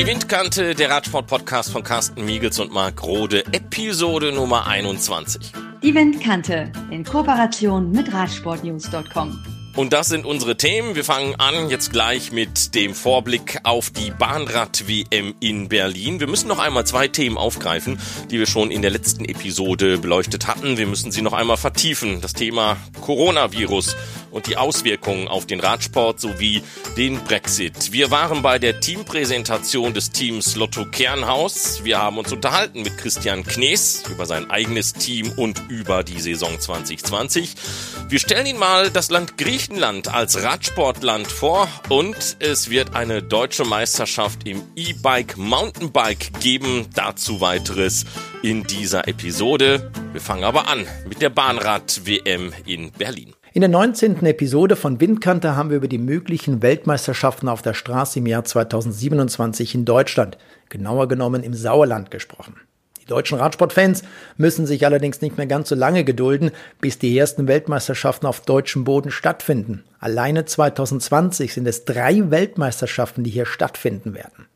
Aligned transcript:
Die 0.00 0.06
Windkante, 0.06 0.74
der 0.74 0.88
Radsport-Podcast 0.88 1.70
von 1.70 1.82
Carsten 1.82 2.24
Miegels 2.24 2.58
und 2.58 2.72
Marc 2.72 3.02
Rode, 3.02 3.44
Episode 3.52 4.32
Nummer 4.32 4.66
21. 4.66 5.52
Die 5.82 5.94
Windkante 5.94 6.72
in 6.90 7.04
Kooperation 7.04 7.90
mit 7.90 8.10
Radsportnews.com. 8.10 9.44
Und 9.76 9.92
das 9.92 10.08
sind 10.08 10.24
unsere 10.24 10.56
Themen. 10.56 10.94
Wir 10.94 11.04
fangen 11.04 11.34
an 11.36 11.68
jetzt 11.68 11.92
gleich 11.92 12.32
mit 12.32 12.74
dem 12.74 12.94
Vorblick 12.94 13.60
auf 13.62 13.90
die 13.90 14.10
Bahnrad-WM 14.10 15.34
in 15.38 15.68
Berlin. 15.68 16.18
Wir 16.18 16.26
müssen 16.26 16.48
noch 16.48 16.58
einmal 16.58 16.86
zwei 16.86 17.06
Themen 17.06 17.36
aufgreifen, 17.36 17.98
die 18.30 18.38
wir 18.38 18.46
schon 18.46 18.70
in 18.70 18.82
der 18.82 18.90
letzten 18.90 19.24
Episode 19.26 19.98
beleuchtet 19.98 20.46
hatten. 20.46 20.78
Wir 20.78 20.86
müssen 20.86 21.12
sie 21.12 21.22
noch 21.22 21.34
einmal 21.34 21.56
vertiefen. 21.56 22.20
Das 22.22 22.32
Thema 22.32 22.78
Coronavirus 23.02 23.96
und 24.30 24.46
die 24.46 24.56
Auswirkungen 24.56 25.28
auf 25.28 25.46
den 25.46 25.60
Radsport 25.60 26.20
sowie 26.20 26.62
den 26.96 27.20
Brexit. 27.24 27.92
Wir 27.92 28.10
waren 28.10 28.42
bei 28.42 28.58
der 28.58 28.80
Teampräsentation 28.80 29.94
des 29.94 30.10
Teams 30.10 30.56
Lotto 30.56 30.84
Kernhaus. 30.84 31.84
Wir 31.84 31.98
haben 31.98 32.18
uns 32.18 32.32
unterhalten 32.32 32.82
mit 32.82 32.98
Christian 32.98 33.44
Knees 33.44 34.02
über 34.10 34.26
sein 34.26 34.50
eigenes 34.50 34.92
Team 34.92 35.32
und 35.36 35.62
über 35.68 36.02
die 36.02 36.20
Saison 36.20 36.58
2020. 36.58 37.54
Wir 38.08 38.18
stellen 38.18 38.46
Ihnen 38.46 38.58
mal 38.58 38.90
das 38.90 39.10
Land 39.10 39.38
Griechenland 39.38 40.08
als 40.08 40.42
Radsportland 40.42 41.26
vor 41.26 41.68
und 41.88 42.36
es 42.38 42.70
wird 42.70 42.94
eine 42.94 43.22
deutsche 43.22 43.64
Meisterschaft 43.64 44.46
im 44.46 44.62
E-Bike 44.76 45.36
Mountainbike 45.36 46.40
geben. 46.40 46.86
Dazu 46.94 47.40
weiteres 47.40 48.04
in 48.42 48.64
dieser 48.64 49.08
Episode. 49.08 49.90
Wir 50.12 50.20
fangen 50.20 50.44
aber 50.44 50.68
an 50.68 50.86
mit 51.08 51.22
der 51.22 51.30
Bahnrad-WM 51.30 52.52
in 52.66 52.90
Berlin. 52.92 53.34
In 53.52 53.62
der 53.62 53.68
19. 53.68 54.24
Episode 54.26 54.76
von 54.76 55.00
Windkante 55.00 55.56
haben 55.56 55.70
wir 55.70 55.78
über 55.78 55.88
die 55.88 55.98
möglichen 55.98 56.62
Weltmeisterschaften 56.62 57.48
auf 57.48 57.62
der 57.62 57.74
Straße 57.74 58.20
im 58.20 58.26
Jahr 58.26 58.44
2027 58.44 59.74
in 59.74 59.84
Deutschland, 59.84 60.38
genauer 60.68 61.08
genommen 61.08 61.42
im 61.42 61.52
Sauerland, 61.52 62.12
gesprochen. 62.12 62.54
Die 63.02 63.06
deutschen 63.06 63.38
Radsportfans 63.38 64.04
müssen 64.36 64.66
sich 64.66 64.86
allerdings 64.86 65.20
nicht 65.20 65.36
mehr 65.36 65.48
ganz 65.48 65.68
so 65.68 65.74
lange 65.74 66.04
gedulden, 66.04 66.52
bis 66.80 67.00
die 67.00 67.18
ersten 67.18 67.48
Weltmeisterschaften 67.48 68.28
auf 68.28 68.42
deutschem 68.42 68.84
Boden 68.84 69.10
stattfinden. 69.10 69.82
Alleine 69.98 70.44
2020 70.44 71.52
sind 71.52 71.66
es 71.66 71.84
drei 71.84 72.30
Weltmeisterschaften, 72.30 73.24
die 73.24 73.30
hier 73.30 73.46
stattfinden 73.46 74.14
werden. 74.14 74.46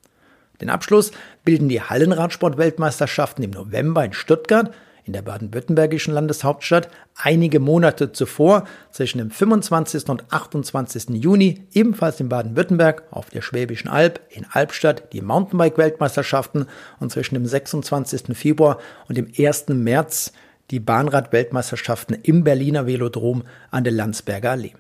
Den 0.61 0.71
Abschluss 0.71 1.11
bilden 1.45 1.69
die 1.69 1.83
Hallenradsport-Weltmeisterschaften 1.83 3.43
im 3.43 3.51
November 3.51 4.05
in 4.05 4.13
Stuttgart, 4.13 4.71
in 5.05 5.13
der 5.13 5.23
baden-württembergischen 5.23 6.15
Landeshauptstadt 6.15 6.89
einige 7.15 7.61
Monate 7.61 8.13
zuvor, 8.13 8.65
zwischen 8.91 9.19
dem 9.19 9.31
25. 9.31 10.09
und 10.09 10.25
28. 10.33 11.11
Juni, 11.11 11.67
ebenfalls 11.73 12.21
in 12.21 12.29
Baden-Württemberg 12.29 13.05
auf 13.11 13.31
der 13.31 13.43
Schwäbischen 13.43 13.89
Alb 13.89 14.21
in 14.31 14.47
Albstadt 14.51 15.13
die 15.13 15.21
Mountainbike-Weltmeisterschaften 15.21 16.67
und 17.01 17.13
zwischen 17.13 17.35
dem 17.35 17.47
26. 17.47 18.37
Februar 18.37 18.79
und 19.09 19.19
dem 19.19 19.31
1. 19.37 19.69
März 19.69 20.33
die 20.71 20.81
Bahnrad-Weltmeisterschaften 20.81 22.17
im 22.23 22.43
Berliner 22.43 22.87
Velodrom 22.87 23.45
an 23.71 23.85
der 23.85 23.93
Landsberger 23.93 24.53
Allee. 24.53 24.73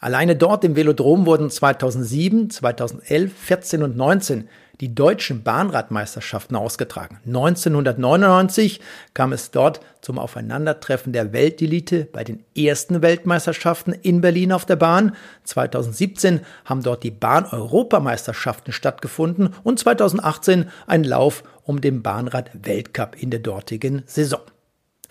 Alleine 0.00 0.34
dort 0.34 0.64
im 0.64 0.76
Velodrom 0.76 1.26
wurden 1.26 1.50
2007, 1.50 2.50
2011, 2.50 3.32
14 3.34 3.82
und 3.82 3.96
19 3.96 4.48
die 4.80 4.94
deutschen 4.94 5.42
Bahnradmeisterschaften 5.42 6.56
ausgetragen. 6.56 7.20
1999 7.26 8.80
kam 9.12 9.32
es 9.32 9.50
dort 9.50 9.80
zum 10.00 10.18
Aufeinandertreffen 10.18 11.12
der 11.12 11.32
Weltelite 11.32 12.06
bei 12.10 12.24
den 12.24 12.42
ersten 12.56 13.02
Weltmeisterschaften 13.02 13.92
in 13.92 14.22
Berlin 14.22 14.52
auf 14.52 14.64
der 14.64 14.76
Bahn. 14.76 15.14
2017 15.44 16.40
haben 16.64 16.82
dort 16.82 17.02
die 17.02 17.10
Bahn-Europameisterschaften 17.10 18.72
stattgefunden 18.72 19.54
und 19.62 19.78
2018 19.78 20.70
ein 20.86 21.04
Lauf 21.04 21.44
um 21.64 21.82
den 21.82 22.02
Bahnrad-Weltcup 22.02 23.16
in 23.20 23.30
der 23.30 23.40
dortigen 23.40 24.02
Saison. 24.06 24.40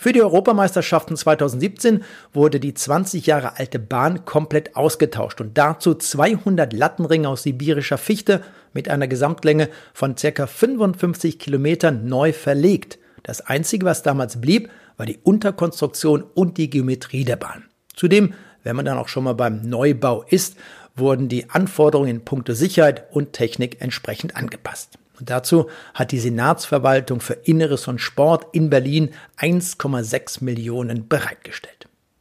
Für 0.02 0.14
die 0.14 0.22
Europameisterschaften 0.22 1.18
2017 1.18 2.06
wurde 2.32 2.62
die 2.62 2.74
20 2.74 3.26
Jahre 3.26 3.60
alte 3.60 3.80
Bahn 3.80 4.24
komplett 4.24 4.78
ausgetauscht 4.78 5.42
und 5.42 5.58
dazu 5.58 5.94
200 5.94 6.72
Lattenringe 6.72 7.28
aus 7.28 7.44
sibirischer 7.44 7.98
Fichte 7.98 8.42
mit 8.74 8.90
einer 8.90 9.08
Gesamtlänge 9.08 9.70
von 9.94 10.16
ca. 10.16 10.48
55 10.48 11.40
Kilometern 11.40 12.08
neu 12.08 12.34
verlegt. 12.34 13.00
Das 13.24 13.42
einzige, 13.42 13.86
was 13.86 14.04
damals 14.04 14.40
blieb, 14.42 14.70
war 14.98 15.06
die 15.06 15.20
Unterkonstruktion 15.24 16.24
und 16.24 16.58
die 16.58 16.70
Geometrie 16.70 17.24
der 17.24 17.38
Bahn. 17.38 17.66
Zudem, 17.96 18.34
wenn 18.64 18.76
man 18.76 18.86
dann 18.86 18.98
auch 18.98 19.08
schon 19.08 19.24
mal 19.24 19.34
beim 19.34 19.62
Neubau 19.62 20.24
ist, 20.24 20.58
wurden 20.96 21.30
die 21.30 21.50
Anforderungen 21.50 22.10
in 22.10 22.26
puncto 22.26 22.54
Sicherheit 22.54 23.06
und 23.12 23.34
Technik 23.34 23.82
entsprechend 23.82 24.36
angepasst. 24.36 24.98
Und 25.20 25.30
dazu 25.30 25.70
hat 25.94 26.12
die 26.12 26.20
Senatsverwaltung 26.20 27.20
für 27.20 27.34
Inneres 27.34 27.88
und 27.88 28.00
Sport 28.00 28.48
in 28.54 28.70
Berlin 28.70 29.12
1,6 29.38 30.44
Millionen 30.44 31.08
bereitgestellt. 31.08 31.79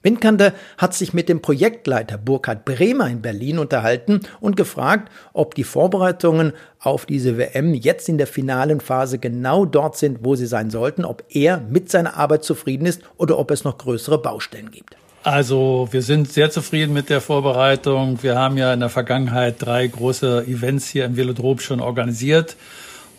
Windkante 0.09 0.55
hat 0.79 0.95
sich 0.95 1.13
mit 1.13 1.29
dem 1.29 1.43
Projektleiter 1.43 2.17
Burkhard 2.17 2.65
Bremer 2.65 3.09
in 3.09 3.21
Berlin 3.21 3.59
unterhalten 3.59 4.21
und 4.41 4.57
gefragt, 4.57 5.13
ob 5.35 5.55
die 5.55 5.65
Vorbereitungen 5.65 6.55
auf 6.81 7.05
diese 7.05 7.37
WM 7.37 7.75
jetzt 7.75 8.09
in 8.09 8.17
der 8.17 8.27
finalen 8.27 8.81
Phase 8.81 9.19
genau 9.19 9.67
dort 9.67 9.99
sind, 9.99 10.21
wo 10.23 10.35
sie 10.35 10.47
sein 10.47 10.71
sollten, 10.71 11.05
ob 11.05 11.25
er 11.29 11.61
mit 11.61 11.91
seiner 11.91 12.17
Arbeit 12.17 12.43
zufrieden 12.43 12.87
ist 12.87 13.03
oder 13.19 13.39
ob 13.39 13.51
es 13.51 13.65
noch 13.65 13.77
größere 13.77 14.17
Baustellen 14.17 14.71
gibt. 14.71 14.97
Also 15.25 15.89
wir 15.91 16.01
sind 16.01 16.33
sehr 16.33 16.51
zufrieden 16.51 16.95
mit 16.95 17.11
der 17.11 17.21
Vorbereitung. 17.21 18.23
Wir 18.23 18.37
haben 18.37 18.57
ja 18.57 18.73
in 18.73 18.81
der 18.81 18.89
Vergangenheit 18.89 19.57
drei 19.59 19.87
große 19.87 20.45
Events 20.47 20.89
hier 20.89 21.05
im 21.05 21.19
Velodrom 21.19 21.59
schon 21.59 21.81
organisiert. 21.81 22.57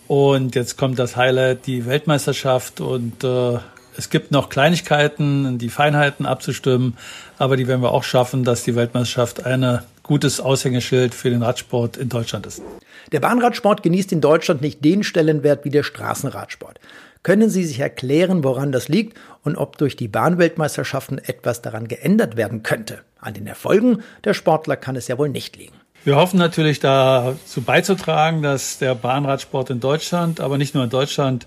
Und 0.07 0.55
jetzt 0.55 0.75
kommt 0.75 0.97
das 0.97 1.15
Highlight, 1.15 1.67
die 1.67 1.85
Weltmeisterschaft. 1.85 2.81
Und 2.81 3.23
äh, 3.23 3.59
es 3.99 4.09
gibt 4.09 4.31
noch 4.31 4.47
Kleinigkeiten, 4.47 5.57
die 5.57 5.67
Feinheiten 5.67 6.25
abzustimmen. 6.25 6.95
Aber 7.37 7.57
die 7.57 7.67
werden 7.67 7.81
wir 7.81 7.91
auch 7.91 8.05
schaffen, 8.05 8.45
dass 8.45 8.63
die 8.63 8.73
Weltmeisterschaft 8.73 9.45
ein 9.45 9.79
gutes 10.03 10.39
Aushängeschild 10.39 11.13
für 11.13 11.29
den 11.29 11.43
Radsport 11.43 11.97
in 11.97 12.07
Deutschland 12.07 12.45
ist. 12.45 12.61
Der 13.11 13.19
Bahnradsport 13.19 13.83
genießt 13.83 14.13
in 14.13 14.21
Deutschland 14.21 14.61
nicht 14.61 14.85
den 14.85 15.03
Stellenwert 15.03 15.65
wie 15.65 15.69
der 15.69 15.83
Straßenradsport. 15.83 16.79
Können 17.23 17.49
Sie 17.49 17.65
sich 17.65 17.81
erklären, 17.81 18.45
woran 18.45 18.71
das 18.71 18.87
liegt 18.87 19.17
und 19.43 19.57
ob 19.57 19.77
durch 19.77 19.97
die 19.97 20.07
Bahnweltmeisterschaften 20.07 21.17
etwas 21.17 21.61
daran 21.61 21.89
geändert 21.89 22.37
werden 22.37 22.63
könnte? 22.63 22.99
An 23.19 23.33
den 23.33 23.47
Erfolgen 23.47 24.01
der 24.23 24.33
Sportler 24.33 24.77
kann 24.77 24.95
es 24.95 25.09
ja 25.09 25.17
wohl 25.17 25.27
nicht 25.27 25.57
liegen. 25.57 25.75
Wir 26.05 26.15
hoffen 26.15 26.39
natürlich 26.39 26.79
dazu 26.79 27.61
beizutragen, 27.61 28.41
dass 28.41 28.77
der 28.77 28.95
Bahnradsport 28.95 29.69
in 29.71 29.81
Deutschland, 29.81 30.39
aber 30.39 30.57
nicht 30.57 30.73
nur 30.73 30.85
in 30.85 30.89
Deutschland, 30.89 31.45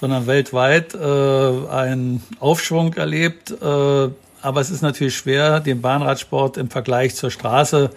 sondern 0.00 0.26
weltweit 0.26 0.94
äh, 0.94 0.98
einen 0.98 2.22
Aufschwung 2.40 2.94
erlebt. 2.94 3.50
Äh, 3.50 4.08
aber 4.40 4.60
es 4.60 4.70
ist 4.70 4.82
natürlich 4.82 5.16
schwer, 5.16 5.60
den 5.60 5.80
Bahnradsport 5.80 6.56
im 6.56 6.70
Vergleich 6.70 7.16
zur 7.16 7.30
Straße, 7.30 7.90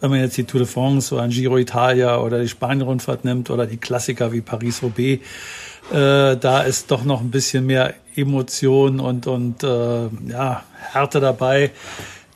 wenn 0.00 0.10
man 0.10 0.20
jetzt 0.20 0.36
die 0.36 0.44
Tour 0.44 0.60
de 0.60 0.68
France 0.68 1.12
oder 1.12 1.24
ein 1.24 1.30
Giro 1.30 1.58
Italia 1.58 2.18
oder 2.18 2.40
die 2.40 2.48
Spanien-Rundfahrt 2.48 3.24
nimmt 3.24 3.50
oder 3.50 3.66
die 3.66 3.78
Klassiker 3.78 4.30
wie 4.32 4.40
Paris-Roubaix, 4.40 5.20
äh, 5.90 6.36
da 6.36 6.60
ist 6.60 6.90
doch 6.92 7.02
noch 7.02 7.20
ein 7.20 7.30
bisschen 7.30 7.66
mehr 7.66 7.94
Emotion 8.14 9.00
und, 9.00 9.26
und 9.26 9.64
äh, 9.64 10.08
ja, 10.28 10.62
Härte 10.92 11.18
dabei 11.18 11.72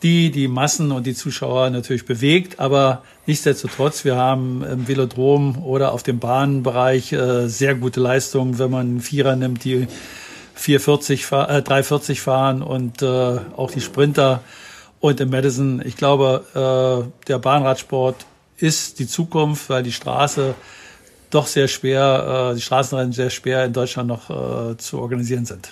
die 0.02 0.30
die 0.30 0.48
Massen 0.48 0.90
und 0.90 1.06
die 1.06 1.14
Zuschauer 1.14 1.70
natürlich 1.70 2.04
bewegt. 2.04 2.58
Aber 2.58 3.02
nichtsdestotrotz, 3.26 4.04
wir 4.04 4.16
haben 4.16 4.64
im 4.64 4.88
Velodrom 4.88 5.62
oder 5.64 5.92
auf 5.92 6.02
dem 6.02 6.18
Bahnbereich 6.18 7.12
äh, 7.12 7.48
sehr 7.48 7.74
gute 7.74 8.00
Leistungen, 8.00 8.58
wenn 8.58 8.70
man 8.70 9.00
Vierer 9.00 9.36
nimmt, 9.36 9.64
die 9.64 9.86
440, 10.54 11.24
äh, 11.32 11.62
340 11.62 12.20
fahren 12.20 12.62
und 12.62 13.02
äh, 13.02 13.06
auch 13.06 13.70
die 13.70 13.80
Sprinter. 13.80 14.42
Und 15.00 15.20
im 15.20 15.30
Madison, 15.30 15.82
ich 15.84 15.96
glaube, 15.96 16.44
äh, 16.54 17.26
der 17.28 17.38
Bahnradsport 17.38 18.26
ist 18.56 18.98
die 18.98 19.08
Zukunft, 19.08 19.68
weil 19.68 19.82
die 19.82 19.92
Straße 19.92 20.54
doch 21.30 21.46
sehr 21.46 21.68
schwer, 21.68 22.50
äh, 22.50 22.54
die 22.54 22.60
Straßenrennen 22.60 23.12
sehr 23.12 23.30
schwer 23.30 23.64
in 23.64 23.72
Deutschland 23.72 24.08
noch 24.08 24.30
äh, 24.30 24.76
zu 24.76 24.98
organisieren 24.98 25.46
sind. 25.46 25.70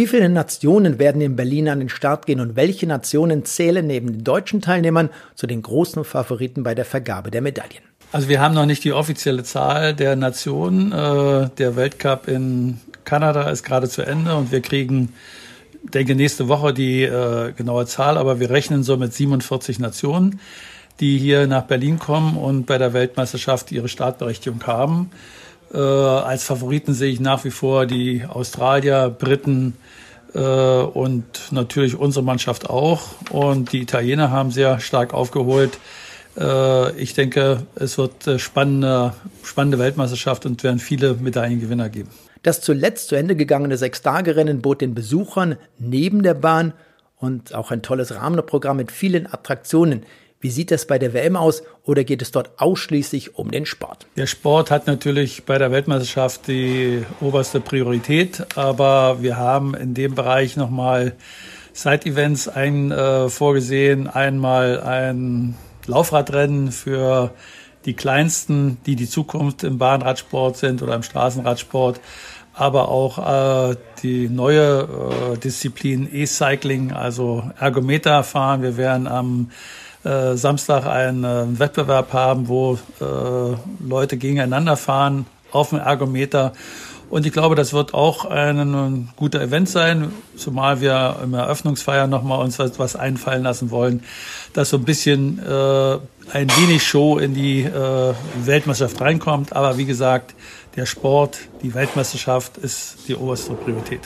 Wie 0.00 0.06
viele 0.06 0.30
Nationen 0.30 0.98
werden 0.98 1.20
in 1.20 1.36
Berlin 1.36 1.68
an 1.68 1.80
den 1.80 1.90
Start 1.90 2.24
gehen 2.24 2.40
und 2.40 2.56
welche 2.56 2.86
Nationen 2.86 3.44
zählen 3.44 3.86
neben 3.86 4.10
den 4.10 4.24
deutschen 4.24 4.62
Teilnehmern 4.62 5.10
zu 5.34 5.46
den 5.46 5.60
großen 5.60 6.06
Favoriten 6.06 6.62
bei 6.62 6.74
der 6.74 6.86
Vergabe 6.86 7.30
der 7.30 7.42
Medaillen? 7.42 7.82
Also 8.10 8.30
wir 8.30 8.40
haben 8.40 8.54
noch 8.54 8.64
nicht 8.64 8.82
die 8.82 8.94
offizielle 8.94 9.42
Zahl 9.42 9.92
der 9.92 10.16
Nationen. 10.16 10.90
Äh, 10.90 11.50
der 11.58 11.76
Weltcup 11.76 12.28
in 12.28 12.80
Kanada 13.04 13.50
ist 13.50 13.62
gerade 13.62 13.90
zu 13.90 14.00
Ende 14.00 14.34
und 14.36 14.52
wir 14.52 14.62
kriegen, 14.62 15.12
denke 15.82 16.14
nächste 16.14 16.48
Woche 16.48 16.72
die 16.72 17.02
äh, 17.02 17.52
genaue 17.52 17.84
Zahl, 17.84 18.16
aber 18.16 18.40
wir 18.40 18.48
rechnen 18.48 18.82
so 18.82 18.96
mit 18.96 19.12
47 19.12 19.80
Nationen, 19.80 20.40
die 21.00 21.18
hier 21.18 21.46
nach 21.46 21.64
Berlin 21.64 21.98
kommen 21.98 22.38
und 22.38 22.64
bei 22.64 22.78
der 22.78 22.94
Weltmeisterschaft 22.94 23.70
ihre 23.70 23.90
Startberechtigung 23.90 24.66
haben. 24.66 25.10
Äh, 25.72 25.78
als 25.78 26.44
Favoriten 26.44 26.94
sehe 26.94 27.12
ich 27.12 27.20
nach 27.20 27.44
wie 27.44 27.50
vor 27.50 27.86
die 27.86 28.24
Australier, 28.28 29.08
Briten 29.08 29.76
äh, 30.34 30.40
und 30.40 31.24
natürlich 31.50 31.96
unsere 31.96 32.24
Mannschaft 32.24 32.68
auch. 32.68 33.02
Und 33.30 33.72
die 33.72 33.82
Italiener 33.82 34.30
haben 34.30 34.50
sehr 34.50 34.80
stark 34.80 35.14
aufgeholt 35.14 35.78
Äh, 36.36 36.92
ich 37.00 37.14
denke, 37.14 37.62
es 37.74 37.98
wird 37.98 38.26
äh, 38.26 38.38
spannende, 38.38 39.14
spannende 39.42 39.78
Weltmeisterschaft 39.78 40.46
und 40.46 40.62
werden 40.62 40.78
viele 40.78 41.14
Medaillengewinner 41.14 41.88
geben. 41.88 42.10
Das 42.42 42.60
zuletzt 42.60 43.08
zu 43.08 43.16
Ende 43.16 43.36
gegangene 43.36 43.76
Sechstagerennen 43.76 44.62
bot 44.62 44.80
den 44.80 44.94
Besuchern 44.94 45.56
neben 45.78 46.22
der 46.22 46.34
Bahn 46.34 46.72
und 47.16 47.54
auch 47.54 47.70
ein 47.70 47.82
tolles 47.82 48.14
Rahmenprogramm 48.14 48.78
mit 48.78 48.90
vielen 48.90 49.26
Attraktionen. 49.26 50.04
Wie 50.42 50.50
sieht 50.50 50.70
das 50.70 50.86
bei 50.86 50.98
der 50.98 51.12
WM 51.12 51.36
aus 51.36 51.62
oder 51.84 52.02
geht 52.02 52.22
es 52.22 52.30
dort 52.30 52.52
ausschließlich 52.56 53.36
um 53.36 53.50
den 53.50 53.66
Sport? 53.66 54.06
Der 54.16 54.26
Sport 54.26 54.70
hat 54.70 54.86
natürlich 54.86 55.44
bei 55.44 55.58
der 55.58 55.70
Weltmeisterschaft 55.70 56.46
die 56.46 57.04
oberste 57.20 57.60
Priorität, 57.60 58.56
aber 58.56 59.20
wir 59.20 59.36
haben 59.36 59.74
in 59.74 59.92
dem 59.92 60.14
Bereich 60.14 60.56
nochmal 60.56 61.12
Side-Events 61.74 62.48
ein, 62.48 62.90
äh, 62.90 63.28
vorgesehen. 63.28 64.06
Einmal 64.06 64.80
ein 64.80 65.56
Laufradrennen 65.86 66.72
für 66.72 67.34
die 67.84 67.92
Kleinsten, 67.92 68.78
die 68.86 68.96
die 68.96 69.08
Zukunft 69.08 69.62
im 69.62 69.76
Bahnradsport 69.76 70.56
sind 70.56 70.82
oder 70.82 70.94
im 70.94 71.02
Straßenradsport, 71.02 72.00
aber 72.54 72.88
auch 72.88 73.72
äh, 73.72 73.76
die 74.02 74.30
neue 74.30 74.88
äh, 75.34 75.36
Disziplin 75.36 76.08
E-Cycling, 76.10 76.92
also 76.92 77.50
Ergometer 77.58 78.22
fahren. 78.22 78.62
Wir 78.62 78.78
werden 78.78 79.06
am 79.06 79.50
äh, 80.04 80.36
Samstag 80.36 80.86
einen 80.86 81.24
äh, 81.24 81.58
Wettbewerb 81.58 82.12
haben, 82.12 82.48
wo 82.48 82.78
äh, 83.00 83.86
Leute 83.86 84.16
gegeneinander 84.16 84.76
fahren 84.76 85.26
auf 85.52 85.70
dem 85.70 85.78
Ergometer. 85.78 86.52
Und 87.10 87.26
ich 87.26 87.32
glaube, 87.32 87.56
das 87.56 87.72
wird 87.72 87.92
auch 87.92 88.24
ein, 88.24 88.58
ein 88.60 89.08
guter 89.16 89.40
Event 89.40 89.68
sein, 89.68 90.12
zumal 90.36 90.80
wir 90.80 91.16
im 91.24 91.34
Eröffnungsfeier 91.34 92.06
nochmal 92.06 92.38
uns 92.38 92.58
was, 92.60 92.78
was, 92.78 92.94
einfallen 92.94 93.42
lassen 93.42 93.72
wollen, 93.72 94.04
dass 94.52 94.70
so 94.70 94.76
ein 94.76 94.84
bisschen 94.84 95.40
äh, 95.40 95.98
ein 96.32 96.48
wenig 96.56 96.86
Show 96.86 97.18
in 97.18 97.34
die 97.34 97.62
äh, 97.62 98.14
Weltmeisterschaft 98.44 99.00
reinkommt. 99.00 99.56
Aber 99.56 99.76
wie 99.76 99.86
gesagt, 99.86 100.34
der 100.76 100.86
Sport, 100.86 101.38
die 101.62 101.74
Weltmeisterschaft 101.74 102.56
ist 102.56 103.08
die 103.08 103.14
oberste 103.14 103.54
Priorität. 103.54 104.00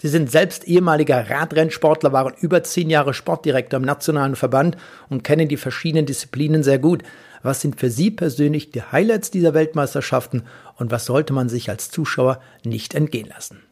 Sie 0.00 0.08
sind 0.08 0.30
selbst 0.30 0.64
ehemaliger 0.64 1.28
Radrennsportler, 1.28 2.12
waren 2.12 2.34
über 2.40 2.62
zehn 2.62 2.90
Jahre 2.90 3.14
Sportdirektor 3.14 3.78
im 3.78 3.86
nationalen 3.86 4.36
Verband 4.36 4.76
und 5.08 5.24
kennen 5.24 5.48
die 5.48 5.56
verschiedenen 5.56 6.06
Disziplinen 6.06 6.62
sehr 6.62 6.78
gut. 6.78 7.02
Was 7.42 7.60
sind 7.60 7.78
für 7.78 7.90
Sie 7.90 8.10
persönlich 8.10 8.70
die 8.70 8.82
Highlights 8.82 9.30
dieser 9.30 9.54
Weltmeisterschaften 9.54 10.42
und 10.76 10.90
was 10.90 11.04
sollte 11.04 11.32
man 11.32 11.48
sich 11.48 11.68
als 11.68 11.90
Zuschauer 11.90 12.40
nicht 12.64 12.94
entgehen 12.94 13.28
lassen? 13.28 13.62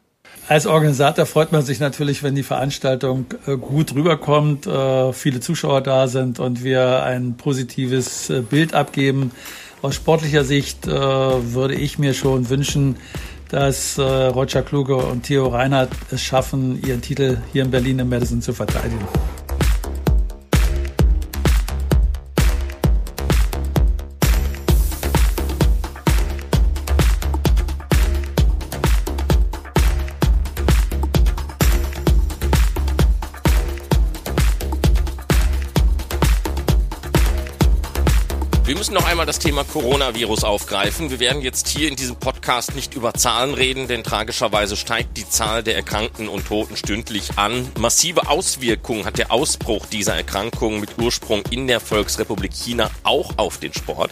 Als 0.47 0.67
Organisator 0.67 1.25
freut 1.25 1.51
man 1.51 1.63
sich 1.63 1.79
natürlich, 1.79 2.21
wenn 2.21 2.35
die 2.35 2.43
Veranstaltung 2.43 3.25
äh, 3.47 3.57
gut 3.57 3.95
rüberkommt, 3.95 4.67
äh, 4.67 5.11
viele 5.11 5.39
Zuschauer 5.39 5.81
da 5.81 6.07
sind 6.07 6.39
und 6.39 6.63
wir 6.63 7.03
ein 7.03 7.35
positives 7.35 8.29
äh, 8.29 8.41
Bild 8.41 8.75
abgeben. 8.75 9.31
Aus 9.85 9.93
sportlicher 9.93 10.43
Sicht 10.43 10.87
würde 10.87 11.75
ich 11.75 11.99
mir 11.99 12.15
schon 12.15 12.49
wünschen, 12.49 12.95
dass 13.49 13.99
Roger 13.99 14.63
Kluge 14.63 14.95
und 14.95 15.21
Theo 15.21 15.45
Reinhardt 15.45 15.91
es 16.09 16.23
schaffen, 16.23 16.81
ihren 16.83 17.03
Titel 17.03 17.37
hier 17.53 17.61
in 17.61 17.69
Berlin 17.69 17.99
im 17.99 18.09
Madison 18.09 18.41
zu 18.41 18.51
verteidigen. 18.51 19.07
Wir 39.25 39.29
müssen 39.29 39.47
noch 39.47 39.55
einmal 39.55 39.65
das 39.65 39.73
Thema 39.73 39.81
Coronavirus 39.81 40.43
aufgreifen. 40.43 41.09
Wir 41.09 41.19
werden 41.19 41.41
jetzt 41.41 41.67
hier 41.67 41.87
in 41.87 41.95
diesem 41.95 42.15
Podcast 42.15 42.75
nicht 42.75 42.93
über 42.93 43.15
Zahlen 43.15 43.55
reden, 43.55 43.87
denn 43.87 44.03
tragischerweise 44.03 44.77
steigt 44.77 45.17
die 45.17 45.27
Zahl 45.27 45.63
der 45.63 45.75
Erkrankten 45.75 46.29
und 46.29 46.45
Toten 46.45 46.77
stündlich 46.77 47.37
an. 47.37 47.67
Massive 47.79 48.27
Auswirkungen 48.27 49.05
hat 49.05 49.17
der 49.17 49.31
Ausbruch 49.31 49.87
dieser 49.87 50.15
Erkrankung 50.15 50.79
mit 50.79 50.99
Ursprung 50.99 51.41
in 51.49 51.65
der 51.67 51.79
Volksrepublik 51.79 52.53
China 52.53 52.91
auch 53.03 53.31
auf 53.37 53.57
den 53.57 53.73
Sport. 53.73 54.11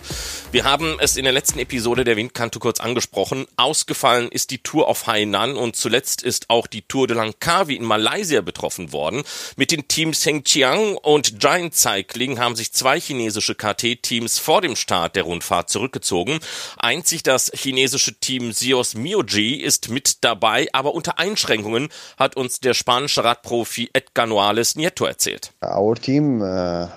Wir 0.51 0.63
haben 0.63 0.97
es 0.99 1.15
in 1.15 1.25
der 1.25 1.33
letzten 1.33 1.59
Episode 1.59 2.03
der 2.03 2.15
Windkante 2.15 2.57
kurz 2.57 2.79
angesprochen. 2.79 3.45
Ausgefallen 3.55 4.29
ist 4.29 4.49
die 4.49 4.59
Tour 4.59 4.87
auf 4.87 5.05
Hainan 5.05 5.55
und 5.55 5.75
zuletzt 5.75 6.23
ist 6.23 6.49
auch 6.49 6.65
die 6.65 6.81
Tour 6.81 7.07
de 7.07 7.17
Langkawi 7.17 7.75
in 7.75 7.85
Malaysia 7.85 8.41
betroffen 8.41 8.91
worden. 8.91 9.23
Mit 9.57 9.71
den 9.71 9.87
Teams 9.87 10.25
Hengqiang 10.25 10.97
und 10.97 11.39
Giant 11.39 11.75
Cycling 11.75 12.39
haben 12.39 12.55
sich 12.55 12.73
zwei 12.73 12.99
chinesische 12.99 13.53
KT-Teams 13.53 14.39
vor 14.39 14.61
dem 14.61 14.75
Start 14.75 15.02
der 15.09 15.23
Rundfahrt 15.23 15.69
zurückgezogen. 15.69 16.39
Einzig 16.77 17.23
das 17.23 17.51
chinesische 17.53 18.13
Team 18.19 18.51
Sios 18.51 18.95
Mioji 18.95 19.55
ist 19.55 19.89
mit 19.89 20.23
dabei, 20.23 20.67
aber 20.73 20.93
unter 20.93 21.19
Einschränkungen, 21.19 21.89
hat 22.17 22.35
uns 22.35 22.59
der 22.59 22.73
spanische 22.73 23.23
Radprofi 23.23 23.89
Edgar 23.93 24.27
Noales 24.27 24.75
Nieto 24.75 25.05
erzählt. 25.05 25.51
Our 25.61 25.95
team 25.95 26.41
uh, 26.41 26.87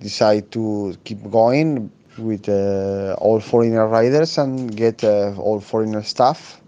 decided 0.00 0.50
to 0.52 0.94
keep 1.04 1.30
going 1.30 1.90
with 2.16 2.48
uh, 2.48 3.14
all 3.18 3.40
foreigner 3.40 3.86
riders 3.86 4.38
and 4.38 4.76
get 4.76 5.02
uh, 5.02 5.34
all 5.38 5.60
foreigner 5.60 6.02
staff. 6.02 6.60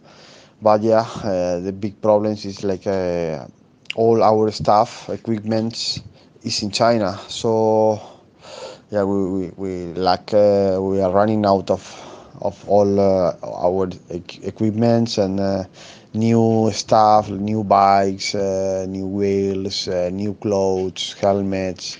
But 0.62 0.82
yeah, 0.82 1.06
uh, 1.22 1.60
the 1.60 1.72
big 1.72 2.00
problem 2.00 2.32
is 2.32 2.62
like 2.64 2.86
uh, 2.86 3.46
all 3.96 4.22
our 4.22 4.50
staff, 4.50 5.08
equipment 5.10 6.02
is 6.42 6.62
in 6.62 6.70
China. 6.70 7.18
So 7.28 8.00
yeah, 8.90 9.02
we, 9.04 9.24
we, 9.30 9.50
we 9.56 9.94
lack, 9.94 10.32
uh, 10.34 10.78
we 10.80 11.00
are 11.00 11.10
running 11.10 11.44
out 11.46 11.70
of, 11.70 11.82
of 12.40 12.68
all 12.68 13.00
uh, 13.00 13.36
our 13.42 13.88
equipments 14.10 15.18
and 15.18 15.40
uh, 15.40 15.64
new 16.14 16.70
stuff, 16.72 17.28
new 17.30 17.64
bikes, 17.64 18.34
uh, 18.34 18.86
new 18.88 19.06
wheels, 19.06 19.88
uh, 19.88 20.10
new 20.12 20.34
clothes, 20.34 21.14
helmets. 21.14 21.98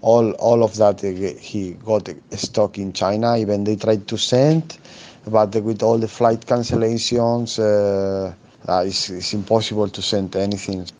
All, 0.00 0.32
all 0.32 0.64
of 0.64 0.76
that 0.76 1.04
uh, 1.04 1.38
he 1.38 1.72
got 1.84 2.08
stock 2.32 2.78
in 2.78 2.92
China. 2.92 3.36
Even 3.36 3.64
they 3.64 3.76
tried 3.76 4.08
to 4.08 4.18
send, 4.18 4.78
but 5.26 5.54
with 5.56 5.82
all 5.82 5.98
the 5.98 6.08
flight 6.08 6.40
cancellations, 6.46 7.58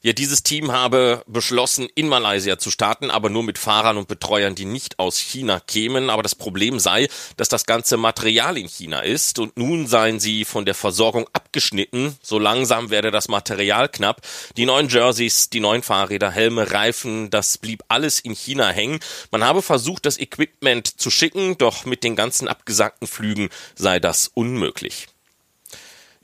Ja, 0.03 0.13
dieses 0.13 0.43
Team 0.43 0.73
habe 0.73 1.23
beschlossen, 1.27 1.89
in 1.95 2.09
Malaysia 2.09 2.59
zu 2.59 2.71
starten, 2.71 3.11
aber 3.11 3.31
nur 3.31 3.43
mit 3.43 3.59
Fahrern 3.59 3.97
und 3.97 4.09
Betreuern, 4.09 4.55
die 4.55 4.65
nicht 4.65 4.99
aus 4.99 5.19
China 5.19 5.61
kämen. 5.61 6.11
Aber 6.11 6.23
das 6.23 6.35
Problem 6.35 6.79
sei, 6.79 7.09
dass 7.37 7.49
das 7.49 7.67
ganze 7.67 7.97
Material 7.97 8.59
in 8.59 8.69
China 8.69 9.01
ist 9.01 9.39
und 9.39 9.57
nun 9.57 9.87
seien 9.87 10.21
sie 10.21 10.45
von 10.45 10.65
der 10.65 10.75
Versorgung 10.75 11.27
abgeschnitten. 11.33 12.17
So 12.23 12.39
langsam 12.39 12.91
werde 12.91 13.11
das 13.11 13.29
Material 13.29 13.89
knapp. 13.89 14.23
Die 14.57 14.67
neuen 14.67 14.89
Jerseys, 14.89 15.51
die 15.51 15.61
neuen 15.61 15.83
Fahrräder, 15.83 16.31
Helme, 16.31 16.73
Reifen, 16.73 17.31
das 17.31 17.59
blieb 17.59 17.85
alles 17.89 18.21
in 18.21 18.35
China 18.35 18.69
hängen. 18.69 19.01
Man 19.31 19.45
habe 19.45 19.63
versucht, 19.63 20.07
das 20.07 20.19
Equipment 20.19 21.01
zu 21.01 21.11
schicken, 21.11 21.59
doch 21.59 21.85
mit 21.85 22.05
den 22.05 22.17
ganzen 22.17 22.49
abgesagten 22.49 23.07
Flügen 23.07 23.49
sei 23.75 24.01
das 24.01 24.31
unmöglich. 24.35 25.12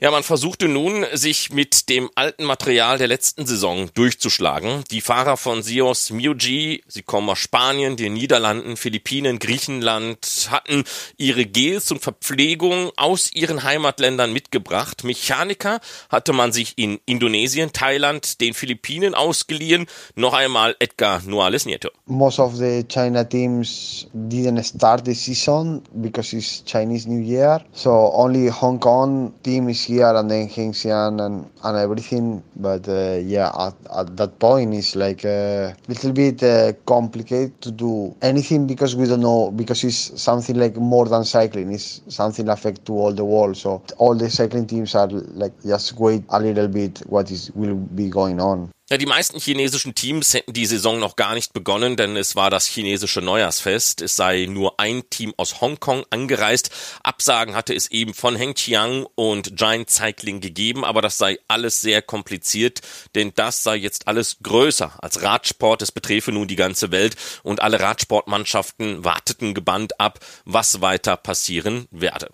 Ja, 0.01 0.11
man 0.11 0.23
versuchte 0.23 0.69
nun, 0.69 1.05
sich 1.11 1.51
mit 1.51 1.89
dem 1.89 2.09
alten 2.15 2.45
Material 2.45 2.97
der 2.97 3.09
letzten 3.09 3.45
Saison 3.45 3.89
durchzuschlagen. 3.95 4.85
Die 4.91 5.01
Fahrer 5.01 5.35
von 5.35 5.61
Sios 5.61 6.09
Miuji, 6.09 6.83
sie 6.87 7.01
kommen 7.01 7.29
aus 7.29 7.39
Spanien, 7.39 7.97
den 7.97 8.13
Niederlanden, 8.13 8.77
Philippinen, 8.77 9.39
Griechenland, 9.39 10.47
hatten 10.51 10.85
ihre 11.17 11.45
Gels 11.45 11.91
und 11.91 12.01
Verpflegung 12.01 12.91
aus 12.95 13.33
ihren 13.33 13.63
Heimatländern 13.63 14.31
mitgebracht. 14.31 15.03
Mechaniker 15.03 15.81
hatte 16.07 16.31
man 16.31 16.53
sich 16.53 16.77
in 16.77 17.01
Indonesien, 17.05 17.73
Thailand, 17.73 18.39
den 18.39 18.53
Philippinen 18.53 19.15
ausgeliehen. 19.15 19.85
Noch 20.15 20.33
einmal 20.33 20.77
Edgar 20.79 21.21
Noales 21.25 21.65
Nieto. 21.65 21.89
Most 22.05 22.39
of 22.39 22.55
the 22.55 22.85
China 22.87 23.25
teams 23.25 24.07
didn't 24.13 24.63
start 24.63 25.03
the 25.05 25.13
season 25.13 25.81
because 25.95 26.33
it's 26.33 26.63
Chinese 26.63 27.09
New 27.09 27.21
Year. 27.21 27.65
So 27.73 27.91
only 28.13 28.49
Hong 28.49 28.79
Kong 28.79 29.33
team 29.43 29.67
is 29.67 29.88
here 29.89 30.13
and 30.15 30.29
then 30.29 30.47
Hengxian 30.47 31.19
and, 31.25 31.49
and 31.63 31.77
everything. 31.77 32.43
But 32.55 32.87
uh, 32.87 33.19
yeah, 33.23 33.51
at, 33.57 33.75
at, 33.95 34.17
that 34.17 34.39
point 34.39 34.73
it's 34.73 34.95
like 34.95 35.25
a 35.25 35.75
little 35.87 36.13
bit 36.13 36.43
uh, 36.43 36.73
complicated 36.85 37.59
to 37.61 37.71
do 37.71 38.15
anything 38.21 38.67
because 38.67 38.95
we 38.95 39.05
don't 39.07 39.21
know 39.21 39.51
because 39.51 39.83
it's 39.83 40.21
something 40.21 40.57
like 40.57 40.75
more 40.77 41.05
than 41.05 41.23
cycling. 41.23 41.71
It's 41.71 42.01
something 42.07 42.47
affect 42.49 42.85
to 42.85 42.93
all 42.93 43.13
the 43.13 43.25
world. 43.25 43.57
So 43.57 43.81
all 43.97 44.15
the 44.15 44.29
cycling 44.29 44.67
teams 44.67 44.95
are 44.95 45.07
like 45.07 45.53
just 45.63 45.99
wait 45.99 46.23
a 46.29 46.39
little 46.39 46.67
bit 46.67 46.99
what 47.07 47.31
is 47.31 47.51
will 47.51 47.75
be 47.75 48.09
going 48.09 48.39
on. 48.39 48.71
Ja, 48.91 48.97
die 48.97 49.05
meisten 49.05 49.39
chinesischen 49.39 49.93
Teams 49.93 50.33
hätten 50.33 50.53
die 50.53 50.65
Saison 50.65 50.97
noch 50.97 51.15
gar 51.15 51.35
nicht 51.35 51.53
begonnen, 51.53 51.95
denn 51.95 52.17
es 52.17 52.35
war 52.35 52.49
das 52.49 52.65
chinesische 52.65 53.21
Neujahrsfest. 53.21 54.01
Es 54.01 54.15
sei 54.15 54.47
nur 54.49 54.79
ein 54.79 55.07
Team 55.11 55.31
aus 55.37 55.61
Hongkong 55.61 56.05
angereist. 56.09 56.71
Absagen 57.03 57.53
hatte 57.53 57.75
es 57.75 57.91
eben 57.91 58.15
von 58.15 58.35
Hengqiang 58.35 59.05
und 59.13 59.55
Giant 59.55 59.91
Cycling 59.91 60.41
gegeben, 60.41 60.83
aber 60.83 61.03
das 61.03 61.19
sei 61.19 61.37
alles 61.47 61.81
sehr 61.81 62.01
kompliziert, 62.01 62.81
denn 63.13 63.31
das 63.35 63.61
sei 63.61 63.75
jetzt 63.75 64.07
alles 64.07 64.37
größer 64.41 64.97
als 65.03 65.21
Radsport. 65.21 65.83
Es 65.83 65.91
betrefe 65.91 66.31
nun 66.31 66.47
die 66.47 66.55
ganze 66.55 66.89
Welt 66.89 67.15
und 67.43 67.61
alle 67.61 67.79
Radsportmannschaften 67.79 69.03
warteten 69.05 69.53
gebannt 69.53 69.99
ab, 69.99 70.17
was 70.45 70.81
weiter 70.81 71.15
passieren 71.15 71.87
werde. 71.91 72.31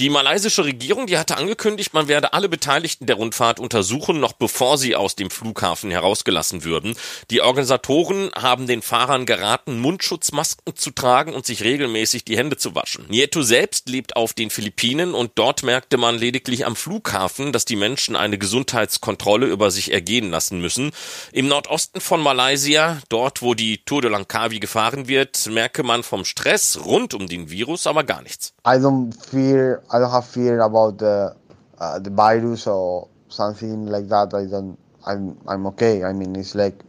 Die 0.00 0.10
malaysische 0.10 0.64
Regierung, 0.64 1.06
die 1.06 1.18
hatte 1.18 1.36
angekündigt, 1.36 1.94
man 1.94 2.08
werde 2.08 2.32
alle 2.32 2.48
Beteiligten 2.48 3.06
der 3.06 3.14
Rundfahrt 3.14 3.60
untersuchen, 3.60 4.18
noch 4.18 4.32
bevor 4.32 4.76
sie 4.76 4.96
aus 4.96 5.14
dem 5.14 5.30
Flughafen 5.30 5.92
herausgelassen 5.92 6.64
würden. 6.64 6.96
Die 7.30 7.40
Organisatoren 7.42 8.32
haben 8.34 8.66
den 8.66 8.82
Fahrern 8.82 9.24
geraten, 9.24 9.78
Mundschutzmasken 9.78 10.74
zu 10.74 10.90
tragen 10.90 11.32
und 11.32 11.46
sich 11.46 11.62
regelmäßig 11.62 12.24
die 12.24 12.36
Hände 12.36 12.56
zu 12.56 12.74
waschen. 12.74 13.06
Nieto 13.08 13.42
selbst 13.42 13.88
lebt 13.88 14.16
auf 14.16 14.32
den 14.32 14.50
Philippinen 14.50 15.14
und 15.14 15.30
dort 15.36 15.62
merkte 15.62 15.96
man 15.96 16.18
lediglich 16.18 16.66
am 16.66 16.74
Flughafen, 16.74 17.52
dass 17.52 17.64
die 17.64 17.76
Menschen 17.76 18.16
eine 18.16 18.36
Gesundheitskontrolle 18.36 19.46
über 19.46 19.70
sich 19.70 19.92
ergehen 19.92 20.28
lassen 20.28 20.60
müssen. 20.60 20.90
Im 21.30 21.46
Nordosten 21.46 22.00
von 22.00 22.20
Malaysia, 22.20 23.00
dort 23.10 23.42
wo 23.42 23.54
die 23.54 23.78
Tour 23.84 24.02
de 24.02 24.10
Langkawi 24.10 24.58
gefahren 24.58 25.06
wird, 25.06 25.46
merke 25.46 25.84
man 25.84 26.02
vom 26.02 26.24
Stress 26.24 26.80
rund 26.84 27.14
um 27.14 27.28
den 27.28 27.48
Virus 27.48 27.86
aber 27.86 28.02
gar 28.02 28.22
nichts. 28.22 28.54
Don't 28.64 29.14
fear 29.30 29.83
I 29.92 29.98
don't 29.98 30.10
have 30.10 30.26
fear 30.26 30.60
about 30.60 30.98
the 30.98 31.36
uh, 31.78 31.98
the 31.98 32.10
virus 32.10 32.66
or 32.66 33.08
something 33.28 33.86
like 33.86 34.08
that. 34.08 34.34
I 34.34 34.44
don't. 34.46 34.78
I'm 35.06 35.36
I'm 35.46 35.66
okay. 35.68 36.04
I 36.04 36.12
mean, 36.12 36.36
it's 36.36 36.54
like 36.54 36.82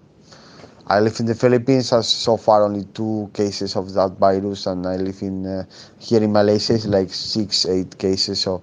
I 0.88 1.00
live 1.00 1.20
in 1.20 1.26
the 1.26 1.36
Philippines. 1.36 1.92
As 1.94 2.08
so 2.08 2.38
far 2.38 2.64
only 2.64 2.86
two 2.94 3.30
cases 3.34 3.76
of 3.76 3.94
that 3.94 4.18
virus, 4.20 4.68
and 4.68 4.86
I 4.86 4.96
live 4.98 5.22
in 5.22 5.46
uh, 5.46 5.66
here 6.00 6.24
in 6.24 6.32
Malaysia. 6.32 6.74
It's 6.76 6.86
like 6.86 7.10
six, 7.12 7.66
eight 7.66 7.98
cases. 7.98 8.40
So, 8.42 8.62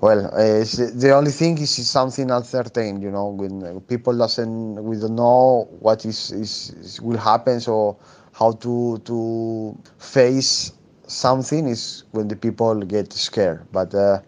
well, 0.00 0.26
uh, 0.26 0.64
the 0.94 1.12
only 1.14 1.30
thing 1.30 1.56
is 1.58 1.78
it's 1.78 1.88
something 1.88 2.30
uncertain. 2.30 3.00
You 3.00 3.10
know, 3.10 3.28
when 3.28 3.80
people 3.82 4.16
doesn't, 4.16 4.82
we 4.84 4.98
don't 4.98 5.14
know 5.16 5.68
what 5.80 6.04
is, 6.04 6.32
is, 6.32 6.70
is 6.80 7.00
will 7.00 7.18
happen. 7.18 7.60
So, 7.60 7.96
how 8.32 8.52
to 8.52 8.98
to 9.04 9.78
face 9.98 10.72
something 11.06 11.68
is 11.68 12.04
when 12.12 12.28
the 12.28 12.36
people 12.36 12.80
get 12.80 13.12
scared. 13.12 13.66
But 13.72 13.94
uh, 13.94 14.20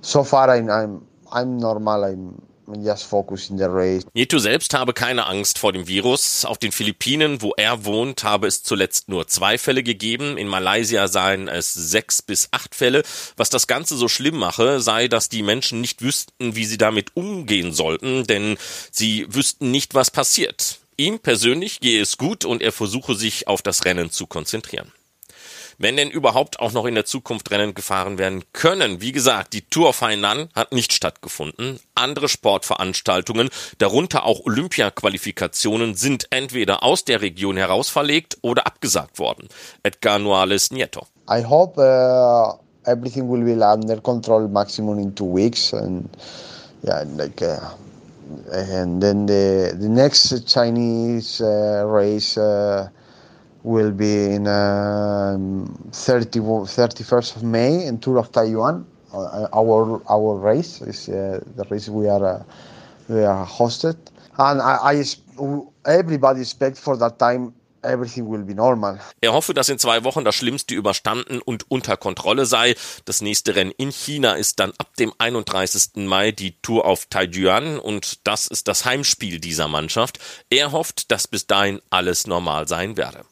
so 0.00 0.24
far 0.24 0.50
I'm, 0.50 0.68
I'm, 0.70 1.06
I'm 1.32 1.58
normal. 1.58 2.04
I'm 2.04 2.42
just 2.82 3.04
focus 3.04 3.50
in 3.50 3.58
the 3.58 3.68
race. 3.68 4.04
Nieto 4.14 4.38
selbst 4.38 4.72
habe 4.74 4.94
keine 4.94 5.26
Angst 5.26 5.58
vor 5.58 5.72
dem 5.72 5.86
Virus. 5.86 6.44
Auf 6.44 6.58
den 6.58 6.72
Philippinen, 6.72 7.42
wo 7.42 7.52
er 7.56 7.84
wohnt, 7.84 8.24
habe 8.24 8.46
es 8.46 8.62
zuletzt 8.62 9.08
nur 9.08 9.26
zwei 9.26 9.58
Fälle 9.58 9.82
gegeben. 9.82 10.38
In 10.38 10.48
Malaysia 10.48 11.08
seien 11.08 11.48
es 11.48 11.74
sechs 11.74 12.22
bis 12.22 12.48
acht 12.52 12.74
Fälle. 12.74 13.02
Was 13.36 13.50
das 13.50 13.66
Ganze 13.66 13.96
so 13.96 14.08
schlimm 14.08 14.36
mache, 14.36 14.80
sei, 14.80 15.08
dass 15.08 15.28
die 15.28 15.42
Menschen 15.42 15.80
nicht 15.82 16.00
wüssten, 16.00 16.56
wie 16.56 16.64
sie 16.64 16.78
damit 16.78 17.14
umgehen 17.14 17.72
sollten, 17.72 18.26
denn 18.26 18.56
sie 18.90 19.26
wüssten 19.28 19.70
nicht, 19.70 19.94
was 19.94 20.10
passiert. 20.10 20.78
Ihm 20.96 21.18
persönlich 21.18 21.80
gehe 21.80 22.00
es 22.00 22.16
gut 22.16 22.44
und 22.44 22.62
er 22.62 22.72
versuche 22.72 23.14
sich 23.14 23.48
auf 23.48 23.62
das 23.62 23.84
Rennen 23.84 24.10
zu 24.10 24.26
konzentrieren 24.26 24.92
wenn 25.78 25.96
denn 25.96 26.10
überhaupt 26.10 26.60
auch 26.60 26.72
noch 26.72 26.86
in 26.86 26.94
der 26.94 27.04
Zukunft 27.04 27.50
Rennen 27.50 27.74
gefahren 27.74 28.18
werden 28.18 28.44
können. 28.52 29.00
Wie 29.00 29.12
gesagt, 29.12 29.52
die 29.52 29.62
Tour 29.62 29.90
of 29.90 30.00
Hainan 30.00 30.48
hat 30.54 30.72
nicht 30.72 30.92
stattgefunden. 30.92 31.80
Andere 31.94 32.28
Sportveranstaltungen, 32.28 33.50
darunter 33.78 34.24
auch 34.24 34.44
Olympia-Qualifikationen, 34.44 35.94
sind 35.94 36.26
entweder 36.30 36.82
aus 36.82 37.04
der 37.04 37.20
Region 37.20 37.56
heraus 37.56 37.88
verlegt 37.88 38.38
oder 38.42 38.66
abgesagt 38.66 39.18
worden. 39.18 39.48
Edgar 39.82 40.18
Noales 40.18 40.70
Nieto. 40.70 41.06
I 41.28 41.42
hope 41.42 41.80
uh, 41.80 42.58
everything 42.86 43.28
will 43.28 43.44
be 43.44 43.54
under 43.64 44.00
control 44.00 44.48
maximum 44.48 44.98
in 44.98 45.14
two 45.14 45.24
weeks 45.24 45.72
and 45.72 46.08
yeah, 46.82 47.04
like 47.16 47.40
uh, 47.42 47.58
and 48.52 49.02
then 49.02 49.26
the 49.26 49.74
the 49.78 49.88
next 49.88 50.46
Chinese 50.46 51.40
uh, 51.40 51.84
race 51.86 52.36
uh, 52.36 52.88
will 53.64 53.90
be 53.90 54.34
in 54.34 54.46
um, 54.46 55.66
30, 55.90 56.40
31st 56.40 57.36
of 57.36 57.42
May 57.42 57.86
in 57.86 57.98
Tour 57.98 58.18
of 58.18 58.30
Taiwan. 58.30 58.86
Uh, 59.12 59.48
our 59.52 60.02
our 60.10 60.38
race 60.38 60.80
is 60.82 61.08
uh, 61.08 61.40
the 61.56 61.64
race 61.70 61.88
we 61.88 62.08
are 62.08 62.24
uh, 62.24 62.42
we 63.08 63.24
are 63.24 63.46
hosted, 63.46 63.96
and 64.38 64.60
I, 64.60 64.92
I 64.92 65.04
everybody 65.86 66.40
expect 66.40 66.78
for 66.78 66.96
that 66.96 67.18
time 67.18 67.54
everything 67.84 68.28
will 68.28 68.44
be 68.44 68.54
normal. 68.54 68.98
Er 69.20 69.32
hoffe, 69.32 69.54
dass 69.54 69.68
in 69.68 69.78
zwei 69.78 70.02
Wochen 70.04 70.24
das 70.24 70.34
Schlimmste 70.34 70.74
überstanden 70.74 71.40
und 71.40 71.70
unter 71.70 71.96
Kontrolle 71.96 72.44
sei. 72.44 72.74
Das 73.04 73.20
nächste 73.20 73.54
Rennen 73.54 73.72
in 73.76 73.92
China 73.92 74.34
ist 74.34 74.58
dann 74.58 74.72
ab 74.78 74.96
dem 74.96 75.12
31. 75.18 76.06
Mai 76.06 76.32
die 76.32 76.60
Tour 76.60 76.84
auf 76.84 77.06
Taijuan 77.06 77.78
und 77.78 78.26
das 78.26 78.48
ist 78.48 78.66
das 78.66 78.84
Heimspiel 78.84 79.38
dieser 79.38 79.68
Mannschaft. 79.68 80.18
Er 80.50 80.72
hofft, 80.72 81.12
dass 81.12 81.28
bis 81.28 81.46
dahin 81.46 81.80
alles 81.90 82.26
normal 82.26 82.66
sein 82.66 82.96
werde. 82.96 83.24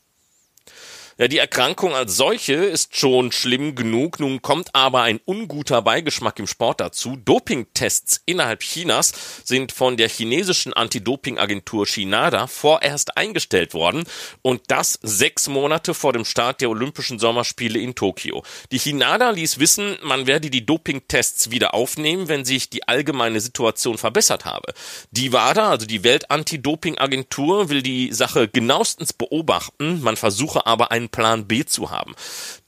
Ja, 1.19 1.29
die 1.29 1.39
Erkrankung 1.39 1.95
als 1.95 2.17
solche 2.17 2.55
ist 2.55 2.97
schon 2.97 3.33
schlimm 3.33 3.75
genug. 3.75 4.19
Nun 4.19 4.41
kommt 4.41 4.75
aber 4.75 5.03
ein 5.03 5.21
unguter 5.25 5.83
Beigeschmack 5.83 6.39
im 6.39 6.47
Sport 6.47 6.81
dazu. 6.81 7.17
Dopingtests 7.17 8.23
innerhalb 8.25 8.61
Chinas 8.61 9.13
sind 9.45 9.73
von 9.73 9.99
der 9.99 10.09
chinesischen 10.09 10.73
Anti-Doping-Agentur 10.73 11.87
Shinada 11.87 12.47
vorerst 12.47 13.17
eingestellt 13.17 13.75
worden 13.75 14.05
und 14.41 14.63
das 14.69 14.99
sechs 15.03 15.49
Monate 15.49 15.93
vor 15.93 16.15
dem 16.15 16.25
Start 16.25 16.63
der 16.63 16.71
Olympischen 16.71 17.19
Sommerspiele 17.19 17.79
in 17.79 17.95
Tokio. 17.95 18.43
Die 18.71 18.79
Shinada 18.79 19.31
ließ 19.31 19.59
wissen, 19.59 19.99
man 20.03 20.27
werde 20.27 20.49
die 20.49 20.65
Dopingtests 20.65 21.51
wieder 21.51 21.75
aufnehmen, 21.75 22.29
wenn 22.29 22.47
sich 22.47 22.71
die 22.71 22.89
allgemeine 22.89 23.41
Situation 23.41 23.99
verbessert 23.99 24.47
habe. 24.47 24.73
Die 25.11 25.33
WADA, 25.33 25.71
also 25.71 25.87
die 25.87 26.05
Welt-Anti-Doping-Agentur, 26.05 27.69
will 27.69 27.83
die 27.83 28.13
Sache 28.13 28.49
genauestens 28.49 29.13
beobachten. 29.13 30.01
Man 30.01 30.17
versuche 30.17 30.67
aber 30.67 30.91
ein 30.91 31.02
einen 31.03 31.09
Plan 31.11 31.47
B 31.47 31.65
zu 31.65 31.91
haben. 31.91 32.15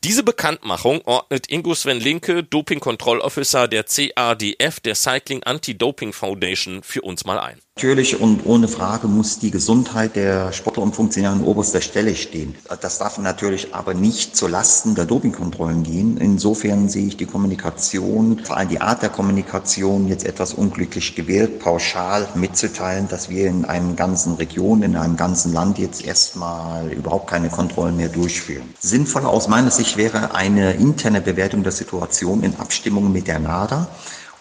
Diese 0.02 0.22
Bekanntmachung 0.22 1.00
ordnet 1.04 1.50
Ingo 1.50 1.74
Sven 1.74 2.00
Linke, 2.00 2.42
Doping-Control-Officer 2.42 3.68
der 3.68 3.84
CADF, 3.84 4.80
der 4.80 4.94
Cycling 4.94 5.42
Anti-Doping 5.42 6.12
Foundation, 6.12 6.82
für 6.82 7.02
uns 7.02 7.24
mal 7.24 7.38
ein. 7.38 7.63
Natürlich 7.76 8.20
und 8.20 8.46
ohne 8.46 8.68
Frage 8.68 9.08
muss 9.08 9.40
die 9.40 9.50
Gesundheit 9.50 10.14
der 10.14 10.52
Sportler 10.52 10.84
und 10.84 10.94
Funktionäre 10.94 11.32
an 11.32 11.42
oberster 11.42 11.80
Stelle 11.80 12.14
stehen. 12.14 12.54
Das 12.80 12.98
darf 12.98 13.18
natürlich 13.18 13.74
aber 13.74 13.94
nicht 13.94 14.36
zu 14.36 14.46
Lasten 14.46 14.94
der 14.94 15.06
Dopingkontrollen 15.06 15.82
gehen. 15.82 16.16
Insofern 16.16 16.88
sehe 16.88 17.08
ich 17.08 17.16
die 17.16 17.26
Kommunikation, 17.26 18.38
vor 18.44 18.58
allem 18.58 18.68
die 18.68 18.80
Art 18.80 19.02
der 19.02 19.08
Kommunikation, 19.08 20.06
jetzt 20.06 20.24
etwas 20.24 20.54
unglücklich 20.54 21.16
gewählt, 21.16 21.58
pauschal 21.58 22.28
mitzuteilen, 22.36 23.08
dass 23.08 23.28
wir 23.28 23.48
in 23.48 23.64
einem 23.64 23.96
ganzen 23.96 24.34
Region, 24.34 24.84
in 24.84 24.94
einem 24.94 25.16
ganzen 25.16 25.52
Land 25.52 25.80
jetzt 25.80 26.04
erstmal 26.04 26.92
überhaupt 26.92 27.28
keine 27.28 27.48
Kontrollen 27.48 27.96
mehr 27.96 28.08
durchführen. 28.08 28.72
Sinnvoller 28.78 29.30
aus 29.30 29.48
meiner 29.48 29.72
Sicht 29.72 29.96
wäre 29.96 30.32
eine 30.32 30.74
interne 30.74 31.20
Bewertung 31.20 31.64
der 31.64 31.72
Situation 31.72 32.44
in 32.44 32.54
Abstimmung 32.54 33.12
mit 33.12 33.26
der 33.26 33.40
NADA 33.40 33.88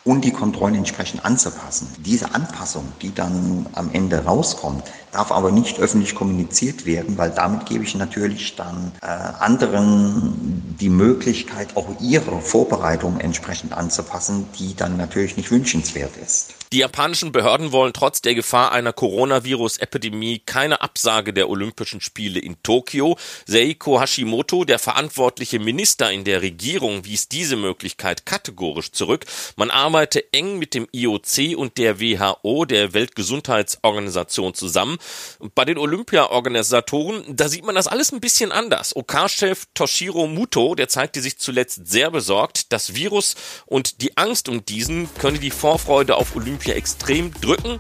und 0.06 0.26
die 0.26 0.32
Kontrollen 0.32 0.76
entsprechend 0.76 1.24
anzupassen. 1.24 1.88
Diese 2.00 2.34
Anpassung, 2.34 2.86
die 3.02 3.14
dann 3.14 3.68
am 3.74 3.90
Ende 3.94 4.26
rauskommt, 4.26 4.84
darf 5.14 5.32
aber 5.32 5.52
nicht 5.52 5.80
öffentlich 5.80 6.16
kommuniziert 6.16 6.86
werden, 6.86 7.18
weil 7.18 7.30
damit 7.30 7.66
gebe 7.66 7.84
ich 7.84 7.96
natürlich 7.96 8.56
dann 8.56 8.92
äh, 9.02 9.06
anderen 9.06 10.76
die 10.80 10.90
Möglichkeit, 10.90 11.78
auch 11.78 11.88
ihre 12.02 12.42
Vorbereitung 12.42 13.20
entsprechend 13.20 13.74
anzupassen, 13.74 14.48
die 14.60 14.76
dann 14.76 14.98
natürlich 14.98 15.38
nicht 15.38 15.52
wünschenswert 15.52 16.18
ist. 16.18 16.56
Die 16.74 16.80
japanischen 16.80 17.32
Behörden 17.32 17.72
wollen 17.72 17.94
trotz 17.94 18.24
der 18.24 18.34
Gefahr 18.34 18.72
einer 18.72 18.94
Coronavirus-Epidemie 18.94 20.42
keine 20.44 20.82
Absage 20.82 21.32
der 21.32 21.48
Olympischen 21.48 22.02
Spiele 22.02 22.40
in 22.40 22.56
Tokio. 22.64 23.16
Seiko 23.46 24.02
Hashimoto, 24.02 24.64
der 24.66 24.80
verantwortliche 24.80 25.60
Minister 25.60 26.12
in 26.12 26.24
der 26.24 26.42
Regierung, 26.42 27.06
wies 27.06 27.30
diese 27.30 27.58
Möglichkeit 27.58 28.26
kategorisch 28.26 28.92
zurück. 28.92 29.26
Man 29.56 29.70
arbeite 29.70 30.34
eng 30.34 30.58
mit 30.58 30.74
dem 30.74 30.88
IOC 30.92 31.56
und 31.56 31.78
der 31.78 32.00
WHO, 32.00 32.66
der 32.66 32.96
Weltgesundheitsorganisation, 32.96 34.56
zusammen. 34.56 34.98
Bei 35.56 35.66
den 35.66 35.78
Olympia-Organisatoren, 35.78 37.24
da 37.28 37.50
sieht 37.50 37.66
man 37.66 37.76
das 37.76 37.88
alles 37.88 38.12
ein 38.12 38.22
bisschen 38.22 38.52
anders. 38.52 38.96
OK-Chef 38.96 39.66
Toshiro 39.74 40.28
Muto, 40.28 40.76
der 40.76 40.90
zeigte 40.90 41.22
sich 41.22 41.38
zuletzt 41.38 41.88
sehr 41.88 42.12
besorgt. 42.12 42.72
Das 42.72 42.96
Virus 42.96 43.36
und 43.66 44.02
die 44.02 44.18
Angst 44.18 44.50
um 44.50 44.66
diesen 44.66 45.10
könne 45.16 45.40
die 45.40 45.52
Vorfreude 45.52 46.16
auf 46.16 46.36
Olympia 46.36 46.76
extrem 46.76 47.34
drücken. 47.34 47.80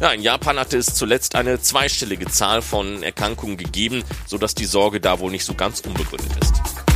Ja, 0.00 0.12
in 0.12 0.22
Japan 0.22 0.58
hatte 0.60 0.78
es 0.78 0.94
zuletzt 0.94 1.34
eine 1.34 1.60
zweistellige 1.60 2.26
Zahl 2.26 2.62
von 2.62 3.02
Erkrankungen 3.02 3.56
gegeben, 3.56 4.04
sodass 4.26 4.54
die 4.54 4.64
Sorge 4.64 5.00
da 5.00 5.18
wohl 5.18 5.32
nicht 5.32 5.44
so 5.44 5.54
ganz 5.54 5.80
unbegründet 5.80 6.32
ist. 6.40 6.87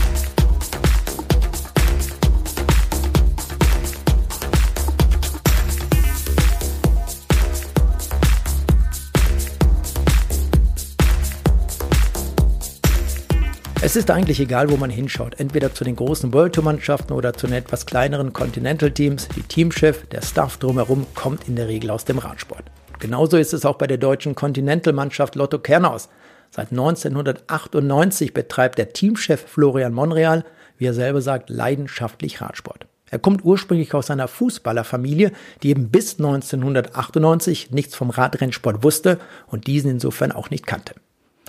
Es 13.85 13.97
ist 13.97 14.13
eigentlich 14.13 14.39
egal, 14.39 14.71
wo 14.71 14.77
man 14.77 14.91
hinschaut, 14.91 15.41
entweder 15.41 15.75
zu 15.75 15.83
den 15.83 15.97
großen 15.97 16.33
World 16.33 16.55
Tour 16.55 16.63
Mannschaften 16.63 17.15
oder 17.15 17.33
zu 17.33 17.49
den 17.49 17.57
etwas 17.57 17.85
kleineren 17.85 18.33
Continental 18.33 18.93
Teams. 18.93 19.27
Die 19.35 19.43
Teamchef, 19.43 20.07
der 20.07 20.23
Staff 20.23 20.59
drumherum 20.59 21.05
kommt 21.17 21.49
in 21.49 21.57
der 21.57 21.67
Regel 21.67 21.91
aus 21.91 22.05
dem 22.05 22.19
Radsport. 22.19 22.63
Genauso 23.01 23.39
ist 23.39 23.53
es 23.53 23.65
auch 23.65 23.79
bei 23.79 23.89
der 23.89 23.99
deutschen 23.99 24.37
Continental 24.37 24.93
Mannschaft 24.93 25.35
Lotto 25.35 25.59
Kernaus. 25.59 26.11
Seit 26.53 26.71
1998 26.71 28.33
betreibt 28.33 28.79
der 28.79 28.93
Teamchef 28.93 29.45
Florian 29.49 29.93
Monreal, 29.93 30.45
wie 30.79 30.87
er 30.87 30.95
selber 30.95 31.21
sagt, 31.21 31.51
leidenschaftlich 31.51 32.41
Radsport. 32.41 32.87
Er 33.11 33.19
kommt 33.19 33.45
ursprünglich 33.45 33.95
aus 33.95 34.13
einer 34.13 34.29
Fußballerfamilie, 34.29 35.33
die 35.65 35.71
eben 35.71 35.89
bis 35.89 36.21
1998 36.21 37.73
nichts 37.73 37.97
vom 37.97 38.11
Radrennsport 38.11 38.85
wusste 38.85 39.19
und 39.49 39.67
diesen 39.67 39.91
insofern 39.91 40.31
auch 40.31 40.51
nicht 40.51 40.69
kannte. 40.69 40.95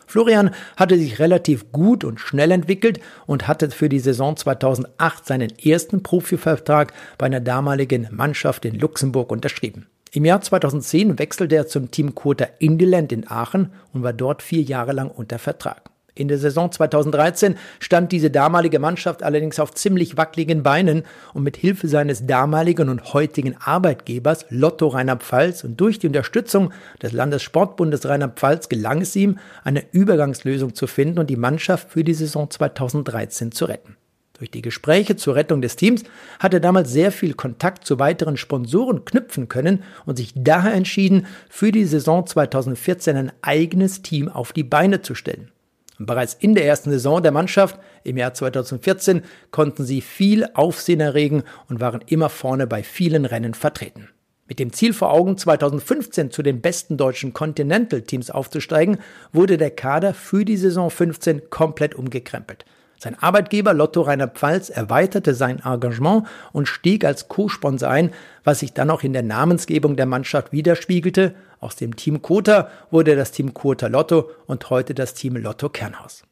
Florian 0.08 0.52
hatte 0.76 0.98
sich 0.98 1.20
relativ 1.20 1.72
gut 1.72 2.04
und 2.04 2.20
schnell 2.20 2.52
entwickelt 2.52 3.00
und 3.26 3.48
hatte 3.48 3.72
für 3.72 3.90
die 3.90 4.00
Saison 4.00 4.36
2008 4.36 5.26
seinen 5.26 5.58
ersten 5.60 6.04
Profivertrag 6.04 6.94
bei 7.18 7.26
einer 7.26 7.40
damaligen 7.40 8.08
Mannschaft 8.12 8.66
in 8.66 8.80
Luxemburg 8.80 9.32
unterschrieben. 9.32 9.88
Im 10.12 10.26
Jahr 10.26 10.42
2010 10.42 11.18
wechselte 11.18 11.56
er 11.56 11.68
zum 11.68 11.90
Team 11.90 12.14
Quota 12.14 12.48
Indeland 12.60 13.12
in 13.12 13.28
Aachen 13.28 13.72
und 13.94 14.04
war 14.04 14.14
dort 14.14 14.44
vier 14.44 14.62
Jahre 14.62 14.92
lang 14.92 15.10
unter 15.10 15.40
Vertrag. 15.40 15.93
In 16.16 16.28
der 16.28 16.38
Saison 16.38 16.72
2013 16.72 17.56
stand 17.80 18.12
diese 18.12 18.30
damalige 18.30 18.78
Mannschaft 18.78 19.24
allerdings 19.24 19.60
auf 19.60 19.74
ziemlich 19.74 20.16
wackeligen 20.16 20.62
Beinen 20.62 21.04
und 21.34 21.42
mit 21.42 21.58
Hilfe 21.58 21.88
seines 21.88 22.28
damaligen 22.28 22.90
und 22.90 23.14
heutigen 23.14 23.58
Arbeitgebers 23.58 24.46
Lotto 24.50 24.90
Rheinland-Pfalz 24.90 25.64
und 25.64 25.82
durch 25.82 25.98
die 25.98 26.08
Unterstützung 26.08 26.72
des 27.02 27.14
Landessportbundes 27.14 28.08
Rheinland-Pfalz 28.08 28.70
gelang 28.70 29.02
es 29.02 29.16
ihm, 29.16 29.40
eine 29.64 29.84
Übergangslösung 29.92 30.76
zu 30.76 30.86
finden 30.86 31.18
und 31.18 31.32
die 31.32 31.36
Mannschaft 31.36 31.90
für 31.90 32.04
die 32.04 32.14
Saison 32.14 32.48
2013 32.48 33.52
zu 33.52 33.66
retten. 33.66 33.98
Durch 34.38 34.52
die 34.52 34.62
Gespräche 34.62 35.16
zur 35.16 35.36
Rettung 35.36 35.62
des 35.62 35.78
Teams 35.78 36.04
hat 36.40 36.54
er 36.54 36.60
damals 36.60 36.92
sehr 36.92 37.12
viel 37.12 37.34
Kontakt 37.34 37.86
zu 37.86 37.98
weiteren 37.98 38.38
Sponsoren 38.38 39.06
knüpfen 39.06 39.48
können 39.48 39.84
und 40.06 40.18
sich 40.18 40.34
daher 40.36 40.74
entschieden, 40.74 41.26
für 41.50 41.72
die 41.72 41.86
Saison 41.86 42.28
2014 42.28 43.16
ein 43.16 43.32
eigenes 43.42 44.04
Team 44.04 44.30
auf 44.30 44.52
die 44.52 44.64
Beine 44.64 45.02
zu 45.02 45.16
stellen. 45.16 45.53
Und 46.00 46.06
bereits 46.08 46.34
in 46.34 46.56
der 46.56 46.66
ersten 46.66 46.90
Saison 46.90 47.22
der 47.22 47.32
Mannschaft 47.32 47.80
im 48.04 48.18
Jahr 48.18 48.34
2014 48.34 49.22
konnten 49.52 49.84
sie 49.86 50.02
viel 50.02 50.48
Aufsehen 50.54 51.00
erregen 51.00 51.44
und 51.70 51.80
waren 51.80 52.02
immer 52.08 52.30
vorne 52.30 52.68
bei 52.68 52.84
vielen 52.84 53.26
Rennen 53.26 53.54
vertreten. 53.54 54.10
Mit 54.48 54.60
dem 54.60 54.74
Ziel 54.74 54.94
vor 54.94 55.12
Augen, 55.12 55.38
2015 55.38 56.30
zu 56.30 56.44
den 56.44 56.62
besten 56.62 56.98
deutschen 56.98 57.32
Continental-Teams 57.32 58.30
aufzusteigen, 58.30 58.98
wurde 59.32 59.58
der 59.58 59.72
Kader 59.72 60.14
für 60.14 60.44
die 60.44 60.58
Saison 60.58 60.90
15 60.90 61.50
komplett 61.50 61.96
umgekrempelt. 61.96 62.66
Sein 63.04 63.22
Arbeitgeber 63.22 63.74
Lotto 63.74 64.02
Rheinland-Pfalz 64.02 64.70
erweiterte 64.70 65.34
sein 65.34 65.62
Engagement 65.66 66.26
und 66.54 66.68
stieg 66.68 67.04
als 67.04 67.28
Co-Sponsor 67.28 67.90
ein, 67.90 68.12
was 68.46 68.60
sich 68.60 68.74
dann 68.74 68.90
auch 68.90 69.04
in 69.04 69.12
der 69.12 69.24
Namensgebung 69.24 69.96
der 69.96 70.06
Mannschaft 70.06 70.54
widerspiegelte. 70.54 71.36
Aus 71.64 71.78
dem 71.78 71.96
Team 71.96 72.22
Kota 72.22 72.68
wurde 72.92 73.16
das 73.16 73.32
Team 73.32 73.54
Kota 73.54 73.88
Lotto 73.88 74.30
und 74.48 74.70
heute 74.70 74.94
das 74.94 75.14
Team 75.14 75.38
Lotto 75.38 75.70
Kernhaus. 75.70 76.24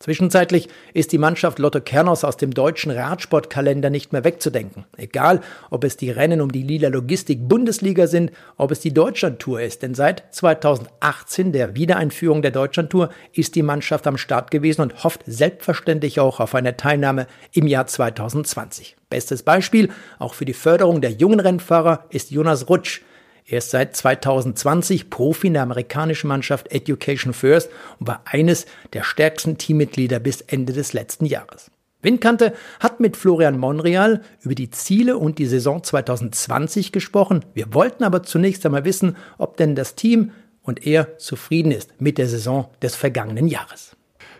Zwischenzeitlich 0.00 0.68
ist 0.94 1.12
die 1.12 1.18
Mannschaft 1.18 1.60
Lotto 1.60 1.80
Kernos 1.80 2.24
aus 2.24 2.36
dem 2.36 2.52
deutschen 2.52 2.90
Radsportkalender 2.90 3.88
nicht 3.88 4.12
mehr 4.12 4.24
wegzudenken. 4.24 4.86
Egal, 4.96 5.42
ob 5.70 5.84
es 5.84 5.96
die 5.96 6.10
Rennen 6.10 6.40
um 6.40 6.50
die 6.50 6.64
Lila 6.64 6.88
Logistik 6.88 7.48
Bundesliga 7.48 8.08
sind, 8.08 8.32
ob 8.56 8.72
es 8.72 8.80
die 8.80 8.92
Deutschlandtour 8.92 9.60
ist, 9.60 9.82
denn 9.82 9.94
seit 9.94 10.24
2018, 10.34 11.52
der 11.52 11.76
Wiedereinführung 11.76 12.42
der 12.42 12.50
Deutschlandtour, 12.50 13.10
ist 13.32 13.54
die 13.54 13.62
Mannschaft 13.62 14.08
am 14.08 14.18
Start 14.18 14.50
gewesen 14.50 14.82
und 14.82 15.04
hofft 15.04 15.20
selbstverständlich 15.24 16.18
auch 16.18 16.40
auf 16.40 16.56
eine 16.56 16.76
Teilnahme 16.76 17.28
im 17.52 17.68
Jahr 17.68 17.86
2020. 17.86 18.96
Bestes 19.08 19.44
Beispiel, 19.44 19.90
auch 20.18 20.34
für 20.34 20.46
die 20.46 20.52
Förderung 20.52 21.00
der 21.00 21.12
jungen 21.12 21.38
Rennfahrer, 21.38 22.06
ist 22.10 22.32
Jonas 22.32 22.68
Rutsch, 22.68 23.02
er 23.50 23.58
ist 23.58 23.70
seit 23.70 23.96
2020 23.96 25.10
Profi 25.10 25.48
in 25.48 25.54
der 25.54 25.64
amerikanischen 25.64 26.28
Mannschaft 26.28 26.70
Education 26.70 27.32
First 27.32 27.68
und 27.98 28.06
war 28.06 28.22
eines 28.24 28.66
der 28.92 29.02
stärksten 29.02 29.58
Teammitglieder 29.58 30.20
bis 30.20 30.40
Ende 30.40 30.72
des 30.72 30.92
letzten 30.92 31.26
Jahres. 31.26 31.68
Windkante 32.00 32.54
hat 32.78 33.00
mit 33.00 33.16
Florian 33.16 33.58
Monreal 33.58 34.22
über 34.42 34.54
die 34.54 34.70
Ziele 34.70 35.18
und 35.18 35.38
die 35.38 35.46
Saison 35.46 35.82
2020 35.82 36.92
gesprochen. 36.92 37.44
Wir 37.52 37.74
wollten 37.74 38.04
aber 38.04 38.22
zunächst 38.22 38.64
einmal 38.64 38.84
wissen, 38.84 39.16
ob 39.36 39.56
denn 39.56 39.74
das 39.74 39.96
Team 39.96 40.30
und 40.62 40.86
er 40.86 41.18
zufrieden 41.18 41.72
ist 41.72 42.00
mit 42.00 42.18
der 42.18 42.28
Saison 42.28 42.70
des 42.80 42.94
vergangenen 42.94 43.48
Jahres. 43.48 43.96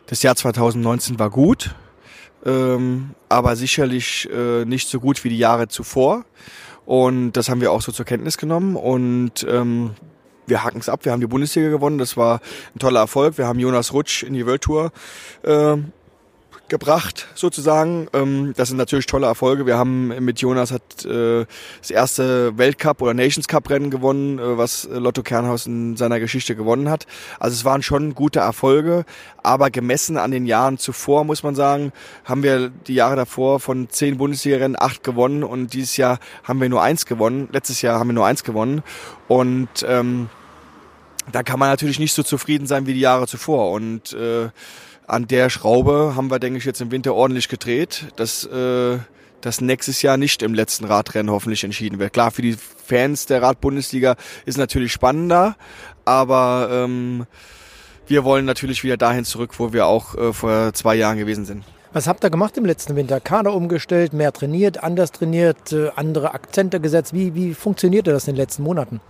Das 0.06 0.22
Jahr 0.22 0.36
2019 0.36 1.18
war 1.18 1.30
gut, 1.30 1.74
ähm, 2.46 3.10
aber 3.28 3.56
sicherlich 3.56 4.28
äh, 4.32 4.64
nicht 4.64 4.88
so 4.88 5.00
gut 5.00 5.24
wie 5.24 5.30
die 5.30 5.38
Jahre 5.38 5.66
zuvor. 5.66 6.24
Und 6.90 7.34
das 7.34 7.48
haben 7.48 7.60
wir 7.60 7.70
auch 7.70 7.82
so 7.82 7.92
zur 7.92 8.04
Kenntnis 8.04 8.36
genommen 8.36 8.74
und 8.74 9.46
ähm, 9.48 9.92
wir 10.48 10.64
haken 10.64 10.80
es 10.80 10.88
ab. 10.88 11.04
Wir 11.04 11.12
haben 11.12 11.20
die 11.20 11.28
Bundesliga 11.28 11.68
gewonnen. 11.68 11.98
Das 11.98 12.16
war 12.16 12.40
ein 12.74 12.80
toller 12.80 12.98
Erfolg. 12.98 13.38
Wir 13.38 13.46
haben 13.46 13.60
Jonas 13.60 13.92
Rutsch 13.92 14.24
in 14.24 14.34
die 14.34 14.44
World 14.44 14.62
Tour 14.62 14.90
äh, 15.44 15.76
gebracht, 16.70 17.28
sozusagen. 17.34 18.08
Ähm, 18.14 18.54
das 18.56 18.68
sind 18.68 18.78
natürlich 18.78 19.04
tolle 19.04 19.26
Erfolge. 19.26 19.66
Wir 19.66 19.76
haben 19.76 20.08
mit 20.24 20.40
Jonas 20.40 20.72
hat 20.72 21.04
äh, 21.04 21.44
das 21.80 21.90
erste 21.90 22.56
Weltcup 22.56 23.02
oder 23.02 23.12
Nations 23.12 23.46
Cup 23.46 23.68
Rennen 23.68 23.90
gewonnen, 23.90 24.38
äh, 24.38 24.56
was 24.56 24.88
Lotto 24.90 25.22
Kernhaus 25.22 25.66
in 25.66 25.98
seiner 25.98 26.18
Geschichte 26.18 26.56
gewonnen 26.56 26.88
hat. 26.88 27.06
Also 27.38 27.54
es 27.54 27.64
waren 27.66 27.82
schon 27.82 28.14
gute 28.14 28.38
Erfolge, 28.40 29.04
aber 29.42 29.70
gemessen 29.70 30.16
an 30.16 30.30
den 30.30 30.46
Jahren 30.46 30.78
zuvor, 30.78 31.24
muss 31.24 31.42
man 31.42 31.54
sagen, 31.54 31.92
haben 32.24 32.42
wir 32.42 32.70
die 32.70 32.94
Jahre 32.94 33.16
davor 33.16 33.60
von 33.60 33.90
zehn 33.90 34.16
Bundesliga-Rennen 34.16 34.76
acht 34.78 35.04
gewonnen 35.04 35.44
und 35.44 35.74
dieses 35.74 35.98
Jahr 35.98 36.18
haben 36.44 36.60
wir 36.60 36.70
nur 36.70 36.82
eins 36.82 37.04
gewonnen. 37.04 37.48
Letztes 37.52 37.82
Jahr 37.82 37.98
haben 37.98 38.08
wir 38.08 38.14
nur 38.14 38.26
eins 38.26 38.44
gewonnen 38.44 38.82
und 39.28 39.68
ähm, 39.86 40.30
da 41.32 41.42
kann 41.42 41.58
man 41.58 41.68
natürlich 41.68 41.98
nicht 41.98 42.14
so 42.14 42.22
zufrieden 42.22 42.66
sein 42.66 42.86
wie 42.86 42.94
die 42.94 43.00
Jahre 43.00 43.26
zuvor 43.26 43.72
und 43.72 44.12
äh, 44.12 44.48
an 45.10 45.26
der 45.26 45.50
Schraube 45.50 46.14
haben 46.16 46.30
wir, 46.30 46.38
denke 46.38 46.58
ich, 46.58 46.64
jetzt 46.64 46.80
im 46.80 46.90
Winter 46.90 47.14
ordentlich 47.14 47.48
gedreht, 47.48 48.06
dass 48.16 48.44
äh, 48.44 48.98
das 49.40 49.60
nächstes 49.60 50.02
Jahr 50.02 50.16
nicht 50.16 50.42
im 50.42 50.54
letzten 50.54 50.84
Radrennen 50.84 51.30
hoffentlich 51.30 51.64
entschieden 51.64 51.98
wird. 51.98 52.12
Klar, 52.12 52.30
für 52.30 52.42
die 52.42 52.56
Fans 52.86 53.26
der 53.26 53.42
Radbundesliga 53.42 54.16
ist 54.44 54.58
natürlich 54.58 54.92
spannender, 54.92 55.56
aber 56.04 56.68
ähm, 56.70 57.26
wir 58.06 58.24
wollen 58.24 58.44
natürlich 58.44 58.84
wieder 58.84 58.96
dahin 58.96 59.24
zurück, 59.24 59.58
wo 59.58 59.72
wir 59.72 59.86
auch 59.86 60.14
äh, 60.14 60.32
vor 60.32 60.72
zwei 60.74 60.94
Jahren 60.94 61.18
gewesen 61.18 61.44
sind. 61.44 61.64
Was 61.92 62.06
habt 62.06 62.22
ihr 62.22 62.30
gemacht 62.30 62.56
im 62.56 62.64
letzten 62.64 62.94
Winter? 62.94 63.18
Kader 63.18 63.52
umgestellt, 63.52 64.12
mehr 64.12 64.32
trainiert, 64.32 64.80
anders 64.82 65.10
trainiert, 65.10 65.72
äh, 65.72 65.90
andere 65.96 66.34
Akzente 66.34 66.78
gesetzt. 66.78 67.12
Wie, 67.12 67.34
wie 67.34 67.54
funktionierte 67.54 68.12
das 68.12 68.28
in 68.28 68.34
den 68.34 68.40
letzten 68.40 68.62
Monaten? 68.62 69.00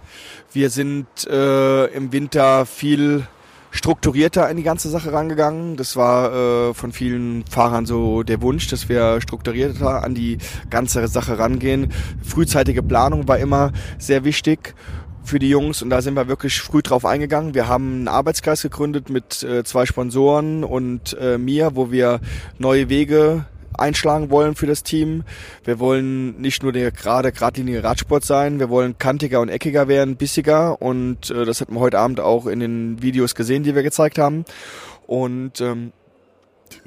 Wir 0.52 0.70
sind 0.70 1.06
äh, 1.26 1.86
im 1.86 2.10
Winter 2.12 2.64
viel 2.64 3.26
strukturierter 3.70 4.48
in 4.50 4.56
die 4.56 4.62
ganze 4.62 4.88
Sache 4.88 5.12
rangegangen. 5.12 5.76
Das 5.76 5.96
war 5.96 6.32
äh, 6.70 6.74
von 6.74 6.92
vielen 6.92 7.44
Fahrern 7.46 7.86
so 7.86 8.22
der 8.22 8.42
Wunsch, 8.42 8.68
dass 8.68 8.88
wir 8.88 9.20
strukturierter 9.20 10.02
an 10.02 10.14
die 10.14 10.38
ganze 10.68 11.06
Sache 11.08 11.38
rangehen. 11.38 11.92
Frühzeitige 12.22 12.82
Planung 12.82 13.28
war 13.28 13.38
immer 13.38 13.72
sehr 13.98 14.24
wichtig 14.24 14.74
für 15.22 15.38
die 15.38 15.50
Jungs 15.50 15.82
und 15.82 15.90
da 15.90 16.02
sind 16.02 16.14
wir 16.14 16.28
wirklich 16.28 16.60
früh 16.60 16.82
drauf 16.82 17.04
eingegangen. 17.04 17.54
Wir 17.54 17.68
haben 17.68 17.92
einen 17.92 18.08
Arbeitskreis 18.08 18.62
gegründet 18.62 19.10
mit 19.10 19.42
äh, 19.42 19.64
zwei 19.64 19.86
Sponsoren 19.86 20.64
und 20.64 21.16
äh, 21.20 21.38
mir, 21.38 21.72
wo 21.74 21.90
wir 21.90 22.20
neue 22.58 22.88
Wege 22.88 23.44
einschlagen 23.76 24.30
wollen 24.30 24.54
für 24.54 24.66
das 24.66 24.82
Team. 24.82 25.24
Wir 25.64 25.78
wollen 25.78 26.40
nicht 26.40 26.62
nur 26.62 26.72
der 26.72 26.90
gerade 26.90 27.32
geradlinige 27.32 27.84
Radsport 27.84 28.24
sein, 28.24 28.58
wir 28.58 28.70
wollen 28.70 28.98
kantiger 28.98 29.40
und 29.40 29.48
eckiger 29.48 29.88
werden, 29.88 30.16
bissiger 30.16 30.80
und 30.80 31.30
äh, 31.30 31.44
das 31.44 31.60
hat 31.60 31.70
man 31.70 31.80
heute 31.80 31.98
Abend 31.98 32.20
auch 32.20 32.46
in 32.46 32.60
den 32.60 33.02
Videos 33.02 33.34
gesehen, 33.34 33.62
die 33.62 33.74
wir 33.74 33.82
gezeigt 33.82 34.18
haben. 34.18 34.44
Und 35.06 35.60
ähm, 35.60 35.92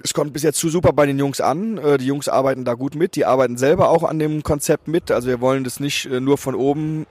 es 0.01 0.13
kommt 0.13 0.33
bis 0.33 0.43
jetzt 0.43 0.59
zu 0.59 0.69
super 0.69 0.93
bei 0.93 1.05
den 1.05 1.19
Jungs 1.19 1.41
an. 1.41 1.77
Äh, 1.77 1.97
die 1.97 2.05
Jungs 2.05 2.29
arbeiten 2.29 2.65
da 2.65 2.73
gut 2.73 2.95
mit. 2.95 3.15
Die 3.15 3.25
arbeiten 3.25 3.57
selber 3.57 3.89
auch 3.89 4.03
an 4.03 4.19
dem 4.19 4.43
Konzept 4.43 4.87
mit. 4.87 5.11
Also 5.11 5.27
wir 5.27 5.41
wollen 5.41 5.63
das 5.63 5.79
nicht 5.79 6.05
äh, 6.05 6.19
nur 6.19 6.37
von 6.37 6.55
oben 6.55 7.05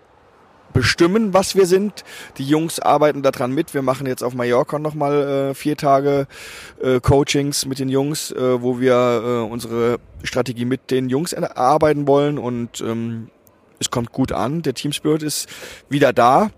bestimmen, 0.72 1.34
was 1.34 1.54
wir 1.54 1.66
sind. 1.66 2.04
Die 2.38 2.44
Jungs 2.44 2.80
arbeiten 2.80 3.22
daran 3.22 3.52
mit. 3.52 3.74
Wir 3.74 3.82
machen 3.82 4.06
jetzt 4.06 4.22
auf 4.22 4.34
Mallorca 4.34 4.78
nochmal 4.78 5.50
äh, 5.50 5.54
vier 5.54 5.76
Tage 5.76 6.26
äh, 6.82 7.00
Coachings 7.00 7.66
mit 7.66 7.78
den 7.78 7.88
Jungs, 7.88 8.30
äh, 8.30 8.62
wo 8.62 8.80
wir 8.80 8.94
äh, 8.94 9.50
unsere 9.50 9.98
Strategie 10.22 10.64
mit 10.64 10.90
den 10.90 11.08
Jungs 11.08 11.32
erarbeiten 11.32 12.06
wollen 12.06 12.38
und 12.38 12.80
ähm, 12.80 13.28
es 13.78 13.90
kommt 13.90 14.12
gut 14.12 14.32
an. 14.32 14.62
Der 14.62 14.74
Team 14.74 14.92
Spirit 14.92 15.22
ist 15.22 15.48
wieder 15.88 16.12
da 16.12 16.50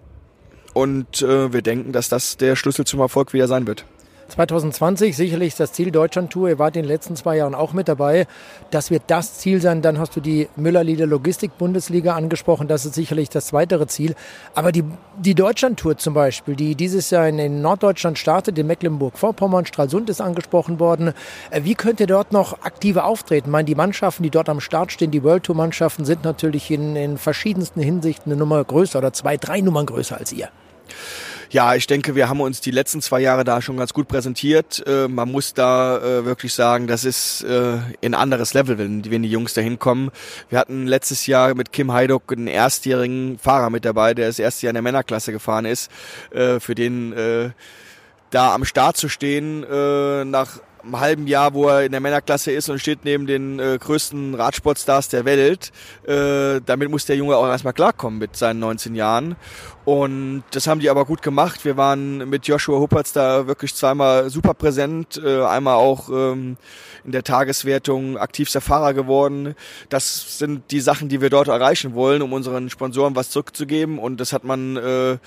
und 0.74 1.22
äh, 1.22 1.52
wir 1.52 1.62
denken, 1.62 1.92
dass 1.92 2.08
das 2.08 2.36
der 2.36 2.56
Schlüssel 2.56 2.84
zum 2.84 3.00
Erfolg 3.00 3.32
wieder 3.32 3.48
sein 3.48 3.66
wird. 3.66 3.84
2020 4.34 5.16
sicherlich 5.16 5.54
das 5.54 5.72
Ziel 5.72 5.92
Deutschland-Tour. 5.92 6.48
Ihr 6.48 6.58
wart 6.58 6.74
in 6.74 6.82
den 6.82 6.88
letzten 6.88 7.14
zwei 7.14 7.36
Jahren 7.36 7.54
auch 7.54 7.72
mit 7.72 7.86
dabei. 7.86 8.26
Das 8.72 8.90
wird 8.90 9.04
das 9.06 9.38
Ziel 9.38 9.60
sein. 9.60 9.80
Dann 9.80 10.00
hast 10.00 10.16
du 10.16 10.20
die 10.20 10.48
Müller-Lieder 10.56 11.06
Logistik-Bundesliga 11.06 12.16
angesprochen. 12.16 12.66
Das 12.66 12.84
ist 12.84 12.94
sicherlich 12.94 13.28
das 13.28 13.52
weitere 13.52 13.86
Ziel. 13.86 14.16
Aber 14.56 14.72
die, 14.72 14.82
die 15.16 15.36
Deutschland-Tour 15.36 15.98
zum 15.98 16.14
Beispiel, 16.14 16.56
die 16.56 16.74
dieses 16.74 17.10
Jahr 17.10 17.28
in 17.28 17.62
Norddeutschland 17.62 18.18
startet, 18.18 18.58
in 18.58 18.66
Mecklenburg-Vorpommern, 18.66 19.66
Stralsund 19.66 20.10
ist 20.10 20.20
angesprochen 20.20 20.80
worden. 20.80 21.12
Äh, 21.50 21.60
wie 21.62 21.76
könnt 21.76 22.00
ihr 22.00 22.08
dort 22.08 22.32
noch 22.32 22.62
aktiver 22.62 23.04
auftreten? 23.04 23.48
Ich 23.48 23.52
meine, 23.52 23.66
die 23.66 23.76
Mannschaften, 23.76 24.24
die 24.24 24.30
dort 24.30 24.48
am 24.48 24.60
Start 24.60 24.90
stehen, 24.90 25.12
die 25.12 25.22
World 25.22 25.44
Tour-Mannschaften 25.44 26.04
sind 26.04 26.24
natürlich 26.24 26.72
in, 26.72 26.96
in 26.96 27.18
verschiedensten 27.18 27.80
Hinsichten 27.80 28.32
eine 28.32 28.38
Nummer 28.40 28.64
größer 28.64 28.98
oder 28.98 29.12
zwei, 29.12 29.36
drei 29.36 29.60
Nummern 29.60 29.86
größer 29.86 30.18
als 30.18 30.32
ihr. 30.32 30.48
Ja, 31.54 31.76
ich 31.76 31.86
denke, 31.86 32.16
wir 32.16 32.28
haben 32.28 32.40
uns 32.40 32.60
die 32.60 32.72
letzten 32.72 33.00
zwei 33.00 33.20
Jahre 33.20 33.44
da 33.44 33.62
schon 33.62 33.76
ganz 33.76 33.94
gut 33.94 34.08
präsentiert. 34.08 34.82
Äh, 34.88 35.06
man 35.06 35.30
muss 35.30 35.54
da 35.54 35.98
äh, 35.98 36.24
wirklich 36.24 36.52
sagen, 36.52 36.88
das 36.88 37.04
ist 37.04 37.44
äh, 37.44 37.78
ein 38.04 38.14
anderes 38.14 38.54
Level, 38.54 38.76
wenn, 38.76 39.08
wenn 39.08 39.22
die 39.22 39.30
Jungs 39.30 39.54
da 39.54 39.60
hinkommen. 39.60 40.10
Wir 40.48 40.58
hatten 40.58 40.88
letztes 40.88 41.28
Jahr 41.28 41.54
mit 41.54 41.70
Kim 41.70 41.92
Heiduck 41.92 42.32
einen 42.32 42.48
erstjährigen 42.48 43.38
Fahrer 43.38 43.70
mit 43.70 43.84
dabei, 43.84 44.14
der 44.14 44.26
das 44.26 44.40
erste 44.40 44.66
Jahr 44.66 44.70
in 44.70 44.74
der 44.74 44.82
Männerklasse 44.82 45.30
gefahren 45.30 45.64
ist. 45.64 45.92
Äh, 46.32 46.58
für 46.58 46.74
den 46.74 47.12
äh, 47.12 47.50
da 48.30 48.52
am 48.52 48.64
Start 48.64 48.96
zu 48.96 49.08
stehen, 49.08 49.62
äh, 49.62 50.24
nach 50.24 50.58
einem 50.84 51.00
halben 51.00 51.26
Jahr, 51.26 51.54
wo 51.54 51.68
er 51.68 51.84
in 51.84 51.92
der 51.92 52.00
Männerklasse 52.00 52.52
ist 52.52 52.68
und 52.68 52.78
steht 52.78 53.04
neben 53.04 53.26
den 53.26 53.58
äh, 53.58 53.78
größten 53.80 54.34
Radsportstars 54.34 55.08
der 55.08 55.24
Welt. 55.24 55.72
Äh, 56.06 56.60
damit 56.64 56.90
muss 56.90 57.06
der 57.06 57.16
Junge 57.16 57.36
auch 57.36 57.46
erstmal 57.46 57.72
klarkommen 57.72 58.18
mit 58.18 58.36
seinen 58.36 58.60
19 58.60 58.94
Jahren. 58.94 59.36
Und 59.84 60.44
das 60.52 60.66
haben 60.66 60.80
die 60.80 60.88
aber 60.88 61.04
gut 61.04 61.22
gemacht. 61.22 61.64
Wir 61.64 61.76
waren 61.76 62.28
mit 62.28 62.46
Joshua 62.46 62.78
Huppertz 62.78 63.12
da 63.12 63.46
wirklich 63.46 63.74
zweimal 63.74 64.30
super 64.30 64.54
präsent, 64.54 65.20
äh, 65.22 65.44
einmal 65.44 65.74
auch 65.74 66.08
ähm, 66.08 66.56
in 67.04 67.12
der 67.12 67.22
Tageswertung 67.22 68.16
aktivster 68.16 68.60
Fahrer 68.60 68.94
geworden. 68.94 69.54
Das 69.90 70.38
sind 70.38 70.70
die 70.70 70.80
Sachen, 70.80 71.08
die 71.08 71.20
wir 71.20 71.30
dort 71.30 71.48
erreichen 71.48 71.94
wollen, 71.94 72.22
um 72.22 72.32
unseren 72.32 72.70
Sponsoren 72.70 73.14
was 73.14 73.30
zurückzugeben. 73.30 73.98
Und 73.98 74.20
das 74.20 74.32
hat 74.32 74.44
man, 74.44 74.76
äh, 74.76 75.18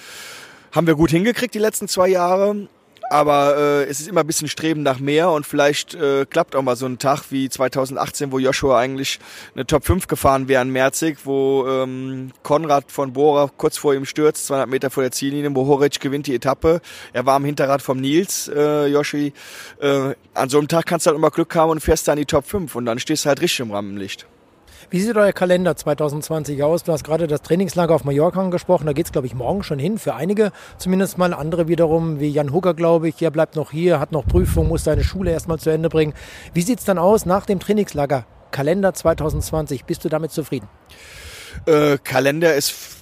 haben 0.71 0.87
wir 0.87 0.95
gut 0.95 1.11
hingekriegt 1.11 1.53
die 1.53 1.59
letzten 1.59 1.87
zwei 1.87 2.07
Jahre 2.07 2.67
aber 3.09 3.57
äh, 3.57 3.83
es 3.85 3.99
ist 3.99 4.07
immer 4.07 4.21
ein 4.21 4.27
bisschen 4.27 4.47
Streben 4.47 4.83
nach 4.83 4.99
mehr 4.99 5.29
und 5.31 5.45
vielleicht 5.45 5.95
äh, 5.95 6.25
klappt 6.25 6.55
auch 6.55 6.61
mal 6.61 6.75
so 6.75 6.85
ein 6.85 6.99
Tag 6.99 7.25
wie 7.29 7.49
2018, 7.49 8.31
wo 8.31 8.39
Joshua 8.39 8.79
eigentlich 8.79 9.19
eine 9.55 9.65
Top 9.65 9.85
5 9.85 10.07
gefahren 10.07 10.47
wäre 10.47 10.61
in 10.61 10.69
Merzig, 10.69 11.19
wo 11.23 11.65
ähm, 11.67 12.31
Konrad 12.43 12.91
von 12.91 13.13
Bora 13.13 13.49
kurz 13.55 13.77
vor 13.77 13.93
ihm 13.93 14.05
stürzt, 14.05 14.47
200 14.47 14.69
Meter 14.69 14.89
vor 14.89 15.03
der 15.03 15.11
Ziellinie, 15.11 15.53
wo 15.55 15.67
Horic 15.67 15.99
gewinnt 15.99 16.27
die 16.27 16.35
Etappe. 16.35 16.81
Er 17.13 17.25
war 17.25 17.35
am 17.35 17.45
Hinterrad 17.45 17.81
vom 17.81 17.99
Nils, 17.99 18.49
äh, 18.53 18.87
Joshi. 18.87 19.33
Äh, 19.79 20.15
an 20.33 20.49
so 20.49 20.57
einem 20.57 20.67
Tag 20.67 20.85
kannst 20.85 21.05
du 21.05 21.09
halt 21.09 21.17
immer 21.17 21.31
Glück 21.31 21.55
haben 21.55 21.71
und 21.71 21.79
fährst 21.79 22.07
da 22.07 22.13
in 22.13 22.19
die 22.19 22.25
Top 22.25 22.45
5 22.45 22.75
und 22.75 22.85
dann 22.85 22.99
stehst 22.99 23.25
du 23.25 23.29
halt 23.29 23.41
richtig 23.41 23.61
im 23.61 23.71
Rampenlicht. 23.71 24.27
Wie 24.89 25.01
sieht 25.01 25.15
euer 25.17 25.33
Kalender 25.33 25.75
2020 25.75 26.63
aus? 26.63 26.83
Du 26.83 26.91
hast 26.91 27.03
gerade 27.03 27.27
das 27.27 27.41
Trainingslager 27.41 27.93
auf 27.93 28.03
Mallorca 28.03 28.39
angesprochen. 28.39 28.85
Da 28.85 28.93
geht 28.93 29.07
es, 29.07 29.11
glaube 29.11 29.27
ich, 29.27 29.35
morgen 29.35 29.63
schon 29.63 29.79
hin. 29.79 29.97
Für 29.97 30.15
einige 30.15 30.51
zumindest 30.77 31.17
mal. 31.17 31.33
Andere 31.33 31.67
wiederum, 31.67 32.19
wie 32.19 32.29
Jan 32.29 32.53
Hugger, 32.53 32.73
glaube 32.73 33.09
ich, 33.09 33.21
er 33.21 33.31
bleibt 33.31 33.55
noch 33.55 33.71
hier, 33.71 33.99
hat 33.99 34.11
noch 34.11 34.25
Prüfung, 34.25 34.67
muss 34.67 34.83
seine 34.83 35.03
Schule 35.03 35.31
erstmal 35.31 35.59
zu 35.59 35.69
Ende 35.69 35.89
bringen. 35.89 36.13
Wie 36.53 36.61
sieht 36.61 36.79
es 36.79 36.85
dann 36.85 36.97
aus 36.97 37.25
nach 37.25 37.45
dem 37.45 37.59
Trainingslager? 37.59 38.25
Kalender 38.51 38.93
2020, 38.93 39.85
bist 39.85 40.05
du 40.05 40.09
damit 40.09 40.31
zufrieden? 40.31 40.67
Äh, 41.65 41.97
Kalender 42.03 42.55
ist 42.55 42.96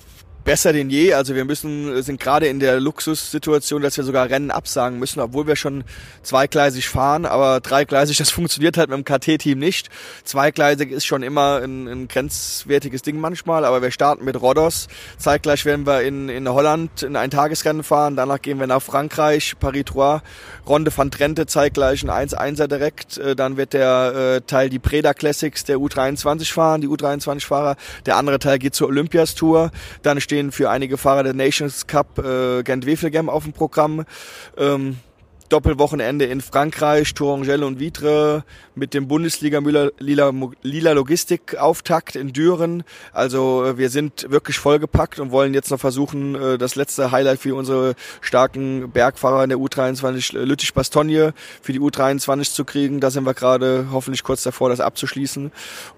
besser 0.46 0.72
denn 0.72 0.90
je. 0.90 1.14
Also 1.14 1.36
wir 1.36 1.44
müssen, 1.44 2.02
sind 2.04 2.22
gerade 2.22 2.48
in 2.48 2.62
der 2.62 2.80
Luxussituation, 2.80 3.82
dass 3.82 3.98
wir 3.98 4.06
sogar 4.06 4.30
Rennen 4.30 4.52
absagen 4.52 5.00
müssen, 5.00 5.20
obwohl 5.20 5.48
wir 5.48 5.58
schon 5.58 5.84
zweigleisig 6.24 6.88
fahren, 6.88 7.26
aber 7.26 7.60
dreigleisig, 7.60 8.18
das 8.18 8.30
funktioniert 8.32 8.78
halt 8.78 8.90
mit 8.90 8.98
dem 8.98 9.04
KT-Team 9.04 9.60
nicht. 9.60 9.90
Zweigleisig 10.24 10.92
ist 10.92 11.06
schon 11.06 11.24
immer 11.24 11.62
ein, 11.62 11.88
ein 11.88 12.08
grenzwertiges 12.08 13.02
Ding 13.02 13.20
manchmal, 13.20 13.66
aber 13.66 13.82
wir 13.82 13.92
starten 13.92 14.24
mit 14.24 14.40
Rodos. 14.40 14.88
Zeitgleich 15.18 15.66
werden 15.66 15.86
wir 15.86 16.04
in, 16.04 16.30
in 16.30 16.48
Holland 16.48 17.04
in 17.04 17.16
ein 17.16 17.32
Tagesrennen 17.32 17.84
fahren, 17.84 18.16
danach 18.16 18.42
gehen 18.42 18.60
wir 18.60 18.68
nach 18.68 18.82
Frankreich, 18.82 19.56
Paris-Trois, 19.60 20.22
Ronde 20.68 20.96
van 20.96 21.10
Trente 21.10 21.48
zeitgleich 21.48 22.04
ein 22.04 22.30
1-1er 22.30 22.68
direkt. 22.68 23.18
Äh, 23.18 23.36
dann 23.36 23.58
wird 23.58 23.74
der 23.74 24.36
äh, 24.38 24.42
Teil 24.42 24.70
die 24.70 24.80
Preda 24.80 25.14
Classics 25.16 25.64
der 25.64 25.78
U23 25.78 26.54
fahren, 26.54 26.82
die 26.82 26.88
U23-Fahrer. 26.88 27.78
Der 28.06 28.18
andere 28.18 28.38
Teil 28.38 28.60
geht 28.60 28.76
zur 28.76 28.88
Olympias-Tour. 28.90 29.72
Dann 30.04 30.22
steht 30.22 30.35
stehen 30.36 30.52
für 30.52 30.70
einige 30.70 30.98
Fahrer 30.98 31.24
der 31.24 31.34
Nations 31.34 31.88
Cup 31.88 32.20
äh, 32.20 32.62
Gent-Wevelgem 32.62 33.30
auf 33.30 33.46
dem 33.46 33.54
Programm. 33.54 34.04
Ähm, 34.58 34.98
Doppelwochenende 35.50 36.26
in 36.26 36.42
Frankreich, 36.42 37.14
Tourangelle 37.14 37.66
und 37.66 37.80
Vitre 37.80 38.44
mit 38.74 38.94
dem 38.94 39.08
Bundesliga 39.08 39.60
Lila, 39.60 40.32
Lila 40.64 40.92
Logistik 40.92 41.56
Auftakt 41.58 42.16
in 42.16 42.34
Düren. 42.34 42.84
Also 43.14 43.64
äh, 43.64 43.78
wir 43.78 43.90
sind 43.90 44.30
wirklich 44.30 44.58
vollgepackt 44.58 45.20
und 45.20 45.32
wollen 45.32 45.54
jetzt 45.54 45.72
noch 45.72 45.80
versuchen, 45.80 46.36
äh, 46.36 46.58
das 46.58 46.76
letzte 46.76 47.12
Highlight 47.12 47.40
für 47.40 47.56
unsere 47.56 47.96
starken 48.22 48.92
Bergfahrer 48.92 49.44
in 49.44 49.50
der 49.50 49.60
U23 49.60 50.36
äh, 50.36 50.44
Lüttich-Bastogne 50.44 51.34
für 51.62 51.74
die 51.74 51.80
U23 51.80 52.54
zu 52.54 52.66
kriegen. 52.66 53.00
Da 53.00 53.12
sind 53.12 53.26
wir 53.26 53.34
gerade 53.34 53.88
hoffentlich 53.92 54.24
kurz 54.24 54.44
davor, 54.44 54.70
das 54.70 54.80
abzuschließen. 54.80 55.52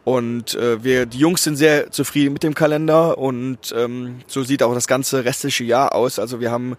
Und 0.04 0.58
wir, 0.58 1.06
die 1.06 1.20
Jungs 1.20 1.44
sind 1.44 1.58
sehr 1.58 1.92
zufrieden 1.92 2.34
mit 2.34 2.44
dem 2.44 2.54
Kalender 2.54 3.18
und 3.18 3.74
ähm, 3.76 4.20
so 4.28 4.44
sieht 4.44 4.64
auch 4.64 4.74
das 4.74 4.88
ganze 4.88 5.26
restliche 5.26 5.64
Jahr 5.64 5.94
aus. 5.94 6.20
Also 6.20 6.40
wir 6.40 6.52
haben 6.52 6.78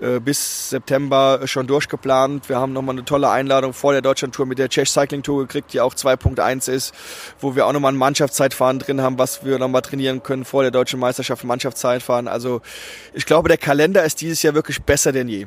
äh, 0.00 0.20
bis 0.20 0.70
September 0.70 1.40
schon 1.46 1.66
durchgeplant. 1.66 2.07
Wir 2.08 2.56
haben 2.56 2.72
nochmal 2.72 2.94
eine 2.94 3.04
tolle 3.04 3.28
Einladung 3.28 3.74
vor 3.74 3.92
der 3.92 4.00
Deutschlandtour 4.00 4.46
mit 4.46 4.58
der 4.58 4.68
Czech 4.68 4.88
Cycling 4.88 5.22
Tour 5.22 5.42
gekriegt, 5.46 5.72
die 5.72 5.80
auch 5.80 5.94
2.1 5.94 6.70
ist, 6.70 6.94
wo 7.40 7.54
wir 7.54 7.66
auch 7.66 7.72
nochmal 7.72 7.92
ein 7.92 7.98
Mannschaftszeitfahren 7.98 8.78
drin 8.78 9.02
haben, 9.02 9.18
was 9.18 9.44
wir 9.44 9.58
nochmal 9.58 9.82
trainieren 9.82 10.22
können 10.22 10.44
vor 10.44 10.62
der 10.62 10.70
deutschen 10.70 10.98
Meisterschaft 10.98 11.44
Mannschaftszeitfahren. 11.44 12.26
Also 12.26 12.62
ich 13.12 13.26
glaube, 13.26 13.48
der 13.48 13.58
Kalender 13.58 14.04
ist 14.04 14.22
dieses 14.22 14.42
Jahr 14.42 14.54
wirklich 14.54 14.82
besser 14.82 15.12
denn 15.12 15.28
je. 15.28 15.46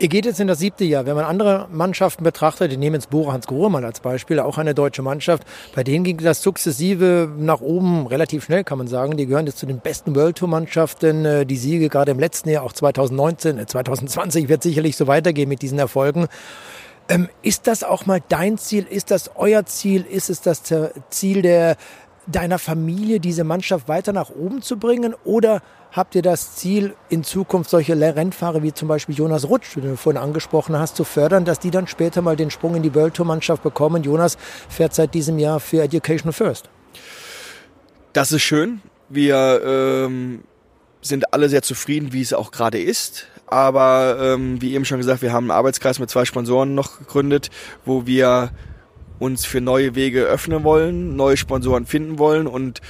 Ihr 0.00 0.08
geht 0.08 0.24
jetzt 0.24 0.40
in 0.40 0.46
das 0.46 0.60
siebte 0.60 0.82
Jahr. 0.86 1.04
Wenn 1.04 1.14
man 1.14 1.26
andere 1.26 1.68
Mannschaften 1.70 2.24
betrachtet, 2.24 2.72
die 2.72 2.78
nehmen 2.78 2.94
jetzt 2.94 3.10
Bora 3.10 3.34
Hans 3.34 3.46
Grohe 3.46 3.68
mal 3.68 3.84
als 3.84 4.00
Beispiel, 4.00 4.40
auch 4.40 4.56
eine 4.56 4.74
deutsche 4.74 5.02
Mannschaft, 5.02 5.42
bei 5.74 5.84
denen 5.84 6.04
ging 6.04 6.16
das 6.16 6.40
sukzessive 6.40 7.30
nach 7.36 7.60
oben 7.60 8.06
relativ 8.06 8.44
schnell, 8.44 8.64
kann 8.64 8.78
man 8.78 8.86
sagen. 8.86 9.18
Die 9.18 9.26
gehören 9.26 9.44
jetzt 9.44 9.58
zu 9.58 9.66
den 9.66 9.78
besten 9.78 10.16
World 10.16 10.38
Tour 10.38 10.48
Mannschaften. 10.48 11.26
Äh, 11.26 11.44
die 11.44 11.58
Siege 11.58 11.90
gerade 11.90 12.12
im 12.12 12.18
letzten 12.18 12.48
Jahr, 12.48 12.62
auch 12.62 12.72
2019, 12.72 13.68
2020 13.68 14.44
äh, 14.44 14.48
wird 14.48 14.62
sicherlich 14.62 14.96
so 14.96 15.06
weitergehen 15.06 15.50
mit 15.50 15.60
diesen 15.60 15.78
Erfolgen. 15.78 16.28
Ähm, 17.10 17.28
ist 17.42 17.66
das 17.66 17.84
auch 17.84 18.06
mal 18.06 18.22
dein 18.26 18.56
Ziel? 18.56 18.86
Ist 18.88 19.10
das 19.10 19.32
euer 19.34 19.66
Ziel? 19.66 20.06
Ist 20.10 20.30
es 20.30 20.40
das 20.40 20.62
Ziel 21.10 21.42
der, 21.42 21.76
deiner 22.26 22.58
Familie, 22.58 23.20
diese 23.20 23.44
Mannschaft 23.44 23.86
weiter 23.86 24.14
nach 24.14 24.30
oben 24.30 24.62
zu 24.62 24.78
bringen? 24.78 25.14
Oder 25.24 25.60
habt 25.92 26.14
ihr 26.14 26.22
das 26.22 26.56
Ziel, 26.56 26.94
in 27.08 27.24
Zukunft 27.24 27.70
solche 27.70 27.98
Rennfahrer 27.98 28.62
wie 28.62 28.72
zum 28.72 28.88
Beispiel 28.88 29.14
Jonas 29.14 29.48
Rutsch, 29.48 29.74
den 29.76 29.82
du 29.82 29.96
vorhin 29.96 30.20
angesprochen 30.20 30.76
hast, 30.76 30.96
zu 30.96 31.04
fördern, 31.04 31.44
dass 31.44 31.58
die 31.58 31.70
dann 31.70 31.86
später 31.86 32.22
mal 32.22 32.36
den 32.36 32.50
Sprung 32.50 32.74
in 32.76 32.82
die 32.82 32.94
World 32.94 33.14
Tour 33.14 33.26
Mannschaft 33.26 33.62
bekommen? 33.62 34.02
Jonas 34.02 34.38
fährt 34.68 34.94
seit 34.94 35.14
diesem 35.14 35.38
Jahr 35.38 35.60
für 35.60 35.82
Education 35.82 36.32
First. 36.32 36.68
Das 38.12 38.32
ist 38.32 38.42
schön. 38.42 38.80
Wir 39.08 39.60
ähm, 39.64 40.44
sind 41.02 41.32
alle 41.32 41.48
sehr 41.48 41.62
zufrieden, 41.62 42.12
wie 42.12 42.22
es 42.22 42.32
auch 42.32 42.50
gerade 42.50 42.80
ist. 42.80 43.26
Aber 43.46 44.16
ähm, 44.20 44.62
wie 44.62 44.74
eben 44.74 44.84
schon 44.84 44.98
gesagt, 44.98 45.22
wir 45.22 45.32
haben 45.32 45.50
einen 45.50 45.58
Arbeitskreis 45.58 45.98
mit 45.98 46.08
zwei 46.08 46.24
Sponsoren 46.24 46.74
noch 46.76 46.98
gegründet, 46.98 47.50
wo 47.84 48.06
wir 48.06 48.50
uns 49.18 49.44
für 49.44 49.60
neue 49.60 49.96
Wege 49.96 50.22
öffnen 50.22 50.62
wollen, 50.62 51.16
neue 51.16 51.36
Sponsoren 51.36 51.84
finden 51.84 52.18
wollen 52.18 52.46
und 52.46 52.80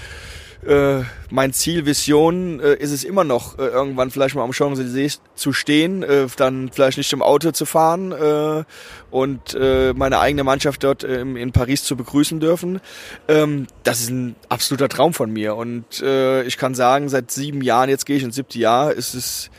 äh, 0.67 1.03
mein 1.31 1.53
Ziel, 1.53 1.87
Vision 1.87 2.61
äh, 2.61 2.75
ist 2.75 2.93
es 2.93 3.05
immer 3.05 3.25
noch, 3.25 3.59
äh, 3.59 3.67
irgendwann 3.67 4.11
vielleicht 4.11 4.35
mal 4.35 4.43
am 4.43 4.51
Champs-Élysées 4.51 5.21
zu 5.35 5.53
stehen, 5.53 6.03
äh, 6.03 6.27
dann 6.37 6.71
vielleicht 6.73 6.99
nicht 6.99 7.13
im 7.13 7.23
Auto 7.23 7.51
zu 7.53 7.65
fahren 7.65 8.13
äh, 8.13 8.65
und 9.11 9.55
äh, 9.55 9.93
meine 9.95 10.19
eigene 10.19 10.45
Mannschaft 10.45 10.85
dort 10.85 11.03
äh, 11.03 11.23
in 11.23 11.53
Paris 11.53 11.85
zu 11.85 11.97
begrüßen 11.97 12.41
dürfen. 12.41 12.81
Ähm, 13.29 13.69
das 13.85 14.01
ist 14.01 14.11
ein 14.11 14.37
absoluter 14.49 14.89
Traum 14.89 15.15
von 15.15 15.33
mir 15.33 15.57
und 15.57 16.03
äh, 16.03 16.43
ich 16.43 16.59
kann 16.59 16.75
sagen, 16.75 17.09
seit 17.09 17.31
sieben 17.31 17.63
Jahren, 17.63 17.89
jetzt 17.89 18.05
gehe 18.05 18.17
ich 18.17 18.23
ins 18.23 18.35
siebte 18.35 18.59
Jahr, 18.59 18.93
ist 18.93 19.15
es 19.15 19.51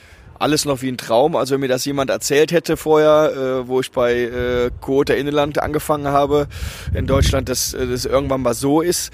alles 0.41 0.65
noch 0.65 0.81
wie 0.81 0.89
ein 0.89 0.97
Traum. 0.97 1.35
Also 1.35 1.53
wenn 1.53 1.61
mir 1.61 1.67
das 1.67 1.85
jemand 1.85 2.09
erzählt 2.09 2.51
hätte 2.51 2.75
vorher, 2.75 3.31
äh, 3.33 3.67
wo 3.67 3.79
ich 3.79 3.91
bei 3.91 4.13
äh, 4.13 4.71
Quota 4.81 5.13
Inneland 5.13 5.61
angefangen 5.61 6.07
habe 6.07 6.47
in 6.93 7.05
Deutschland, 7.05 7.47
dass 7.47 7.73
äh, 7.73 7.87
das 7.87 8.05
irgendwann 8.05 8.41
mal 8.41 8.53
so 8.53 8.81
ist, 8.81 9.11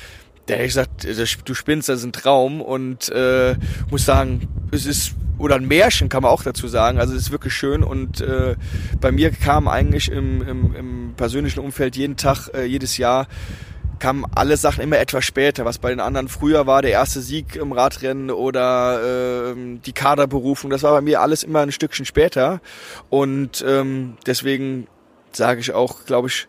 der 0.48 0.58
hätte 0.58 0.68
gesagt, 0.68 1.08
du 1.46 1.54
spinnst, 1.54 1.90
das 1.90 2.00
ist 2.00 2.06
ein 2.06 2.14
Traum 2.14 2.62
und 2.62 3.10
äh, 3.10 3.56
muss 3.90 4.06
sagen, 4.06 4.48
es 4.72 4.86
ist 4.86 5.14
oder 5.38 5.56
ein 5.56 5.68
Märchen 5.68 6.10
kann 6.10 6.24
man 6.24 6.32
auch 6.32 6.44
dazu 6.44 6.68
sagen. 6.68 7.00
Also 7.00 7.14
es 7.14 7.24
ist 7.24 7.32
wirklich 7.32 7.54
schön 7.54 7.84
und 7.84 8.22
äh, 8.22 8.56
bei 9.00 9.12
mir 9.12 9.32
kam 9.32 9.68
eigentlich 9.68 10.12
im, 10.12 10.42
im, 10.42 10.76
im 10.76 11.14
persönlichen 11.16 11.60
Umfeld 11.60 11.96
jeden 11.96 12.18
Tag, 12.18 12.50
äh, 12.54 12.66
jedes 12.66 12.98
Jahr 12.98 13.28
kamen 14.00 14.26
alle 14.36 14.58
Sachen 14.58 14.84
immer 14.84 15.00
etwas 15.00 15.26
später, 15.26 15.66
was 15.66 15.80
bei 15.80 15.90
den 15.90 16.00
anderen 16.00 16.28
früher 16.28 16.68
war, 16.68 16.82
der 16.82 16.92
erste 16.92 17.22
Sieg 17.22 17.56
im 17.56 17.72
Radrennen 17.72 18.30
oder 18.30 19.52
äh, 19.52 19.56
die 19.86 19.94
Kaderberufung, 19.94 20.70
das 20.70 20.84
war 20.84 20.94
bei 20.94 21.02
mir 21.02 21.22
alles 21.22 21.44
immer 21.44 21.62
ein 21.62 21.72
Stückchen 21.72 22.06
später. 22.06 22.62
Und 23.10 23.64
ähm, 23.68 24.18
deswegen 24.26 24.88
sage 25.32 25.60
ich 25.62 25.74
auch, 25.74 26.06
glaube 26.06 26.28
ich, 26.28 26.48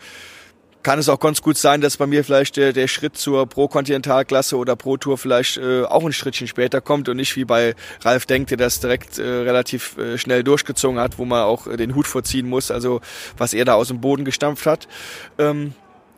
kann 0.89 0.99
es 0.99 1.11
auch 1.11 1.21
ganz 1.21 1.43
gut 1.43 1.59
sein, 1.59 1.83
dass 1.83 1.99
bei 1.99 2.07
mir 2.07 2.25
vielleicht 2.25 2.57
der, 2.57 2.73
der 2.73 2.89
Schritt 2.89 3.19
zur 3.19 3.47
Pro-Kontinentalklasse 3.47 4.57
oder 4.57 4.75
Pro-Tour 4.75 5.19
vielleicht 5.19 5.59
äh, 5.59 5.83
auch 5.83 6.03
ein 6.03 6.15
Schrittchen 6.15 6.49
später 6.49 6.81
kommt 6.81 7.11
und 7.11 7.19
nicht 7.19 7.37
wie 7.37 7.45
bei 7.45 7.75
Ralf 8.01 8.25
Denk, 8.25 8.47
der 8.47 8.57
das 8.57 8.81
direkt 8.81 9.19
äh, 9.19 9.23
relativ 9.23 9.99
äh, 9.99 10.17
schnell 10.17 10.43
durchgezogen 10.43 10.99
hat, 10.99 11.19
wo 11.19 11.27
man 11.27 11.43
auch 11.43 11.67
äh, 11.67 11.77
den 11.77 11.95
Hut 11.95 12.07
vorziehen 12.07 12.49
muss, 12.49 12.71
also 12.71 13.03
was 13.37 13.53
er 13.53 13.67
da 13.67 13.75
aus 13.75 13.89
dem 13.89 14.01
Boden 14.01 14.25
gestampft 14.25 14.65
hat. 14.65 14.89
Ähm, 15.37 15.75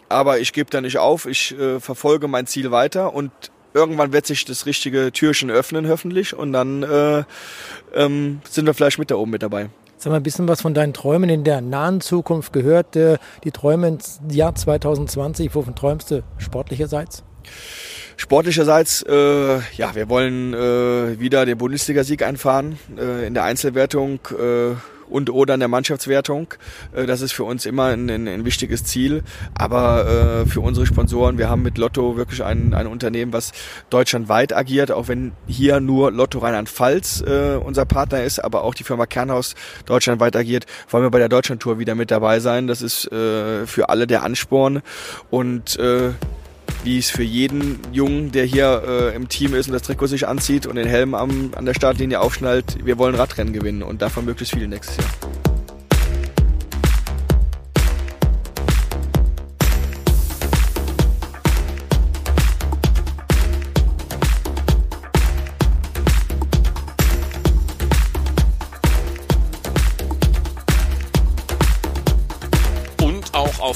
aber 0.08 0.38
ich 0.38 0.52
gebe 0.52 0.70
da 0.70 0.80
nicht 0.80 0.98
auf, 0.98 1.26
ich 1.26 1.58
äh, 1.58 1.80
verfolge 1.80 2.28
mein 2.28 2.46
Ziel 2.46 2.70
weiter 2.70 3.12
und 3.12 3.32
irgendwann 3.74 4.12
wird 4.12 4.26
sich 4.26 4.44
das 4.44 4.66
richtige 4.66 5.10
Türchen 5.10 5.50
öffnen, 5.50 5.88
hoffentlich, 5.88 6.32
und 6.32 6.52
dann 6.52 6.84
äh, 6.84 7.24
ähm, 7.92 8.40
sind 8.48 8.66
wir 8.66 8.74
vielleicht 8.74 9.00
mit 9.00 9.10
da 9.10 9.16
oben 9.16 9.32
mit 9.32 9.42
dabei. 9.42 9.68
Jetzt 10.00 10.06
haben 10.06 10.14
ein 10.14 10.22
bisschen 10.22 10.48
was 10.48 10.62
von 10.62 10.72
deinen 10.72 10.94
Träumen 10.94 11.28
in 11.28 11.44
der 11.44 11.60
nahen 11.60 12.00
Zukunft 12.00 12.54
gehört. 12.54 12.96
Äh, 12.96 13.18
die 13.44 13.50
Träume 13.50 13.88
ins 13.88 14.18
Jahr 14.30 14.54
2020, 14.54 15.54
wovon 15.54 15.74
träumst 15.74 16.10
du 16.10 16.22
sportlicherseits? 16.38 17.22
Sportlicherseits, 18.16 19.02
äh, 19.02 19.58
ja, 19.76 19.94
wir 19.94 20.08
wollen 20.08 20.54
äh, 20.54 21.20
wieder 21.20 21.44
den 21.44 21.58
Bundesligasieg 21.58 22.22
einfahren 22.22 22.78
äh, 22.96 23.26
in 23.26 23.34
der 23.34 23.44
Einzelwertung. 23.44 24.20
Äh, 24.30 24.70
und 25.10 25.30
oder 25.30 25.54
in 25.54 25.60
der 25.60 25.68
Mannschaftswertung. 25.68 26.54
Äh, 26.94 27.06
das 27.06 27.20
ist 27.20 27.32
für 27.32 27.44
uns 27.44 27.66
immer 27.66 27.86
ein, 27.86 28.08
ein, 28.08 28.28
ein 28.28 28.44
wichtiges 28.44 28.84
Ziel. 28.84 29.22
Aber 29.54 30.44
äh, 30.44 30.46
für 30.46 30.60
unsere 30.60 30.86
Sponsoren, 30.86 31.38
wir 31.38 31.48
haben 31.48 31.62
mit 31.62 31.78
Lotto 31.78 32.16
wirklich 32.16 32.42
ein, 32.42 32.74
ein 32.74 32.86
Unternehmen, 32.86 33.32
was 33.32 33.52
deutschlandweit 33.90 34.54
agiert, 34.54 34.90
auch 34.90 35.08
wenn 35.08 35.32
hier 35.46 35.80
nur 35.80 36.12
Lotto 36.12 36.38
Rheinland-Pfalz 36.38 37.22
äh, 37.26 37.56
unser 37.56 37.84
Partner 37.84 38.22
ist, 38.22 38.38
aber 38.38 38.64
auch 38.64 38.74
die 38.74 38.84
Firma 38.84 39.06
Kernhaus 39.06 39.54
deutschlandweit 39.86 40.36
agiert, 40.36 40.66
wollen 40.88 41.04
wir 41.04 41.10
bei 41.10 41.18
der 41.18 41.28
Deutschlandtour 41.28 41.78
wieder 41.78 41.94
mit 41.94 42.10
dabei 42.10 42.40
sein. 42.40 42.66
Das 42.66 42.82
ist 42.82 43.10
äh, 43.12 43.66
für 43.66 43.88
alle 43.88 44.06
der 44.06 44.22
Ansporn. 44.22 44.82
Und 45.30 45.78
äh, 45.78 46.10
wie 46.84 46.98
es 46.98 47.10
für 47.10 47.22
jeden 47.22 47.78
Jungen, 47.92 48.32
der 48.32 48.44
hier 48.44 48.82
äh, 48.86 49.14
im 49.14 49.28
Team 49.28 49.54
ist 49.54 49.66
und 49.66 49.74
das 49.74 49.82
Trikot 49.82 50.06
sich 50.06 50.26
anzieht 50.26 50.66
und 50.66 50.76
den 50.76 50.86
Helm 50.86 51.14
am, 51.14 51.52
an 51.54 51.66
der 51.66 51.74
Startlinie 51.74 52.20
aufschnallt, 52.20 52.84
wir 52.84 52.98
wollen 52.98 53.14
Radrennen 53.14 53.52
gewinnen 53.52 53.82
und 53.82 54.02
davon 54.02 54.24
möglichst 54.24 54.54
viele 54.54 54.68
nächstes 54.68 54.96
Jahr. 54.96 55.49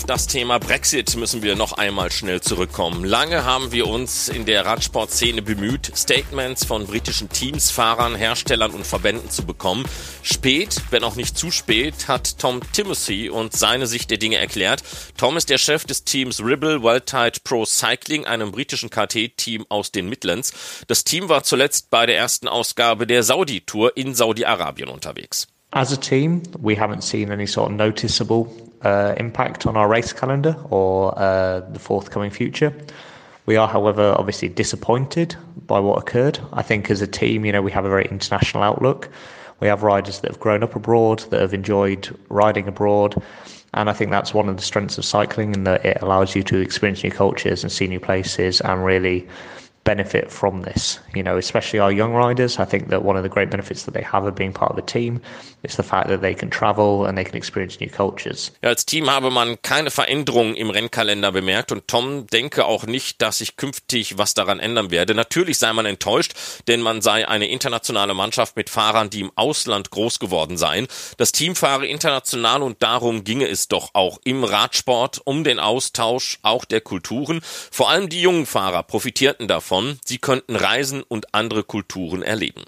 Das 0.07 0.27
Thema 0.27 0.59
Brexit 0.59 1.17
müssen 1.17 1.43
wir 1.43 1.57
noch 1.57 1.73
einmal 1.73 2.13
schnell 2.13 2.41
zurückkommen. 2.41 3.05
Lange 3.05 3.45
haben 3.45 3.73
wir 3.73 3.87
uns 3.87 4.29
in 4.29 4.45
der 4.45 4.67
Radsportszene 4.67 5.41
bemüht, 5.41 5.91
Statements 5.97 6.65
von 6.65 6.87
britischen 6.87 7.31
Teams, 7.31 7.71
Fahrern, 7.71 8.15
Herstellern 8.15 8.73
und 8.73 8.87
Verbänden 8.87 9.31
zu 9.31 9.45
bekommen. 9.45 9.85
Spät, 10.23 10.83
wenn 10.91 11.05
auch 11.05 11.17
nicht 11.17 11.39
zu 11.39 11.51
spät, 11.51 12.09
hat 12.09 12.39
Tom 12.39 12.61
Timothy 12.73 13.31
uns 13.31 13.59
seine 13.59 13.87
Sicht 13.87 14.11
der 14.11 14.19
Dinge 14.19 14.37
erklärt. 14.37 14.83
Tom 15.17 15.37
ist 15.37 15.49
der 15.49 15.59
Chef 15.59 15.85
des 15.85 16.05
Teams 16.05 16.43
Ribble 16.43 16.83
Worldtide 16.83 17.41
Pro 17.43 17.65
Cycling, 17.65 18.27
einem 18.27 18.53
britischen 18.53 18.91
KT-Team 18.91 19.65
aus 19.71 19.91
den 19.91 20.09
Midlands. 20.09 20.53
Das 20.87 21.05
Team 21.05 21.29
war 21.29 21.45
zuletzt 21.45 21.89
bei 21.91 22.05
der 22.05 22.17
ersten 22.17 22.49
Ausgabe 22.49 23.07
der 23.07 23.23
Saudi-Tour 23.23 23.97
in 23.97 24.15
Saudi-Arabien 24.15 24.89
unterwegs. 24.89 25.49
As 25.71 25.93
a 25.93 25.97
team, 25.97 26.43
we 26.61 26.75
haven't 26.75 27.03
seen 27.03 27.33
any 27.33 27.47
sort 27.47 27.71
of 27.71 27.77
noticeable 27.77 28.53
uh, 28.85 29.15
impact 29.17 29.67
on 29.67 29.77
our 29.77 29.89
race 29.89 30.13
calendar 30.13 30.57
or 30.71 31.19
uh, 31.19 31.61
the 31.61 31.79
forthcoming 31.79 32.31
future. 32.31 32.73
We 33.47 33.57
are, 33.57 33.69
however, 33.69 34.15
obviously 34.17 34.49
disappointed 34.49 35.37
by 35.67 35.81
what 35.81 35.99
occurred. 35.99 36.39
I 36.53 36.63
think 36.63 36.91
as 36.91 37.03
a 37.03 37.07
team, 37.07 37.45
you 37.45 37.53
know, 37.53 37.63
we 37.63 37.73
have 37.73 37.85
a 37.85 37.91
very 37.91 38.07
international 38.07 38.63
outlook. 38.63 39.11
We 39.61 39.69
have 39.69 39.83
riders 39.83 40.21
that 40.21 40.31
have 40.31 40.41
grown 40.41 40.63
up 40.63 40.75
abroad, 40.75 41.21
that 41.31 41.41
have 41.41 41.55
enjoyed 41.55 42.17
riding 42.29 42.69
abroad. 42.69 43.23
And 43.75 43.91
I 43.91 43.93
think 43.93 44.11
that's 44.11 44.33
one 44.33 44.49
of 44.49 44.57
the 44.57 44.63
strengths 44.63 44.99
of 44.99 45.05
cycling 45.05 45.55
in 45.55 45.65
that 45.65 45.85
it 45.85 45.99
allows 46.01 46.35
you 46.35 46.43
to 46.45 46.59
experience 46.59 47.03
new 47.03 47.11
cultures 47.11 47.63
and 47.63 47.73
see 47.73 47.87
new 47.87 48.01
places 48.01 48.61
and 48.61 48.85
really 48.85 49.29
benefit 49.85 50.31
from 50.31 50.63
this. 50.63 50.99
You 51.15 51.23
know, 51.23 51.37
especially 51.37 51.81
our 51.81 51.93
young 51.93 52.15
riders. 52.15 52.59
I 52.59 52.65
think 52.65 52.89
that 52.89 53.05
one 53.05 53.17
of 53.17 53.23
the 53.23 53.29
great 53.29 53.51
benefits 53.51 53.85
that 53.85 53.95
they 53.95 54.03
have 54.03 54.27
of 54.27 54.35
being 54.35 54.53
part 54.53 54.73
of 54.73 54.79
a 54.79 54.83
team 54.83 55.21
is 55.63 55.77
the 55.77 55.83
fact 55.83 56.09
that 56.09 56.21
they 56.21 56.35
can 56.35 56.51
travel 56.51 57.07
and 57.07 57.17
they 57.17 57.25
can 57.25 57.37
experience 57.37 57.79
new 57.81 57.91
cultures. 57.91 58.53
Ja, 58.63 58.71
als 58.71 58.87
Team 58.87 59.11
habe 59.11 59.31
man 59.31 59.61
keine 59.63 59.91
Veränderungen 59.91 60.57
im 60.57 60.71
Rennkalender 60.71 61.33
bemerkt 61.33 61.71
und 61.73 61.87
Tom 61.87 62.27
denke 62.27 62.65
auch 62.65 62.85
nicht, 62.85 63.23
dass 63.23 63.39
sich 63.39 63.57
künftig 63.57 64.19
was 64.19 64.35
daran 64.35 64.59
ändern 64.59 64.91
werde. 64.91 65.15
Natürlich 65.15 65.59
sei 65.59 65.73
man 65.73 65.87
enttäuscht, 65.87 66.33
denn 66.67 66.81
man 66.81 67.03
sei 67.03 67.29
eine 67.29 67.49
internationale 67.49 68.15
Mannschaft 68.15 68.57
mit 68.57 68.71
Fahrern, 68.71 69.11
die 69.11 69.21
im 69.21 69.33
Ausland 69.37 69.91
groß 69.91 70.19
geworden 70.19 70.57
seien. 70.57 70.87
Das 71.19 71.33
Team 71.33 71.55
fahre 71.55 71.87
international 71.87 72.63
und 72.63 72.83
darum 72.83 73.25
ginge 73.25 73.49
es 73.49 73.69
doch 73.69 73.91
auch 73.93 74.19
im 74.25 74.45
Radsport 74.45 75.21
um 75.25 75.45
den 75.45 75.59
Austausch 75.59 76.39
auch 76.43 76.65
der 76.65 76.81
Kulturen. 76.81 77.41
Vor 77.43 77.91
allem 77.91 78.09
die 78.09 78.23
jungen 78.23 78.47
Fahrer 78.47 78.83
profitierten 78.83 79.49
davon 79.49 79.74
davon, 79.75 79.99
sie 80.05 80.19
könnten 80.19 80.57
reisen 80.57 81.03
und 81.03 81.35
andere 81.35 81.65
Kulturen 81.65 82.23
erleben. 82.23 82.63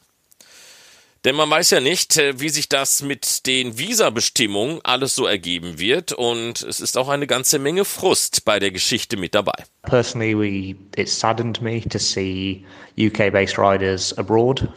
Denn 1.25 1.35
man 1.35 1.51
weiß 1.51 1.71
ja 1.71 1.81
nicht, 1.81 2.19
äh, 2.19 2.39
wie 2.39 2.51
sich 2.51 2.69
das 2.69 3.03
mit 3.03 3.47
den 3.47 3.79
Visabestimmungen 3.79 4.81
alles 4.85 5.17
so 5.17 5.27
ergeben 5.27 5.81
wird 5.81 6.13
und 6.13 6.63
es 6.63 6.79
ist 6.79 6.97
auch 6.97 7.09
eine 7.09 7.27
ganze 7.27 7.59
Menge 7.59 7.85
Frust 7.85 8.45
bei 8.45 8.61
der 8.61 8.71
Geschichte 8.71 9.17
mit 9.17 9.35
dabei. 9.35 9.65
Personally, 9.83 10.39
we, 10.39 10.77
it 11.01 11.09
saddened 11.09 11.61
me 11.61 11.81
to 11.81 11.99
see 11.99 12.65
UK-based 12.97 13.59
riders 13.59 14.17
abroad 14.17 14.69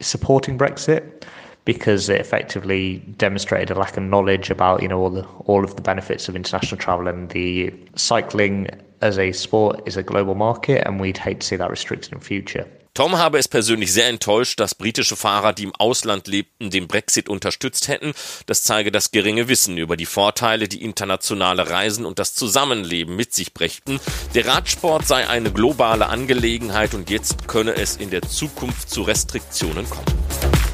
supporting 0.00 0.56
Brexit 0.56 1.02
because 1.72 2.08
it 2.08 2.20
effectively 2.20 2.98
demonstrated 3.16 3.70
a 3.70 3.78
lack 3.78 3.96
of 3.96 4.02
knowledge 4.02 4.50
about 4.50 4.82
you 4.82 4.88
know 4.88 5.00
all 5.00 5.10
the 5.10 5.24
all 5.46 5.62
of 5.62 5.76
the 5.76 5.82
benefits 5.82 6.28
of 6.28 6.34
international 6.34 6.76
travel 6.76 7.06
and 7.06 7.30
the 7.30 7.72
cycling 7.94 8.66
as 9.02 9.18
a 9.18 9.30
sport 9.30 9.80
is 9.86 9.96
a 9.96 10.02
global 10.02 10.34
market 10.34 10.82
and 10.84 11.00
we'd 11.00 11.16
hate 11.16 11.38
to 11.40 11.46
see 11.46 11.56
that 11.56 11.70
restricted 11.70 12.12
in 12.12 12.18
future. 12.20 12.66
Tom 12.92 13.16
habe 13.16 13.38
es 13.38 13.46
persönlich 13.46 13.92
sehr 13.92 14.08
enttäuscht, 14.08 14.58
dass 14.58 14.74
britische 14.74 15.14
Fahrer, 15.14 15.52
die 15.52 15.62
im 15.62 15.74
Ausland 15.76 16.26
lebten, 16.26 16.70
den 16.70 16.88
Brexit 16.88 17.28
unterstützt 17.28 17.86
hätten. 17.86 18.14
Das 18.46 18.64
zeige 18.64 18.90
das 18.90 19.12
geringe 19.12 19.46
Wissen 19.46 19.78
über 19.78 19.96
die 19.96 20.06
Vorteile, 20.06 20.66
die 20.66 20.82
internationale 20.82 21.70
Reisen 21.70 22.04
und 22.04 22.18
das 22.18 22.34
Zusammenleben 22.34 23.14
mit 23.14 23.32
sich 23.32 23.54
brächten. 23.54 24.00
Der 24.34 24.46
Radsport 24.46 25.06
sei 25.06 25.28
eine 25.28 25.52
globale 25.52 26.08
Angelegenheit 26.08 26.92
und 26.94 27.10
jetzt 27.10 27.46
könne 27.46 27.76
es 27.76 27.96
in 27.96 28.10
der 28.10 28.22
Zukunft 28.22 28.90
zu 28.90 29.02
Restriktionen 29.02 29.88
kommen. 29.88 30.69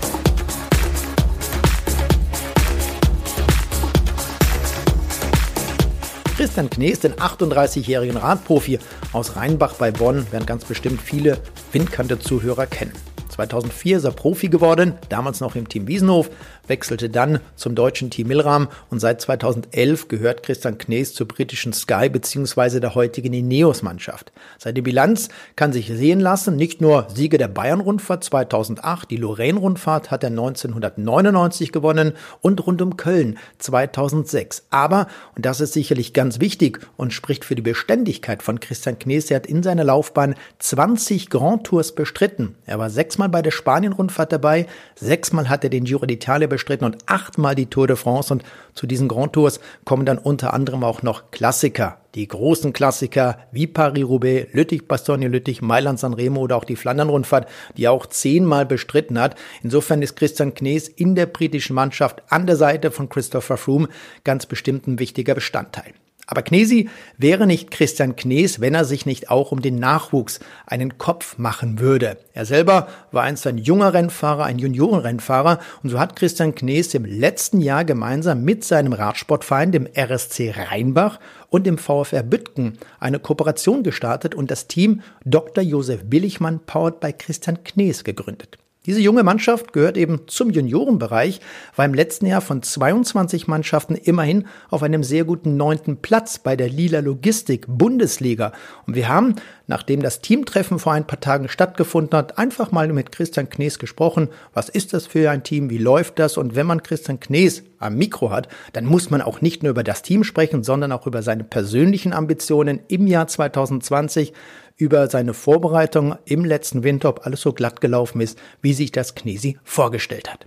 Christian 6.56 6.70
Knees, 6.70 7.00
den 7.00 7.12
38-jährigen 7.12 8.16
Radprofi 8.16 8.78
aus 9.12 9.36
Rheinbach 9.36 9.74
bei 9.74 9.90
Bonn, 9.90 10.26
werden 10.32 10.46
ganz 10.46 10.64
bestimmt 10.64 11.02
viele 11.02 11.36
Windkante-Zuhörer 11.72 12.64
kennen. 12.64 12.94
2004 13.28 13.98
ist 13.98 14.04
er 14.04 14.12
Profi 14.12 14.48
geworden, 14.48 14.94
damals 15.10 15.40
noch 15.40 15.54
im 15.54 15.68
Team 15.68 15.86
Wiesenhof, 15.86 16.30
wechselte 16.68 17.08
dann 17.08 17.40
zum 17.54 17.74
deutschen 17.74 18.10
Team 18.10 18.28
Milram 18.28 18.68
und 18.90 19.00
seit 19.00 19.20
2011 19.20 20.08
gehört 20.08 20.42
Christian 20.42 20.78
Knees 20.78 21.14
zur 21.14 21.28
britischen 21.28 21.72
Sky 21.72 22.08
bzw. 22.08 22.80
der 22.80 22.94
heutigen 22.94 23.32
Ineos-Mannschaft. 23.32 24.32
Seine 24.58 24.82
Bilanz 24.82 25.28
kann 25.54 25.72
sich 25.72 25.88
sehen 25.88 26.20
lassen, 26.20 26.56
nicht 26.56 26.80
nur 26.80 27.06
Siege 27.14 27.38
der 27.38 27.48
Bayern-Rundfahrt 27.48 28.24
2008, 28.24 29.10
die 29.10 29.16
Lorraine-Rundfahrt 29.16 30.10
hat 30.10 30.22
er 30.22 30.30
1999 30.30 31.72
gewonnen 31.72 32.12
und 32.40 32.66
rund 32.66 32.82
um 32.82 32.96
Köln 32.96 33.38
2006. 33.58 34.66
Aber, 34.70 35.06
und 35.34 35.46
das 35.46 35.60
ist 35.60 35.72
sicherlich 35.72 36.12
ganz 36.12 36.40
wichtig 36.40 36.80
und 36.96 37.12
spricht 37.12 37.44
für 37.44 37.54
die 37.54 37.62
Beständigkeit 37.62 38.42
von 38.42 38.60
Christian 38.60 38.98
Knees, 38.98 39.30
er 39.30 39.36
hat 39.36 39.46
in 39.46 39.62
seiner 39.62 39.84
Laufbahn 39.84 40.34
20 40.58 41.30
Grand 41.30 41.64
Tours 41.64 41.94
bestritten. 41.94 42.54
Er 42.66 42.78
war 42.78 42.90
sechsmal 42.90 43.28
bei 43.28 43.42
der 43.42 43.50
Spanien-Rundfahrt 43.50 44.32
dabei, 44.32 44.66
sechsmal 44.94 45.48
hat 45.48 45.64
er 45.64 45.70
den 45.70 45.84
Giro 45.84 46.04
d'Italia 46.04 46.46
bestritten 46.56 46.86
und 46.86 46.96
achtmal 47.06 47.54
die 47.54 47.66
Tour 47.66 47.86
de 47.86 47.96
France. 47.96 48.32
Und 48.32 48.42
zu 48.74 48.86
diesen 48.86 49.08
Grand 49.08 49.34
Tours 49.34 49.60
kommen 49.84 50.06
dann 50.06 50.16
unter 50.16 50.54
anderem 50.54 50.84
auch 50.84 51.02
noch 51.02 51.30
Klassiker. 51.30 51.98
Die 52.14 52.26
großen 52.26 52.72
Klassiker 52.72 53.38
wie 53.52 53.66
Paris-Roubaix, 53.66 54.54
Lüttich-Bastogne-Lüttich, 54.54 55.60
Mailand-San 55.60 56.14
Remo 56.14 56.40
oder 56.40 56.56
auch 56.56 56.64
die 56.64 56.76
Flandern-Rundfahrt, 56.76 57.46
die 57.76 57.84
er 57.84 57.92
auch 57.92 58.06
zehnmal 58.06 58.64
bestritten 58.64 59.20
hat. 59.20 59.36
Insofern 59.62 60.00
ist 60.00 60.16
Christian 60.16 60.54
Knees 60.54 60.88
in 60.88 61.14
der 61.14 61.26
britischen 61.26 61.74
Mannschaft 61.74 62.22
an 62.30 62.46
der 62.46 62.56
Seite 62.56 62.90
von 62.90 63.10
Christopher 63.10 63.58
Froome 63.58 63.88
ganz 64.24 64.46
bestimmt 64.46 64.86
ein 64.86 64.98
wichtiger 64.98 65.34
Bestandteil. 65.34 65.92
Aber 66.28 66.42
Knesi 66.42 66.88
wäre 67.18 67.46
nicht 67.46 67.70
Christian 67.70 68.16
Knees, 68.16 68.60
wenn 68.60 68.74
er 68.74 68.84
sich 68.84 69.06
nicht 69.06 69.30
auch 69.30 69.52
um 69.52 69.62
den 69.62 69.76
Nachwuchs 69.76 70.40
einen 70.66 70.98
Kopf 70.98 71.38
machen 71.38 71.78
würde. 71.78 72.18
Er 72.32 72.44
selber 72.44 72.88
war 73.12 73.22
einst 73.22 73.46
ein 73.46 73.58
junger 73.58 73.94
Rennfahrer, 73.94 74.44
ein 74.44 74.58
Juniorenrennfahrer 74.58 75.60
und 75.84 75.90
so 75.90 76.00
hat 76.00 76.16
Christian 76.16 76.56
Knees 76.56 76.92
im 76.94 77.04
letzten 77.04 77.60
Jahr 77.60 77.84
gemeinsam 77.84 78.42
mit 78.42 78.64
seinem 78.64 78.92
Radsportverein, 78.92 79.70
dem 79.70 79.86
RSC 79.96 80.50
Rheinbach 80.50 81.20
und 81.48 81.64
dem 81.64 81.78
VfR 81.78 82.24
Büttgen 82.24 82.78
eine 82.98 83.20
Kooperation 83.20 83.84
gestartet 83.84 84.34
und 84.34 84.50
das 84.50 84.66
Team 84.66 85.02
Dr. 85.24 85.62
Josef 85.62 86.00
Billigmann 86.04 86.58
Powered 86.66 86.98
by 86.98 87.12
Christian 87.12 87.62
Knees 87.62 88.02
gegründet. 88.02 88.58
Diese 88.86 89.00
junge 89.00 89.24
Mannschaft 89.24 89.72
gehört 89.72 89.96
eben 89.96 90.28
zum 90.28 90.50
Juniorenbereich, 90.50 91.40
war 91.74 91.84
im 91.84 91.92
letzten 91.92 92.26
Jahr 92.26 92.40
von 92.40 92.62
22 92.62 93.48
Mannschaften 93.48 93.96
immerhin 93.96 94.46
auf 94.70 94.84
einem 94.84 95.02
sehr 95.02 95.24
guten 95.24 95.56
neunten 95.56 95.96
Platz 95.96 96.38
bei 96.38 96.54
der 96.54 96.68
Lila 96.68 97.00
Logistik 97.00 97.66
Bundesliga. 97.66 98.52
Und 98.86 98.94
wir 98.94 99.08
haben, 99.08 99.34
nachdem 99.66 100.02
das 100.02 100.20
Teamtreffen 100.20 100.78
vor 100.78 100.92
ein 100.92 101.06
paar 101.06 101.18
Tagen 101.18 101.48
stattgefunden 101.48 102.16
hat, 102.16 102.38
einfach 102.38 102.70
mal 102.70 102.86
mit 102.92 103.10
Christian 103.10 103.48
Knees 103.48 103.80
gesprochen. 103.80 104.28
Was 104.54 104.68
ist 104.68 104.92
das 104.92 105.06
für 105.06 105.30
ein 105.30 105.42
Team? 105.42 105.68
Wie 105.68 105.78
läuft 105.78 106.20
das? 106.20 106.36
Und 106.36 106.54
wenn 106.54 106.66
man 106.66 106.84
Christian 106.84 107.18
Knees 107.18 107.64
am 107.78 107.96
Mikro 107.96 108.30
hat, 108.30 108.48
dann 108.72 108.86
muss 108.86 109.10
man 109.10 109.20
auch 109.20 109.40
nicht 109.40 109.62
nur 109.62 109.70
über 109.70 109.84
das 109.84 110.02
Team 110.02 110.22
sprechen, 110.24 110.62
sondern 110.62 110.92
auch 110.92 111.06
über 111.06 111.22
seine 111.22 111.44
persönlichen 111.44 112.12
Ambitionen 112.12 112.80
im 112.88 113.06
Jahr 113.06 113.26
2020 113.26 114.32
über 114.76 115.08
seine 115.08 115.34
Vorbereitung 115.34 116.16
im 116.24 116.44
letzten 116.44 116.82
Winter, 116.82 117.08
ob 117.08 117.26
alles 117.26 117.40
so 117.40 117.52
glatt 117.52 117.80
gelaufen 117.80 118.20
ist, 118.20 118.38
wie 118.60 118.74
sich 118.74 118.92
das 118.92 119.14
Knesi 119.14 119.58
vorgestellt 119.64 120.32
hat. 120.32 120.46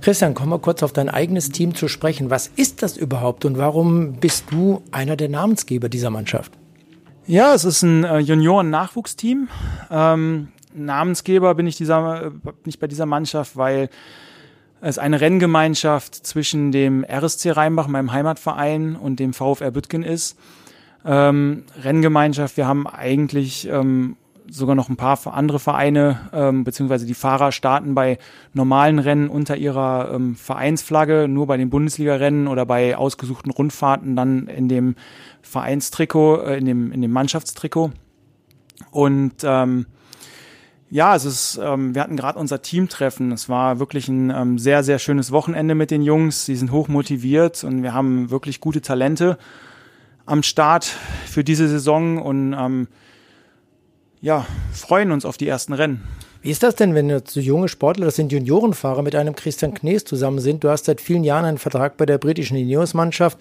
Christian, 0.00 0.34
komm 0.34 0.50
mal 0.50 0.58
kurz 0.58 0.82
auf 0.82 0.92
dein 0.92 1.08
eigenes 1.08 1.50
Team 1.50 1.74
zu 1.74 1.88
sprechen. 1.88 2.30
Was 2.30 2.48
ist 2.54 2.82
das 2.82 2.96
überhaupt 2.96 3.44
und 3.44 3.58
warum 3.58 4.14
bist 4.14 4.44
du 4.50 4.82
einer 4.92 5.16
der 5.16 5.28
Namensgeber 5.28 5.88
dieser 5.88 6.10
Mannschaft? 6.10 6.52
Ja, 7.26 7.54
es 7.54 7.64
ist 7.64 7.82
ein 7.82 8.04
äh, 8.04 8.18
Junioren-Nachwuchsteam. 8.18 9.48
Ähm, 9.90 10.48
Namensgeber 10.74 11.54
bin 11.54 11.66
ich, 11.66 11.76
dieser, 11.76 12.30
bin 12.30 12.52
ich 12.66 12.78
bei 12.78 12.86
dieser 12.86 13.06
Mannschaft, 13.06 13.56
weil 13.56 13.88
es 14.80 14.98
eine 14.98 15.20
Renngemeinschaft 15.20 16.14
zwischen 16.14 16.70
dem 16.70 17.04
RSC 17.04 17.50
Rheinbach, 17.50 17.88
meinem 17.88 18.12
Heimatverein, 18.12 18.94
und 18.94 19.18
dem 19.18 19.32
VfR 19.32 19.70
Büttgen 19.72 20.02
ist 20.02 20.36
ähm, 21.06 21.64
Renngemeinschaft. 21.82 22.56
Wir 22.56 22.66
haben 22.66 22.86
eigentlich 22.86 23.68
ähm, 23.68 24.16
sogar 24.50 24.74
noch 24.74 24.88
ein 24.88 24.96
paar 24.96 25.18
andere 25.32 25.58
Vereine, 25.58 26.20
ähm, 26.32 26.64
beziehungsweise 26.64 27.06
die 27.06 27.14
Fahrer 27.14 27.52
starten 27.52 27.94
bei 27.94 28.18
normalen 28.52 28.98
Rennen 28.98 29.28
unter 29.28 29.56
ihrer 29.56 30.12
ähm, 30.12 30.34
Vereinsflagge, 30.36 31.28
nur 31.28 31.46
bei 31.46 31.56
den 31.56 31.70
Bundesliga-Rennen 31.70 32.48
oder 32.48 32.66
bei 32.66 32.96
ausgesuchten 32.96 33.50
Rundfahrten 33.50 34.16
dann 34.16 34.46
in 34.48 34.68
dem 34.68 34.96
Vereinstrikot, 35.42 36.42
äh, 36.42 36.58
in, 36.58 36.64
dem, 36.64 36.92
in 36.92 37.02
dem 37.02 37.12
Mannschaftstrikot. 37.12 37.92
Und 38.90 39.34
ähm, 39.44 39.86
ja, 40.88 41.16
es 41.16 41.24
ist, 41.24 41.60
ähm, 41.62 41.94
wir 41.94 42.02
hatten 42.02 42.16
gerade 42.16 42.38
unser 42.38 42.62
Teamtreffen. 42.62 43.32
Es 43.32 43.48
war 43.48 43.80
wirklich 43.80 44.08
ein 44.08 44.30
ähm, 44.30 44.58
sehr, 44.58 44.84
sehr 44.84 44.98
schönes 44.98 45.32
Wochenende 45.32 45.74
mit 45.74 45.90
den 45.90 46.02
Jungs. 46.02 46.46
Sie 46.46 46.54
sind 46.54 46.70
hoch 46.70 46.88
motiviert 46.88 47.64
und 47.64 47.82
wir 47.82 47.92
haben 47.92 48.30
wirklich 48.30 48.60
gute 48.60 48.80
Talente 48.80 49.38
am 50.26 50.42
Start 50.42 50.84
für 51.26 51.44
diese 51.44 51.68
Saison 51.68 52.20
und 52.20 52.52
ähm, 52.52 52.88
ja, 54.20 54.44
freuen 54.72 55.12
uns 55.12 55.24
auf 55.24 55.36
die 55.36 55.48
ersten 55.48 55.72
Rennen. 55.72 56.02
Wie 56.42 56.50
ist 56.50 56.62
das 56.62 56.76
denn, 56.76 56.94
wenn 56.94 57.08
jetzt 57.08 57.32
so 57.32 57.40
junge 57.40 57.68
Sportler, 57.68 58.06
das 58.06 58.16
sind 58.16 58.30
Juniorenfahrer, 58.30 59.02
mit 59.02 59.16
einem 59.16 59.34
Christian 59.34 59.74
Knees 59.74 60.04
zusammen 60.04 60.38
sind? 60.38 60.62
Du 60.62 60.68
hast 60.68 60.84
seit 60.84 61.00
vielen 61.00 61.24
Jahren 61.24 61.44
einen 61.44 61.58
Vertrag 61.58 61.96
bei 61.96 62.06
der 62.06 62.18
britischen 62.18 62.56
Ineos-Mannschaft 62.56 63.38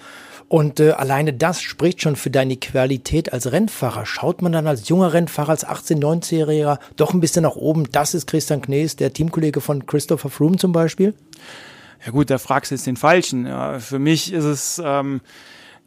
und 0.48 0.80
äh, 0.80 0.92
alleine 0.92 1.34
das 1.34 1.62
spricht 1.62 2.02
schon 2.02 2.16
für 2.16 2.32
deine 2.32 2.58
Qualität 2.58 3.32
als 3.32 3.52
Rennfahrer. 3.52 4.06
Schaut 4.06 4.42
man 4.42 4.52
dann 4.52 4.66
als 4.66 4.90
junger 4.90 5.14
Rennfahrer, 5.14 5.50
als 5.50 5.68
18-, 5.68 6.00
19-Jähriger 6.00 6.80
doch 6.96 7.14
ein 7.14 7.20
bisschen 7.20 7.44
nach 7.44 7.56
oben? 7.56 7.90
Das 7.92 8.14
ist 8.14 8.28
Christian 8.28 8.62
Knees, 8.62 8.96
der 8.96 9.14
Teamkollege 9.14 9.62
von 9.62 9.86
Christopher 9.86 10.30
Froome 10.30 10.58
zum 10.58 10.72
Beispiel? 10.72 11.14
Ja 12.06 12.12
gut, 12.12 12.30
da 12.30 12.38
fragst 12.38 12.72
du 12.72 12.76
jetzt 12.76 12.88
den 12.88 12.98
Falschen. 12.98 13.46
Ja, 13.46 13.80
für 13.80 14.00
mich 14.00 14.34
ist 14.34 14.46
es... 14.46 14.82
Ähm 14.84 15.22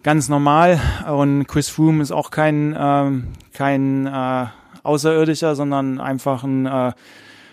ganz 0.08 0.30
normal. 0.30 0.80
Und 1.06 1.46
Chris 1.48 1.68
Froome 1.68 2.02
ist 2.02 2.12
auch 2.12 2.30
kein, 2.30 2.72
äh, 2.72 3.10
kein 3.52 4.06
äh, 4.06 4.46
Außerirdischer, 4.82 5.54
sondern 5.54 6.00
einfach 6.00 6.44
ein 6.44 6.64
äh, 6.64 6.92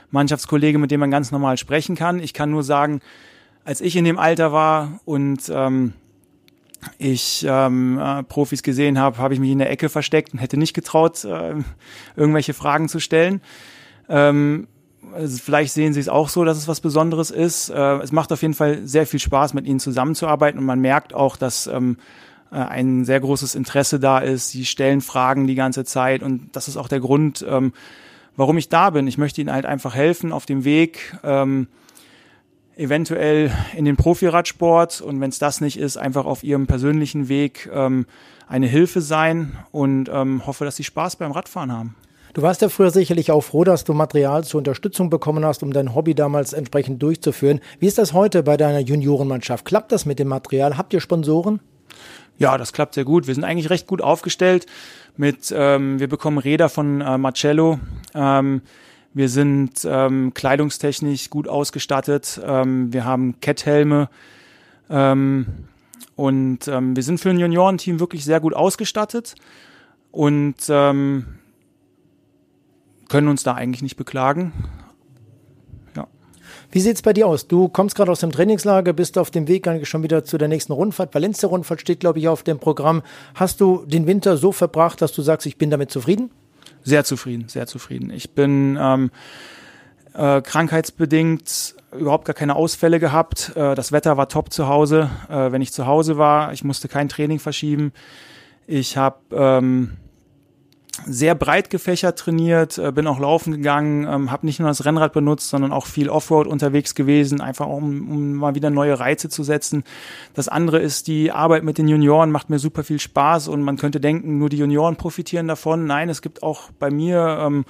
Mannschaftskollege, 0.09 0.77
mit 0.77 0.89
dem 0.89 1.01
man 1.01 1.11
ganz 1.11 1.33
normal 1.33 1.57
sprechen 1.57 1.97
kann. 1.97 2.21
Ich 2.21 2.33
kann 2.33 2.51
nur 2.51 2.63
sagen, 2.63 3.01
als 3.65 3.81
ich 3.81 3.97
in 3.97 4.05
dem 4.05 4.17
Alter 4.17 4.53
war 4.53 5.01
und 5.03 5.51
ähm, 5.53 5.95
ich 6.97 7.45
ähm, 7.45 7.99
äh, 7.99 8.23
Profis 8.23 8.63
gesehen 8.63 8.99
habe, 8.99 9.17
habe 9.17 9.33
ich 9.33 9.41
mich 9.41 9.51
in 9.51 9.59
der 9.59 9.69
Ecke 9.69 9.89
versteckt 9.89 10.31
und 10.31 10.39
hätte 10.39 10.55
nicht 10.55 10.73
getraut, 10.73 11.25
äh, 11.25 11.55
irgendwelche 12.15 12.53
Fragen 12.53 12.87
zu 12.87 13.01
stellen. 13.01 13.41
Ähm, 14.07 14.69
also 15.13 15.39
vielleicht 15.43 15.73
sehen 15.73 15.91
Sie 15.91 15.99
es 15.99 16.07
auch 16.07 16.29
so, 16.29 16.45
dass 16.45 16.57
es 16.57 16.69
was 16.69 16.79
Besonderes 16.79 17.31
ist. 17.31 17.67
Äh, 17.67 17.97
es 17.97 18.13
macht 18.13 18.31
auf 18.31 18.41
jeden 18.41 18.53
Fall 18.53 18.87
sehr 18.87 19.05
viel 19.05 19.19
Spaß, 19.19 19.53
mit 19.53 19.65
Ihnen 19.65 19.81
zusammenzuarbeiten 19.81 20.57
und 20.57 20.65
man 20.65 20.79
merkt 20.79 21.13
auch, 21.13 21.35
dass 21.35 21.67
ähm, 21.67 21.97
äh, 22.51 22.55
ein 22.55 23.05
sehr 23.05 23.19
großes 23.19 23.55
Interesse 23.55 23.99
da 23.99 24.19
ist. 24.19 24.49
Sie 24.49 24.65
stellen 24.65 25.01
Fragen 25.01 25.47
die 25.47 25.55
ganze 25.55 25.85
Zeit 25.85 26.23
und 26.23 26.55
das 26.55 26.67
ist 26.67 26.77
auch 26.77 26.87
der 26.87 26.99
Grund, 26.99 27.45
ähm, 27.47 27.73
warum 28.35 28.57
ich 28.57 28.69
da 28.69 28.89
bin. 28.89 29.07
Ich 29.07 29.17
möchte 29.17 29.41
ihnen 29.41 29.51
halt 29.51 29.65
einfach 29.65 29.95
helfen 29.95 30.31
auf 30.31 30.45
dem 30.45 30.63
Weg, 30.63 31.17
ähm, 31.23 31.67
eventuell 32.77 33.51
in 33.75 33.85
den 33.85 33.95
Profiradsport 33.95 35.01
und 35.01 35.21
wenn 35.21 35.29
es 35.29 35.39
das 35.39 35.61
nicht 35.61 35.79
ist, 35.79 35.97
einfach 35.97 36.25
auf 36.25 36.43
ihrem 36.43 36.67
persönlichen 36.67 37.29
Weg 37.29 37.69
ähm, 37.73 38.05
eine 38.47 38.67
Hilfe 38.67 39.01
sein 39.01 39.57
und 39.71 40.09
ähm, 40.11 40.45
hoffe, 40.45 40.65
dass 40.65 40.75
sie 40.75 40.83
Spaß 40.83 41.15
beim 41.15 41.31
Radfahren 41.31 41.71
haben. 41.71 41.95
Du 42.33 42.41
warst 42.41 42.61
ja 42.61 42.67
früher 42.67 42.91
sicherlich 42.91 43.31
auch 43.31 43.39
froh, 43.39 43.63
dass 43.63 43.85
du 43.85 43.93
Material 43.93 44.43
zur 44.43 44.57
Unterstützung 44.57 45.09
bekommen 45.09 45.45
hast, 45.45 45.63
um 45.63 45.71
dein 45.71 45.95
Hobby 45.95 46.15
damals 46.15 46.51
entsprechend 46.51 47.01
durchzuführen. 47.01 47.61
Wie 47.79 47.87
ist 47.87 47.97
das 47.97 48.11
heute 48.11 48.43
bei 48.43 48.57
deiner 48.57 48.81
Juniorenmannschaft? 48.81 49.63
Klappt 49.63 49.93
das 49.93 50.05
mit 50.05 50.19
dem 50.19 50.27
Material? 50.27 50.77
Habt 50.77 50.93
ihr 50.93 50.99
Sponsoren? 50.99 51.61
Ja, 52.37 52.57
das 52.57 52.73
klappt 52.73 52.95
sehr 52.95 53.05
gut. 53.05 53.27
Wir 53.27 53.33
sind 53.33 53.43
eigentlich 53.43 53.69
recht 53.69 53.87
gut 53.87 54.01
aufgestellt. 54.01 54.65
Mit, 55.17 55.53
ähm, 55.55 55.99
wir 55.99 56.09
bekommen 56.09 56.37
Räder 56.37 56.67
von 56.67 56.99
äh, 57.01 57.17
Marcello. 57.17 57.79
Ähm, 58.13 58.61
wir 59.13 59.29
sind 59.29 59.85
ähm, 59.85 60.33
kleidungstechnisch 60.33 61.29
gut 61.29 61.47
ausgestattet. 61.47 62.41
Ähm, 62.45 62.91
wir 62.91 63.05
haben 63.05 63.39
Ketthelme. 63.39 64.09
Ähm, 64.89 65.45
und 66.15 66.67
ähm, 66.67 66.95
wir 66.95 67.03
sind 67.03 67.19
für 67.19 67.29
ein 67.29 67.39
Juniorenteam 67.39 67.99
wirklich 67.99 68.25
sehr 68.25 68.39
gut 68.39 68.53
ausgestattet 68.53 69.35
und 70.11 70.55
ähm, 70.69 71.25
können 73.09 73.27
uns 73.27 73.43
da 73.43 73.53
eigentlich 73.53 73.81
nicht 73.81 73.97
beklagen. 73.97 74.53
Wie 76.75 76.81
sieht's 76.81 77.01
bei 77.01 77.13
dir 77.13 77.25
aus? 77.25 77.47
Du 77.47 77.69
kommst 77.69 77.95
gerade 77.95 78.11
aus 78.11 78.19
dem 78.19 78.33
Trainingslager, 78.33 78.91
bist 78.91 79.17
auf 79.17 79.31
dem 79.31 79.47
Weg 79.47 79.65
eigentlich 79.65 79.87
schon 79.87 80.03
wieder 80.03 80.25
zu 80.25 80.37
der 80.37 80.49
nächsten 80.49 80.73
Rundfahrt. 80.73 81.15
Valencia-Rundfahrt 81.15 81.79
steht, 81.79 82.01
glaube 82.01 82.19
ich, 82.19 82.27
auf 82.27 82.43
dem 82.43 82.59
Programm. 82.59 83.01
Hast 83.33 83.61
du 83.61 83.85
den 83.85 84.07
Winter 84.07 84.35
so 84.35 84.51
verbracht, 84.51 85.01
dass 85.01 85.13
du 85.13 85.21
sagst, 85.21 85.47
ich 85.47 85.57
bin 85.57 85.69
damit 85.69 85.89
zufrieden? 85.89 86.31
Sehr 86.83 87.05
zufrieden, 87.05 87.47
sehr 87.47 87.65
zufrieden. 87.65 88.09
Ich 88.09 88.31
bin 88.31 88.77
ähm, 88.77 89.09
äh, 90.15 90.41
krankheitsbedingt 90.41 91.75
überhaupt 91.97 92.25
gar 92.25 92.33
keine 92.33 92.57
Ausfälle 92.57 92.99
gehabt. 92.99 93.53
Äh, 93.55 93.73
das 93.73 93.93
Wetter 93.93 94.17
war 94.17 94.27
top 94.27 94.51
zu 94.51 94.67
Hause. 94.67 95.09
Äh, 95.29 95.53
wenn 95.53 95.61
ich 95.61 95.71
zu 95.71 95.87
Hause 95.87 96.17
war, 96.17 96.51
ich 96.51 96.65
musste 96.65 96.89
kein 96.89 97.07
Training 97.07 97.39
verschieben. 97.39 97.93
Ich 98.67 98.97
habe 98.97 99.19
ähm, 99.31 99.91
sehr 101.05 101.35
breit 101.35 101.69
gefächert 101.69 102.19
trainiert, 102.19 102.77
äh, 102.77 102.91
bin 102.91 103.07
auch 103.07 103.19
laufen 103.19 103.51
gegangen, 103.51 104.07
ähm, 104.07 104.31
habe 104.31 104.45
nicht 104.45 104.59
nur 104.59 104.69
das 104.69 104.85
Rennrad 104.85 105.13
benutzt, 105.13 105.49
sondern 105.49 105.71
auch 105.71 105.85
viel 105.85 106.09
Offroad 106.09 106.47
unterwegs 106.47 106.95
gewesen, 106.95 107.41
einfach 107.41 107.67
um, 107.67 108.09
um 108.09 108.33
mal 108.33 108.55
wieder 108.55 108.69
neue 108.69 108.99
Reize 108.99 109.29
zu 109.29 109.43
setzen. 109.43 109.83
Das 110.33 110.47
andere 110.47 110.79
ist, 110.79 111.07
die 111.07 111.31
Arbeit 111.31 111.63
mit 111.63 111.77
den 111.77 111.87
Junioren 111.87 112.31
macht 112.31 112.49
mir 112.49 112.59
super 112.59 112.83
viel 112.83 112.99
Spaß 112.99 113.47
und 113.47 113.61
man 113.61 113.77
könnte 113.77 113.99
denken, 113.99 114.37
nur 114.37 114.49
die 114.49 114.57
Junioren 114.57 114.95
profitieren 114.95 115.47
davon. 115.47 115.85
Nein, 115.85 116.09
es 116.09 116.21
gibt 116.21 116.43
auch 116.43 116.71
bei 116.79 116.89
mir 116.89 117.39
ähm, 117.41 117.65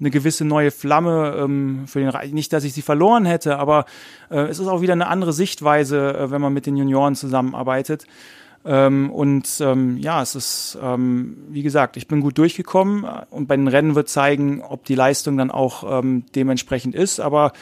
eine 0.00 0.10
gewisse 0.10 0.44
neue 0.44 0.70
Flamme 0.70 1.36
ähm, 1.38 1.84
für 1.86 2.00
den 2.00 2.08
Reich. 2.08 2.32
Nicht, 2.32 2.52
dass 2.52 2.64
ich 2.64 2.72
sie 2.72 2.82
verloren 2.82 3.24
hätte, 3.24 3.58
aber 3.58 3.84
äh, 4.30 4.40
es 4.40 4.58
ist 4.58 4.66
auch 4.66 4.80
wieder 4.80 4.92
eine 4.92 5.06
andere 5.06 5.32
Sichtweise, 5.32 6.14
äh, 6.14 6.30
wenn 6.30 6.40
man 6.40 6.52
mit 6.52 6.66
den 6.66 6.76
Junioren 6.76 7.14
zusammenarbeitet. 7.14 8.06
Ähm, 8.64 9.10
und 9.10 9.48
ähm, 9.60 9.98
ja, 9.98 10.22
es 10.22 10.34
ist, 10.34 10.78
ähm, 10.82 11.36
wie 11.50 11.62
gesagt, 11.62 11.96
ich 11.96 12.08
bin 12.08 12.20
gut 12.20 12.38
durchgekommen 12.38 13.04
und 13.30 13.46
bei 13.46 13.56
den 13.56 13.68
Rennen 13.68 13.94
wird 13.94 14.08
zeigen, 14.08 14.62
ob 14.62 14.84
die 14.84 14.94
Leistung 14.94 15.36
dann 15.36 15.50
auch 15.50 16.00
ähm, 16.00 16.24
dementsprechend 16.34 16.94
ist. 16.94 17.20
Aber 17.20 17.52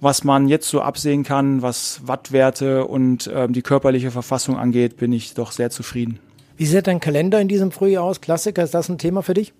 was 0.00 0.24
man 0.24 0.48
jetzt 0.48 0.68
so 0.68 0.82
absehen 0.82 1.24
kann, 1.24 1.62
was 1.62 2.02
Wattwerte 2.06 2.86
und 2.86 3.30
ähm, 3.32 3.54
die 3.54 3.62
körperliche 3.62 4.10
Verfassung 4.10 4.58
angeht, 4.58 4.98
bin 4.98 5.12
ich 5.12 5.32
doch 5.32 5.52
sehr 5.52 5.70
zufrieden. 5.70 6.18
Wie 6.58 6.66
sieht 6.66 6.86
dein 6.86 7.00
Kalender 7.00 7.40
in 7.40 7.48
diesem 7.48 7.70
Frühjahr 7.70 8.04
aus? 8.04 8.20
Klassiker, 8.20 8.62
ist 8.62 8.74
das 8.74 8.88
ein 8.88 8.98
Thema 8.98 9.22
für 9.22 9.34
dich? 9.34 9.54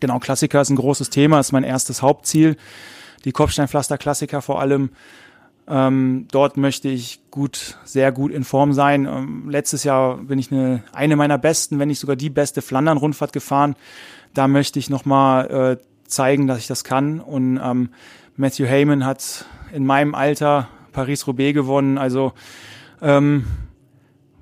Genau, 0.00 0.18
Klassiker 0.18 0.60
ist 0.60 0.70
ein 0.70 0.76
großes 0.76 1.10
Thema, 1.10 1.40
ist 1.40 1.52
mein 1.52 1.64
erstes 1.64 2.02
Hauptziel. 2.02 2.56
Die 3.24 3.32
Kopfsteinpflaster-Klassiker 3.32 4.42
vor 4.42 4.60
allem. 4.60 4.90
Ähm, 5.72 6.26
dort 6.30 6.58
möchte 6.58 6.90
ich 6.90 7.22
gut, 7.30 7.78
sehr 7.84 8.12
gut 8.12 8.30
in 8.30 8.44
Form 8.44 8.74
sein. 8.74 9.06
Ähm, 9.06 9.48
letztes 9.48 9.84
Jahr 9.84 10.18
bin 10.18 10.38
ich 10.38 10.52
eine, 10.52 10.84
eine 10.92 11.16
meiner 11.16 11.38
besten, 11.38 11.78
wenn 11.78 11.88
nicht 11.88 11.98
sogar 11.98 12.14
die 12.14 12.28
beste 12.28 12.60
Flandern-Rundfahrt 12.60 13.32
gefahren. 13.32 13.74
Da 14.34 14.48
möchte 14.48 14.78
ich 14.78 14.90
nochmal 14.90 15.78
äh, 15.80 15.82
zeigen, 16.06 16.46
dass 16.46 16.58
ich 16.58 16.66
das 16.66 16.84
kann. 16.84 17.20
Und 17.20 17.58
ähm, 17.62 17.88
Matthew 18.36 18.66
Heyman 18.66 19.06
hat 19.06 19.46
in 19.72 19.86
meinem 19.86 20.14
Alter 20.14 20.68
Paris-Roubaix 20.92 21.54
gewonnen. 21.54 21.96
Also 21.96 22.34
ähm, 23.00 23.46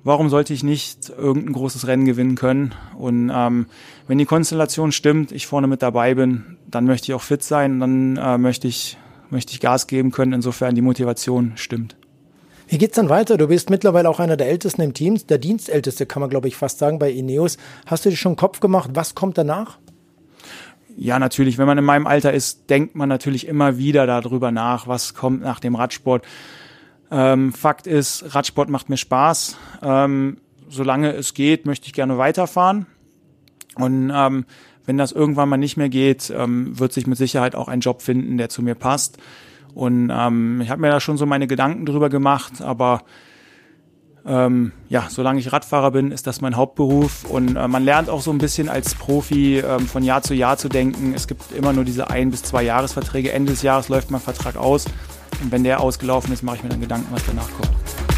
warum 0.03 0.27
sollte 0.27 0.53
ich 0.53 0.63
nicht 0.63 1.07
irgendein 1.09 1.53
großes 1.53 1.87
Rennen 1.87 2.03
gewinnen 2.03 2.35
können? 2.35 2.75
Und 2.97 3.31
ähm, 3.33 3.67
wenn 4.05 4.17
die 4.17 4.25
Konstellation 4.25 4.91
stimmt, 4.91 5.31
ich 5.31 5.47
vorne 5.47 5.67
mit 5.67 5.81
dabei 5.81 6.13
bin, 6.13 6.57
dann 6.69 6.83
möchte 6.83 7.05
ich 7.05 7.13
auch 7.13 7.21
fit 7.21 7.41
sein, 7.41 7.79
dann 7.79 8.17
äh, 8.17 8.37
möchte 8.37 8.67
ich 8.67 8.97
möchte 9.31 9.53
ich 9.53 9.59
Gas 9.59 9.87
geben 9.87 10.11
können, 10.11 10.33
insofern 10.33 10.75
die 10.75 10.81
Motivation 10.81 11.53
stimmt. 11.55 11.95
Wie 12.67 12.77
geht's 12.77 12.95
dann 12.95 13.09
weiter? 13.09 13.37
Du 13.37 13.47
bist 13.47 13.69
mittlerweile 13.69 14.09
auch 14.09 14.19
einer 14.19 14.37
der 14.37 14.47
Ältesten 14.47 14.81
im 14.81 14.93
Team, 14.93 15.19
der 15.27 15.37
Dienstälteste 15.37 16.05
kann 16.05 16.21
man 16.21 16.29
glaube 16.29 16.47
ich 16.47 16.55
fast 16.55 16.79
sagen 16.79 16.99
bei 16.99 17.11
Ineos. 17.11 17.57
Hast 17.85 18.05
du 18.05 18.09
dir 18.09 18.15
schon 18.15 18.35
Kopf 18.35 18.59
gemacht, 18.59 18.91
was 18.93 19.15
kommt 19.15 19.37
danach? 19.37 19.77
Ja, 20.95 21.19
natürlich. 21.19 21.57
Wenn 21.57 21.67
man 21.67 21.77
in 21.77 21.83
meinem 21.83 22.07
Alter 22.07 22.33
ist, 22.33 22.69
denkt 22.69 22.95
man 22.95 23.09
natürlich 23.09 23.47
immer 23.47 23.77
wieder 23.77 24.05
darüber 24.05 24.51
nach, 24.51 24.87
was 24.87 25.13
kommt 25.13 25.41
nach 25.41 25.59
dem 25.59 25.75
Radsport. 25.75 26.25
Ähm, 27.09 27.53
Fakt 27.53 27.87
ist, 27.87 28.35
Radsport 28.35 28.69
macht 28.69 28.89
mir 28.89 28.97
Spaß. 28.97 29.57
Ähm, 29.81 30.37
solange 30.69 31.13
es 31.13 31.33
geht, 31.33 31.65
möchte 31.65 31.87
ich 31.87 31.93
gerne 31.93 32.17
weiterfahren. 32.17 32.85
Und 33.75 34.11
ähm, 34.13 34.45
wenn 34.91 34.97
das 34.97 35.13
irgendwann 35.13 35.47
mal 35.47 35.55
nicht 35.55 35.77
mehr 35.77 35.87
geht, 35.87 36.33
ähm, 36.35 36.77
wird 36.77 36.91
sich 36.91 37.07
mit 37.07 37.17
Sicherheit 37.17 37.55
auch 37.55 37.69
ein 37.69 37.79
Job 37.79 38.01
finden, 38.01 38.37
der 38.37 38.49
zu 38.49 38.61
mir 38.61 38.75
passt. 38.75 39.17
Und 39.73 40.11
ähm, 40.13 40.59
ich 40.59 40.69
habe 40.69 40.81
mir 40.81 40.89
da 40.89 40.99
schon 40.99 41.15
so 41.15 41.25
meine 41.25 41.47
Gedanken 41.47 41.85
drüber 41.85 42.09
gemacht, 42.09 42.61
aber 42.61 43.03
ähm, 44.25 44.73
ja, 44.89 45.07
solange 45.07 45.39
ich 45.39 45.53
Radfahrer 45.53 45.91
bin, 45.91 46.11
ist 46.11 46.27
das 46.27 46.41
mein 46.41 46.57
Hauptberuf 46.57 47.23
und 47.23 47.55
äh, 47.55 47.69
man 47.69 47.85
lernt 47.85 48.09
auch 48.09 48.19
so 48.19 48.31
ein 48.31 48.37
bisschen 48.37 48.67
als 48.67 48.93
Profi 48.93 49.59
ähm, 49.59 49.87
von 49.87 50.03
Jahr 50.03 50.23
zu 50.23 50.33
Jahr 50.33 50.57
zu 50.57 50.67
denken. 50.67 51.13
Es 51.15 51.25
gibt 51.25 51.53
immer 51.53 51.71
nur 51.71 51.85
diese 51.85 52.09
ein 52.09 52.29
bis 52.29 52.43
zwei 52.43 52.61
Jahresverträge. 52.61 53.31
Ende 53.31 53.53
des 53.53 53.61
Jahres 53.61 53.87
läuft 53.87 54.11
mein 54.11 54.19
Vertrag 54.19 54.57
aus 54.57 54.87
und 55.41 55.53
wenn 55.53 55.63
der 55.63 55.79
ausgelaufen 55.79 56.33
ist, 56.33 56.43
mache 56.43 56.57
ich 56.57 56.63
mir 56.63 56.69
dann 56.69 56.81
Gedanken, 56.81 57.07
was 57.11 57.25
danach 57.25 57.49
kommt. 57.49 58.10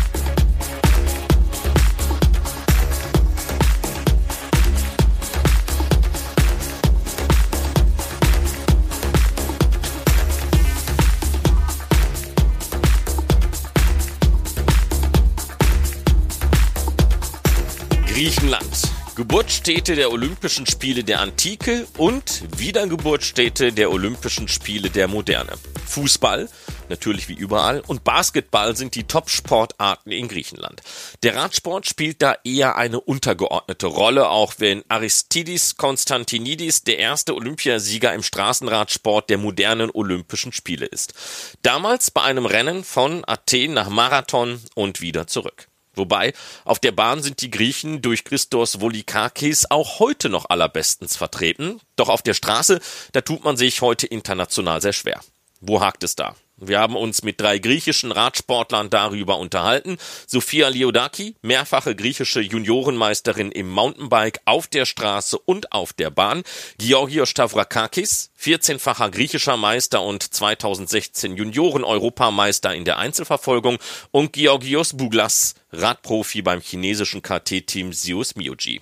Griechenland. 18.23 18.89
Geburtsstätte 19.17 19.95
der 19.95 20.09
Olympischen 20.09 20.65
Spiele 20.65 21.03
der 21.03 21.19
Antike 21.19 21.85
und 21.97 22.43
Wiedergeburtsstätte 22.57 23.73
der 23.73 23.91
Olympischen 23.91 24.47
Spiele 24.47 24.89
der 24.89 25.09
Moderne. 25.09 25.51
Fußball, 25.85 26.47
natürlich 26.87 27.27
wie 27.27 27.33
überall, 27.33 27.81
und 27.85 28.05
Basketball 28.05 28.77
sind 28.77 28.95
die 28.95 29.03
Top-Sportarten 29.03 30.13
in 30.13 30.29
Griechenland. 30.29 30.81
Der 31.23 31.35
Radsport 31.35 31.85
spielt 31.85 32.21
da 32.21 32.37
eher 32.45 32.77
eine 32.77 33.01
untergeordnete 33.01 33.87
Rolle, 33.87 34.29
auch 34.29 34.53
wenn 34.59 34.85
Aristidis 34.87 35.75
Konstantinidis 35.75 36.83
der 36.83 36.99
erste 36.99 37.35
Olympiasieger 37.35 38.13
im 38.13 38.23
Straßenradsport 38.23 39.29
der 39.29 39.37
modernen 39.37 39.91
Olympischen 39.93 40.53
Spiele 40.53 40.85
ist. 40.85 41.13
Damals 41.61 42.09
bei 42.09 42.21
einem 42.21 42.45
Rennen 42.45 42.85
von 42.85 43.25
Athen 43.27 43.73
nach 43.73 43.89
Marathon 43.89 44.61
und 44.75 45.01
wieder 45.01 45.27
zurück. 45.27 45.67
Wobei, 45.95 46.33
auf 46.65 46.79
der 46.79 46.91
Bahn 46.91 47.21
sind 47.21 47.41
die 47.41 47.51
Griechen 47.51 48.01
durch 48.01 48.23
Christos 48.23 48.81
Volikakis 48.81 49.65
auch 49.69 49.99
heute 49.99 50.29
noch 50.29 50.49
allerbestens 50.49 51.15
vertreten. 51.15 51.79
Doch 51.95 52.09
auf 52.09 52.21
der 52.21 52.33
Straße, 52.33 52.79
da 53.11 53.21
tut 53.21 53.43
man 53.43 53.57
sich 53.57 53.81
heute 53.81 54.07
international 54.07 54.81
sehr 54.81 54.93
schwer. 54.93 55.21
Wo 55.61 55.81
hakt 55.81 56.03
es 56.03 56.15
da? 56.15 56.35
Wir 56.57 56.79
haben 56.79 56.95
uns 56.95 57.23
mit 57.23 57.41
drei 57.41 57.57
griechischen 57.57 58.11
Radsportlern 58.11 58.89
darüber 58.89 59.37
unterhalten. 59.37 59.97
Sophia 60.27 60.69
Liodaki, 60.69 61.35
mehrfache 61.41 61.95
griechische 61.95 62.41
Juniorenmeisterin 62.41 63.51
im 63.51 63.69
Mountainbike 63.69 64.39
auf 64.45 64.67
der 64.67 64.85
Straße 64.85 65.37
und 65.37 65.71
auf 65.71 65.93
der 65.93 66.09
Bahn. 66.09 66.43
Georgios 66.77 67.29
Stavrakakis, 67.29 68.31
14-facher 68.39 69.09
griechischer 69.09 69.57
Meister 69.57 70.03
und 70.03 70.21
2016 70.21 71.35
Junioren-Europameister 71.35 72.73
in 72.73 72.85
der 72.85 72.97
Einzelverfolgung. 72.97 73.77
Und 74.11 74.33
Georgios 74.33 74.95
Buglas, 74.95 75.55
Radprofi 75.73 76.41
beim 76.41 76.61
chinesischen 76.61 77.21
KT-Team 77.21 77.93
Sius 77.93 78.35
Mioji. 78.35 78.81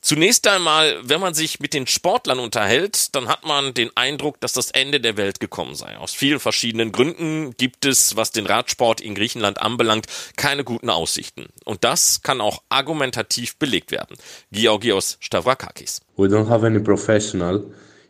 Zunächst 0.00 0.46
einmal, 0.46 0.96
wenn 1.02 1.20
man 1.20 1.34
sich 1.34 1.60
mit 1.60 1.74
den 1.74 1.86
Sportlern 1.86 2.38
unterhält, 2.38 3.14
dann 3.14 3.28
hat 3.28 3.44
man 3.44 3.74
den 3.74 3.90
Eindruck, 3.96 4.40
dass 4.40 4.52
das 4.52 4.70
Ende 4.70 5.00
der 5.00 5.16
Welt 5.16 5.40
gekommen 5.40 5.74
sei. 5.74 5.96
Aus 5.98 6.14
vielen 6.14 6.40
verschiedenen 6.40 6.92
Gründen 6.92 7.56
gibt 7.56 7.84
es, 7.84 8.16
was 8.16 8.30
den 8.30 8.46
Radsport 8.46 9.00
in 9.00 9.14
Griechenland 9.14 9.60
anbelangt, 9.60 10.06
keine 10.36 10.64
guten 10.64 10.90
Aussichten. 10.90 11.46
Und 11.64 11.84
das 11.84 12.22
kann 12.22 12.40
auch 12.40 12.62
argumentativ 12.68 13.56
belegt 13.56 13.90
werden. 13.90 14.16
Georgios 14.52 15.18
Stavrakakis. 15.20 16.00
We 16.16 16.26
don't 16.26 16.48
have 16.48 16.64
any 16.64 16.80
professional 16.80 17.64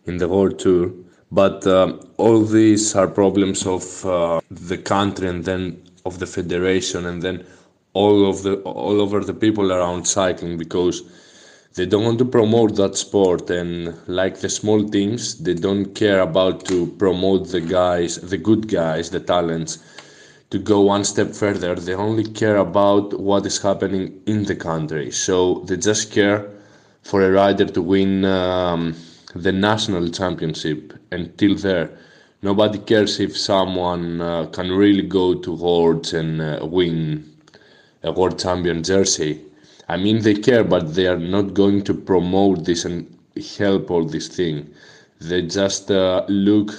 in 0.07 0.19
the 0.19 0.29
World 0.29 0.59
Tour, 0.61 0.93
but 1.31 1.67
uh, 1.67 1.99
all 2.17 2.47
these 2.47 2.97
are 2.97 3.09
problems 3.09 3.67
of 3.67 4.05
uh, 4.05 4.41
the 4.51 4.79
country 4.79 5.29
and 5.29 5.45
then 5.45 5.83
of 6.05 6.19
the 6.19 6.27
federation 6.27 7.07
and 7.07 7.23
then 7.23 7.45
all 7.93 8.29
of 8.29 8.43
the 8.43 8.55
all 8.63 9.01
over 9.01 9.25
the 9.25 9.35
people 9.35 9.73
around 9.73 10.07
cycling 10.07 10.57
because 10.59 11.03
they 11.75 11.87
don't 11.87 12.05
want 12.05 12.19
to 12.19 12.25
promote 12.25 12.77
that 12.77 12.97
sport 12.97 13.51
and 13.51 13.95
like 14.07 14.41
the 14.41 14.49
small 14.49 14.89
teams 14.89 15.39
they 15.39 15.55
don't 15.55 15.95
care 15.95 16.21
about 16.21 16.65
to 16.65 16.87
promote 16.99 17.49
the 17.49 17.61
guys 17.61 18.17
the 18.17 18.39
good 18.39 18.69
guys 18.69 19.11
the 19.11 19.21
talents 19.21 19.79
to 20.51 20.59
go 20.59 20.81
one 20.81 21.05
step 21.05 21.35
further. 21.35 21.75
They 21.75 21.95
only 21.95 22.25
care 22.25 22.57
about 22.57 23.19
what 23.21 23.45
is 23.47 23.61
happening 23.61 24.21
in 24.27 24.45
the 24.45 24.57
country. 24.57 25.11
So 25.11 25.61
they 25.67 25.77
just 25.77 26.11
care 26.11 26.49
for 27.03 27.23
a 27.23 27.31
rider 27.31 27.67
to 27.67 27.83
win 27.83 28.25
um, 28.25 28.95
the 29.35 29.53
national 29.53 30.09
championship 30.09 30.95
until 31.13 31.55
there. 31.57 31.91
Nobody 32.41 32.79
cares 32.79 33.21
if 33.21 33.37
someone 33.37 34.21
uh, 34.21 34.47
can 34.47 34.71
really 34.73 35.03
go 35.03 35.35
to 35.35 35.53
worlds 35.53 36.15
and 36.15 36.41
uh, 36.41 36.61
win 36.65 37.25
a 38.03 38.13
world 38.13 38.39
champion 38.39 38.83
jersey 38.83 39.41
I 39.91 39.97
mean, 39.97 40.21
they 40.21 40.35
care, 40.35 40.65
but 40.65 40.95
they 40.95 41.07
are 41.07 41.19
not 41.19 41.55
going 41.55 41.83
to 41.85 41.95
promote 41.95 42.67
this 42.67 42.85
and 42.85 43.07
help 43.57 43.91
all 43.91 44.05
this 44.05 44.29
thing. 44.29 44.69
They 45.21 45.43
just 45.43 45.91
uh, 45.91 46.27
look 46.29 46.73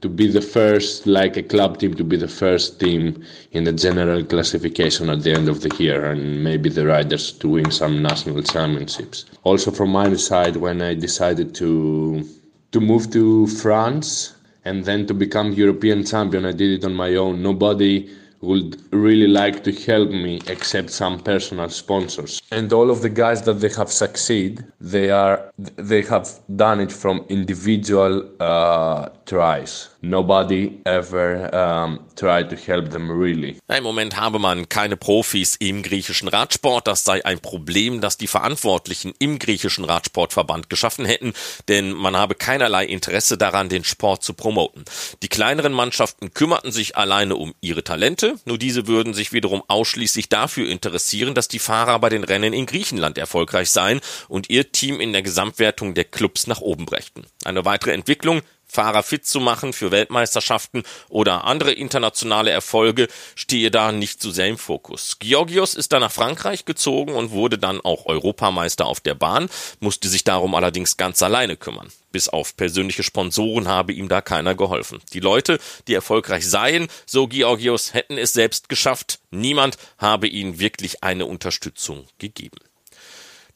to 0.00 0.08
be 0.08 0.26
the 0.26 0.40
first, 0.40 1.06
like 1.06 1.36
a 1.36 1.42
club 1.42 1.78
team, 1.78 1.94
to 1.94 2.02
be 2.02 2.16
the 2.16 2.28
first 2.28 2.80
team 2.80 3.24
in 3.52 3.62
the 3.64 3.72
general 3.72 4.24
classification 4.24 5.08
at 5.08 5.22
the 5.22 5.32
end 5.32 5.48
of 5.48 5.60
the 5.60 5.72
year, 5.78 6.04
and 6.10 6.42
maybe 6.42 6.68
the 6.68 6.84
riders 6.86 7.30
to 7.32 7.48
win 7.48 7.70
some 7.70 8.02
national 8.02 8.42
championships. 8.42 9.26
Also, 9.44 9.70
from 9.70 9.90
my 9.90 10.12
side, 10.14 10.56
when 10.56 10.82
I 10.82 10.94
decided 10.94 11.54
to 11.56 12.24
to 12.72 12.80
move 12.80 13.10
to 13.12 13.46
France 13.46 14.34
and 14.64 14.84
then 14.84 15.06
to 15.06 15.14
become 15.14 15.52
European 15.52 16.04
champion, 16.04 16.44
I 16.44 16.52
did 16.52 16.70
it 16.78 16.84
on 16.84 16.94
my 16.94 17.14
own. 17.14 17.42
Nobody 17.42 18.10
would 18.40 18.80
really 18.90 19.26
like 19.26 19.62
to 19.64 19.72
help 19.72 20.10
me 20.10 20.40
except 20.46 20.90
some 20.90 21.18
personal 21.18 21.68
sponsors. 21.68 22.40
And 22.50 22.72
all 22.72 22.90
of 22.90 23.02
the 23.02 23.10
guys 23.10 23.42
that 23.42 23.60
they 23.60 23.70
have 23.76 23.90
succeed 23.90 24.64
they 24.80 25.10
are 25.10 25.52
they 25.76 26.02
have 26.02 26.28
done 26.48 26.80
it 26.80 26.92
from 26.92 27.24
individual 27.28 28.24
uh, 28.40 29.08
tries. 29.26 29.90
Nobody 30.02 30.80
ever 30.86 31.54
um, 31.54 32.00
tried 32.16 32.48
to 32.50 32.56
help 32.56 32.90
them 32.90 33.10
really. 33.10 33.58
Im 33.68 33.82
Moment 33.82 34.16
habe 34.16 34.38
man 34.38 34.68
keine 34.68 34.96
Profis 34.96 35.56
im 35.56 35.82
griechischen 35.82 36.28
Radsport. 36.28 36.86
Das 36.86 37.04
sei 37.04 37.24
ein 37.24 37.40
Problem 37.40 38.00
das 38.00 38.16
die 38.16 38.26
Verantwortlichen 38.26 39.12
im 39.18 39.38
griechischen 39.38 39.84
Radsportverband 39.84 40.70
geschaffen 40.70 41.04
hätten 41.04 41.34
denn 41.68 41.92
man 41.92 42.16
habe 42.16 42.34
keinerlei 42.34 42.84
Interesse 42.84 43.36
daran 43.38 43.68
den 43.68 43.84
Sport 43.84 44.24
zu 44.24 44.34
promoten. 44.34 44.84
Die 45.22 45.28
kleineren 45.28 45.72
Mannschaften 45.72 46.32
kümmerten 46.32 46.72
sich 46.72 46.96
alleine 46.96 47.36
um 47.36 47.54
ihre 47.60 47.84
Talente 47.84 48.29
nur 48.44 48.58
diese 48.58 48.86
würden 48.86 49.14
sich 49.14 49.32
wiederum 49.32 49.62
ausschließlich 49.68 50.28
dafür 50.28 50.68
interessieren, 50.68 51.34
dass 51.34 51.48
die 51.48 51.58
Fahrer 51.58 51.98
bei 51.98 52.08
den 52.08 52.24
Rennen 52.24 52.52
in 52.52 52.66
Griechenland 52.66 53.18
erfolgreich 53.18 53.70
seien 53.70 54.00
und 54.28 54.50
ihr 54.50 54.72
Team 54.72 55.00
in 55.00 55.12
der 55.12 55.22
Gesamtwertung 55.22 55.94
der 55.94 56.04
Clubs 56.04 56.46
nach 56.46 56.60
oben 56.60 56.86
brächten. 56.86 57.24
Eine 57.44 57.64
weitere 57.64 57.92
Entwicklung 57.92 58.42
Fahrer 58.70 59.02
fit 59.02 59.26
zu 59.26 59.40
machen 59.40 59.72
für 59.72 59.90
Weltmeisterschaften 59.90 60.84
oder 61.08 61.44
andere 61.44 61.72
internationale 61.72 62.50
Erfolge 62.50 63.08
stehe 63.34 63.70
da 63.70 63.92
nicht 63.92 64.22
so 64.22 64.30
sehr 64.30 64.46
im 64.46 64.58
Fokus. 64.58 65.18
Georgios 65.18 65.74
ist 65.74 65.92
dann 65.92 66.00
nach 66.00 66.12
Frankreich 66.12 66.64
gezogen 66.64 67.14
und 67.14 67.32
wurde 67.32 67.58
dann 67.58 67.80
auch 67.80 68.06
Europameister 68.06 68.86
auf 68.86 69.00
der 69.00 69.14
Bahn, 69.14 69.48
musste 69.80 70.08
sich 70.08 70.24
darum 70.24 70.54
allerdings 70.54 70.96
ganz 70.96 71.22
alleine 71.22 71.56
kümmern. 71.56 71.88
Bis 72.12 72.28
auf 72.28 72.56
persönliche 72.56 73.02
Sponsoren 73.02 73.68
habe 73.68 73.92
ihm 73.92 74.08
da 74.08 74.20
keiner 74.20 74.54
geholfen. 74.54 75.00
Die 75.12 75.20
Leute, 75.20 75.58
die 75.86 75.94
erfolgreich 75.94 76.48
seien, 76.48 76.88
so 77.06 77.28
Georgios, 77.28 77.94
hätten 77.94 78.18
es 78.18 78.32
selbst 78.32 78.68
geschafft. 78.68 79.20
Niemand 79.30 79.78
habe 79.98 80.26
ihnen 80.26 80.58
wirklich 80.58 81.04
eine 81.04 81.26
Unterstützung 81.26 82.06
gegeben. 82.18 82.58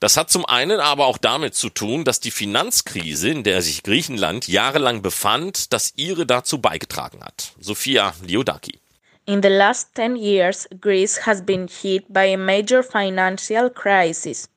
Das 0.01 0.17
hat 0.17 0.31
zum 0.31 0.45
einen 0.45 0.81
aber 0.81 1.07
auch 1.07 1.19
damit 1.19 1.55
zu 1.55 1.71
tun, 1.71 2.05
dass 2.05 2.21
die 2.21 2.31
Finanzkrise, 2.31 3.29
in 3.29 3.45
der 3.45 3.63
sich 3.63 3.83
Griechenland 3.83 4.49
jahrelang 4.49 5.03
befand, 5.03 5.73
dass 5.73 5.93
ihre 5.97 6.27
dazu 6.27 6.59
beigetragen 6.59 7.23
hat. 7.23 7.53
Sophia 7.61 8.15
Liodaki. 8.23 8.81
In 9.27 9.43
the 9.43 9.49
last 9.49 9.95
10 9.95 10.17
years, 10.17 10.69
Greece 10.81 11.25
has 11.27 11.41
been 11.41 11.67
hit 11.67 12.05
by 12.13 12.35
a 12.35 12.37
major 12.37 12.83
financial 12.83 13.71
crisis. 13.71 14.51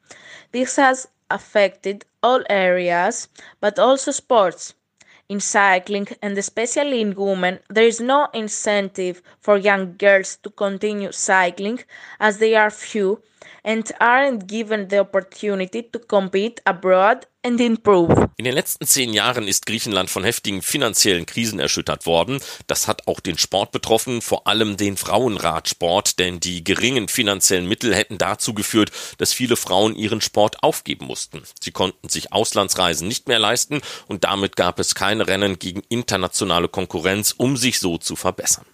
This 0.51 0.77
has 0.77 1.07
affected 1.29 2.05
all 2.21 2.43
areas, 2.49 3.29
but 3.61 3.79
also 3.79 4.11
sports. 4.11 4.73
In 5.29 5.39
cycling, 5.39 6.07
and 6.21 6.37
especially 6.37 7.01
in 7.01 7.13
women, 7.15 7.59
there 7.69 7.87
is 7.87 7.99
no 7.99 8.27
incentive 8.33 9.21
for 9.39 9.57
young 9.57 9.95
girls 9.97 10.37
to 10.43 10.49
continue 10.49 11.11
cycling 11.11 11.79
as 12.19 12.37
they 12.37 12.55
are 12.55 12.69
few 12.69 13.21
and 13.63 13.93
aren't 13.99 14.47
given 14.47 14.89
the 14.89 14.99
opportunity 14.99 15.83
to 15.83 15.99
compete 15.99 16.61
abroad 16.65 17.27
and 17.43 17.59
improve. 17.61 18.29
In 18.37 18.45
den 18.45 18.53
letzten 18.53 18.85
zehn 18.85 19.13
Jahren 19.13 19.47
ist 19.47 19.65
Griechenland 19.65 20.09
von 20.09 20.23
heftigen 20.23 20.61
finanziellen 20.61 21.25
Krisen 21.25 21.59
erschüttert 21.59 22.05
worden. 22.05 22.39
Das 22.67 22.87
hat 22.87 23.07
auch 23.07 23.19
den 23.19 23.37
Sport 23.37 23.71
betroffen, 23.71 24.21
vor 24.21 24.47
allem 24.47 24.77
den 24.77 24.97
Frauenradsport, 24.97 26.19
denn 26.19 26.39
die 26.39 26.63
geringen 26.63 27.07
finanziellen 27.07 27.67
Mittel 27.67 27.95
hätten 27.95 28.17
dazu 28.17 28.53
geführt, 28.53 28.91
dass 29.17 29.33
viele 29.33 29.55
Frauen 29.55 29.95
ihren 29.95 30.21
Sport 30.21 30.63
aufgeben 30.63 31.05
mussten. 31.05 31.43
Sie 31.61 31.71
konnten 31.71 32.09
sich 32.09 32.33
Auslandsreisen 32.33 33.07
nicht 33.07 33.27
mehr 33.27 33.39
leisten 33.39 33.81
und 34.07 34.23
damit 34.23 34.55
gab 34.55 34.79
es 34.79 34.95
keine 34.95 35.27
Rennen 35.27 35.59
gegen 35.59 35.81
internationale 35.89 36.67
Konkurrenz, 36.67 37.33
um 37.35 37.57
sich 37.57 37.79
so 37.79 37.97
zu 37.97 38.15
verbessern. 38.15 38.65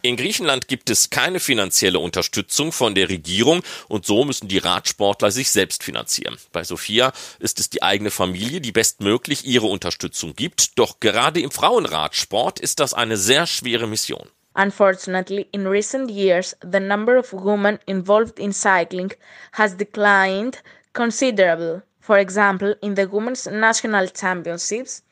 In 0.00 0.16
Griechenland 0.16 0.68
gibt 0.68 0.90
es 0.90 1.10
keine 1.10 1.40
finanzielle 1.40 1.98
Unterstützung 1.98 2.70
von 2.70 2.94
der 2.94 3.08
Regierung 3.08 3.62
und 3.88 4.06
so 4.06 4.24
müssen 4.24 4.46
die 4.46 4.58
Radsportler 4.58 5.32
sich 5.32 5.50
selbst 5.50 5.82
finanzieren. 5.82 6.36
Bei 6.52 6.62
Sophia 6.62 7.12
ist 7.40 7.58
es 7.58 7.68
die 7.68 7.82
eigene 7.82 8.12
Familie, 8.12 8.60
die 8.60 8.70
bestmöglich 8.70 9.44
ihre 9.44 9.66
Unterstützung 9.66 10.36
gibt, 10.36 10.78
doch 10.78 11.00
gerade 11.00 11.40
im 11.40 11.50
Frauenradsport 11.50 12.60
ist 12.60 12.78
das 12.78 12.94
eine 12.94 13.16
sehr 13.16 13.48
schwere 13.48 13.88
Mission. 13.88 14.28
Unfortunately, 14.54 15.48
in 15.50 15.66
recent 15.66 16.12
years, 16.12 16.56
the 16.62 16.78
number 16.78 17.18
of 17.18 17.32
women 17.32 17.80
involved 17.86 18.38
in 18.38 18.52
cycling 18.52 19.12
has 19.52 19.76
declined 19.76 20.62
considerably. 20.92 21.80
For 22.00 22.18
example, 22.18 22.76
in 22.82 22.94
the 22.94 23.10
Women's 23.10 23.46
National 23.46 24.08
Championships, 24.08 25.02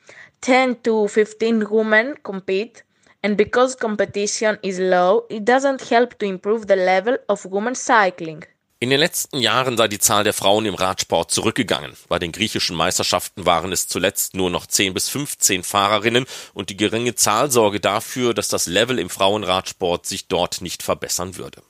10 0.42 0.82
to 0.84 1.08
15 1.08 1.68
women 1.70 2.14
compete, 2.22 2.82
and 3.26 3.36
because 3.36 3.76
competition 3.76 4.56
is 4.62 4.78
low, 4.78 5.26
it 5.28 5.44
doesn't 5.44 5.82
help 5.90 6.16
to 6.18 6.26
improve 6.26 6.68
the 6.68 6.76
level 6.76 7.18
of 7.28 7.44
women's 7.44 7.80
cycling. 7.84 8.44
In 8.78 8.90
den 8.90 9.00
letzten 9.00 9.38
Jahren 9.38 9.76
sei 9.76 9.88
die 9.88 9.98
Zahl 9.98 10.22
der 10.22 10.32
Frauen 10.32 10.64
im 10.66 10.74
Radsport 10.74 11.32
zurückgegangen. 11.32 11.96
Bei 12.08 12.20
den 12.20 12.30
griechischen 12.30 12.76
Meisterschaften 12.76 13.44
waren 13.44 13.72
es 13.72 13.88
zuletzt 13.88 14.34
nur 14.34 14.50
noch 14.50 14.66
10 14.66 14.94
bis 14.94 15.08
15 15.08 15.64
Fahrerinnen 15.64 16.26
und 16.54 16.70
die 16.70 16.76
geringe 16.76 17.16
Zahl 17.16 17.50
sorge 17.50 17.80
dafür, 17.80 18.32
dass 18.32 18.48
das 18.48 18.66
Level 18.66 18.98
im 19.00 19.10
Frauenradsport 19.10 20.06
sich 20.06 20.28
dort 20.28 20.60
nicht 20.60 20.84
verbessern 20.84 21.36
würde. 21.36 21.62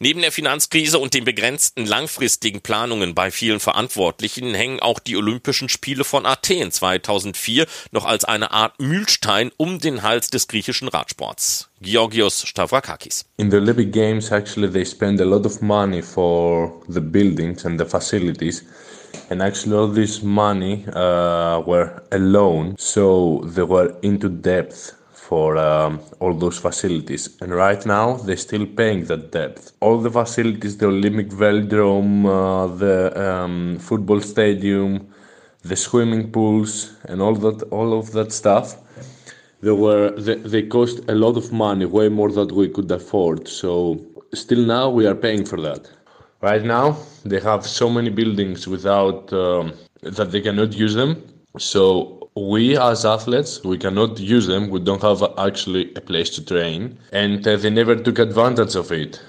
Neben 0.00 0.20
der 0.20 0.30
Finanzkrise 0.30 1.00
und 1.00 1.12
den 1.12 1.24
begrenzten 1.24 1.84
langfristigen 1.84 2.60
Planungen 2.60 3.16
bei 3.16 3.32
vielen 3.32 3.58
Verantwortlichen 3.58 4.54
hängen 4.54 4.78
auch 4.78 5.00
die 5.00 5.16
Olympischen 5.16 5.68
Spiele 5.68 6.04
von 6.04 6.24
Athen 6.24 6.70
2004 6.70 7.66
noch 7.90 8.04
als 8.04 8.24
eine 8.24 8.52
Art 8.52 8.78
Mühlstein 8.78 9.50
um 9.56 9.80
den 9.80 10.04
Hals 10.04 10.30
des 10.30 10.46
griechischen 10.46 10.86
Radsports. 10.86 11.68
Georgios 11.80 12.46
Stavrakakis. 12.46 13.24
In 13.38 13.50
the 13.50 13.56
Olympic 13.56 13.90
Games, 13.92 14.30
actually, 14.30 14.70
they 14.70 14.84
spend 14.84 15.20
a 15.20 15.24
lot 15.24 15.44
of 15.44 15.60
money 15.62 16.00
for 16.00 16.80
the 16.88 17.00
buildings 17.00 17.66
and 17.66 17.80
the 17.80 17.84
facilities. 17.84 18.64
And 19.30 19.42
actually, 19.42 19.76
all 19.76 19.92
this 19.92 20.22
money 20.22 20.84
uh, 20.90 21.60
were 21.66 22.02
a 22.12 22.18
loan, 22.18 22.76
so 22.78 23.44
they 23.52 23.64
were 23.66 23.96
into 24.02 24.28
depth 24.28 24.97
for 25.28 25.58
um, 25.58 26.00
all 26.20 26.32
those 26.32 26.58
facilities. 26.58 27.22
And 27.42 27.50
right 27.66 27.84
now, 27.84 28.06
they're 28.24 28.44
still 28.48 28.66
paying 28.80 29.04
that 29.10 29.30
debt. 29.30 29.56
All 29.80 29.98
the 30.06 30.10
facilities, 30.10 30.78
the 30.78 30.86
Olympic 30.86 31.28
Velodrome, 31.28 32.18
uh, 32.24 32.66
the 32.84 32.98
um, 33.26 33.78
football 33.78 34.20
stadium, 34.22 34.90
the 35.70 35.76
swimming 35.76 36.32
pools, 36.32 36.70
and 37.10 37.20
all 37.20 37.34
that, 37.44 37.62
all 37.70 37.90
of 38.00 38.12
that 38.12 38.32
stuff, 38.32 38.66
they 39.60 39.70
were 39.84 40.10
they, 40.26 40.36
they 40.52 40.62
cost 40.62 40.96
a 41.08 41.14
lot 41.14 41.36
of 41.36 41.52
money, 41.52 41.84
way 41.84 42.08
more 42.08 42.30
than 42.32 42.48
we 42.54 42.68
could 42.68 42.90
afford. 42.90 43.48
So 43.48 43.70
still 44.32 44.64
now, 44.64 44.88
we 44.88 45.06
are 45.06 45.18
paying 45.26 45.44
for 45.44 45.60
that. 45.60 45.82
Right 46.40 46.64
now, 46.64 46.96
they 47.26 47.40
have 47.40 47.66
so 47.66 47.90
many 47.90 48.10
buildings 48.20 48.66
without 48.66 49.30
um, 49.34 49.74
that 50.00 50.30
they 50.32 50.40
cannot 50.40 50.72
use 50.72 50.94
them. 50.94 51.12
So 51.58 52.17
we 52.38 52.76
as 52.76 53.04
athletes 53.04 53.62
we 53.64 53.78
cannot 53.78 54.18
use 54.18 54.46
them. 54.46 54.70
We 54.70 54.80
don't 54.80 55.02
have 55.02 55.22
actually 55.38 55.94
a 55.94 56.00
place 56.00 56.30
to 56.30 56.44
train. 56.44 56.98
And 57.12 57.46
uh, 57.46 57.56
they 57.56 57.70
never 57.70 57.96
took 57.96 58.18
advantage 58.18 58.74
of 58.76 58.92
it 58.92 59.20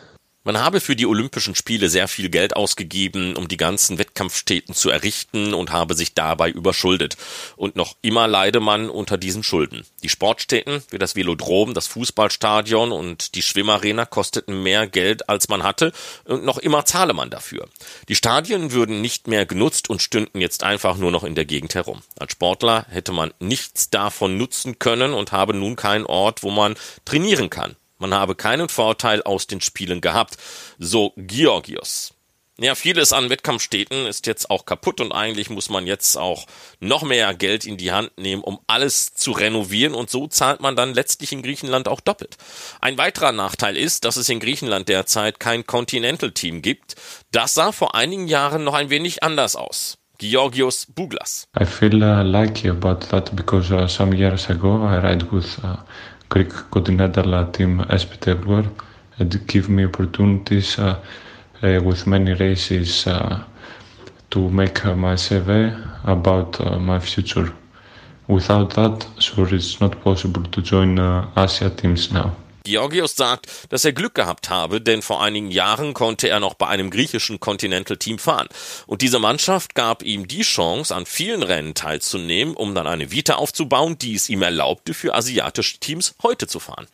Man 0.50 0.62
habe 0.62 0.80
für 0.80 0.96
die 0.96 1.06
Olympischen 1.06 1.54
Spiele 1.54 1.90
sehr 1.90 2.08
viel 2.08 2.30
Geld 2.30 2.56
ausgegeben, 2.56 3.36
um 3.36 3.48
die 3.48 3.56
ganzen 3.56 4.00
Wettkampfstätten 4.00 4.74
zu 4.74 4.90
errichten 4.90 5.54
und 5.54 5.70
habe 5.70 5.94
sich 5.94 6.16
dabei 6.16 6.50
überschuldet. 6.50 7.18
Und 7.56 7.76
noch 7.76 7.96
immer 8.02 8.28
leide 8.28 8.60
man 8.60 8.90
unter 8.90 9.20
diesen 9.20 9.44
Schulden. 9.44 9.86
Die 10.02 10.10
Sportstätten 10.10 10.82
wie 10.90 10.98
das 10.98 11.16
Velodrom, 11.16 11.76
das 11.76 11.86
Fußballstadion 11.86 12.92
und 12.92 13.36
die 13.36 13.44
Schwimmarena 13.44 14.08
kosteten 14.08 14.64
mehr 14.64 14.88
Geld, 14.88 15.30
als 15.30 15.50
man 15.50 15.62
hatte, 15.62 15.92
und 16.26 16.44
noch 16.46 16.58
immer 16.58 16.84
zahle 16.84 17.14
man 17.14 17.30
dafür. 17.30 17.70
Die 18.08 18.16
Stadien 18.16 18.72
würden 18.72 19.02
nicht 19.02 19.28
mehr 19.28 19.46
genutzt 19.46 19.88
und 19.88 20.02
stünden 20.02 20.42
jetzt 20.42 20.64
einfach 20.64 20.98
nur 20.98 21.12
noch 21.12 21.24
in 21.24 21.36
der 21.36 21.46
Gegend 21.46 21.76
herum. 21.76 22.02
Als 22.18 22.32
Sportler 22.32 22.88
hätte 22.90 23.12
man 23.12 23.36
nichts 23.38 23.92
davon 23.92 24.40
nutzen 24.40 24.80
können 24.80 25.14
und 25.14 25.32
habe 25.32 25.54
nun 25.54 25.76
keinen 25.76 26.08
Ort, 26.08 26.42
wo 26.42 26.50
man 26.50 26.74
trainieren 27.06 27.52
kann. 27.52 27.76
Man 28.00 28.14
habe 28.14 28.34
keinen 28.34 28.70
Vorteil 28.70 29.22
aus 29.22 29.46
den 29.46 29.62
Spielen 29.62 30.02
gehabt, 30.02 30.38
so 30.80 31.14
Georgios. 31.18 32.14
Ja, 32.62 32.76
vieles 32.76 33.14
an 33.14 33.30
Wettkampfstädten 33.30 34.06
ist 34.06 34.28
jetzt 34.28 34.50
auch 34.50 34.66
kaputt 34.66 35.00
und 35.00 35.14
eigentlich 35.14 35.50
muss 35.50 35.70
man 35.70 35.88
jetzt 35.88 36.18
auch 36.18 36.46
noch 36.82 37.04
mehr 37.04 37.34
Geld 37.34 37.66
in 37.66 37.78
die 37.78 37.94
Hand 37.94 38.12
nehmen, 38.18 38.42
um 38.42 38.60
alles 38.68 39.14
zu 39.14 39.32
renovieren 39.32 39.94
und 39.94 40.10
so 40.10 40.28
zahlt 40.28 40.60
man 40.60 40.76
dann 40.76 40.94
letztlich 40.94 41.32
in 41.32 41.42
Griechenland 41.42 41.88
auch 41.88 42.02
doppelt. 42.02 42.36
Ein 42.82 42.98
weiterer 42.98 43.32
Nachteil 43.32 43.78
ist, 43.78 44.04
dass 44.04 44.18
es 44.18 44.28
in 44.28 44.42
Griechenland 44.42 44.90
derzeit 44.90 45.40
kein 45.40 45.66
Continental 45.66 46.32
Team 46.32 46.62
gibt. 46.62 46.96
Das 47.32 47.54
sah 47.54 47.72
vor 47.72 47.96
einigen 47.96 48.28
Jahren 48.28 48.66
noch 48.66 48.74
ein 48.74 48.90
wenig 48.90 49.24
anders 49.24 49.56
aus. 49.56 49.98
Georgios 50.18 50.86
Bouglas. 50.86 51.48
I 51.58 51.64
feel 51.64 52.04
uh, 52.04 52.24
lucky 52.24 52.68
about 52.68 53.08
that 53.10 53.34
because 53.38 53.74
uh, 53.74 53.88
some 53.88 54.14
years 54.14 54.50
ago 54.50 54.86
I 54.86 54.98
ride 54.98 55.32
with 55.32 55.58
uh, 55.64 55.78
Greek 56.30 56.50
continental 56.70 57.46
team 57.52 57.80
SPTWR 57.90 58.70
and 59.18 59.48
give 59.48 59.68
me 59.68 59.86
opportunities 59.86 60.78
uh, 60.80 61.00
uh, 61.64 61.80
with 61.84 62.08
many 62.08 62.34
races 62.34 63.08
uh, 63.08 63.44
to 64.30 64.50
make 64.50 64.86
my 64.86 65.16
CV 65.16 65.74
about 66.06 66.60
my 66.80 67.00
future. 67.00 67.52
Without 68.28 68.74
that, 68.76 69.08
sure 69.18 69.54
it's 69.54 69.82
not 69.82 70.00
possible 70.04 70.44
to 70.44 70.62
join 70.62 71.00
Asia 71.36 71.70
teams 71.72 72.12
now. 72.12 72.36
Georgios 72.70 73.16
sagt, 73.16 73.48
dass 73.70 73.84
er 73.84 73.94
Glück 73.94 74.16
gehabt 74.16 74.50
habe, 74.50 74.80
denn 74.80 75.02
vor 75.02 75.22
einigen 75.22 75.50
Jahren 75.50 75.94
konnte 75.94 76.30
er 76.30 76.40
noch 76.40 76.54
bei 76.54 76.68
einem 76.68 76.92
griechischen 76.92 77.40
Continental 77.40 77.98
Team 77.98 78.20
fahren. 78.20 78.48
Und 78.86 79.02
diese 79.02 79.20
Mannschaft 79.20 79.76
gab 79.76 80.04
ihm 80.04 80.28
die 80.28 80.44
Chance, 80.44 80.96
an 80.96 81.06
vielen 81.06 81.44
Rennen 81.44 81.74
teilzunehmen, 81.74 82.56
um 82.56 82.76
dann 82.76 82.88
eine 82.88 83.12
Vita 83.12 83.36
aufzubauen, 83.36 83.98
die 83.98 84.16
es 84.16 84.30
ihm 84.30 84.42
erlaubte, 84.42 84.94
für 84.94 85.16
asiatische 85.16 85.80
Teams 85.80 86.16
heute 86.22 86.48
zu 86.48 86.60
fahren. 86.60 86.88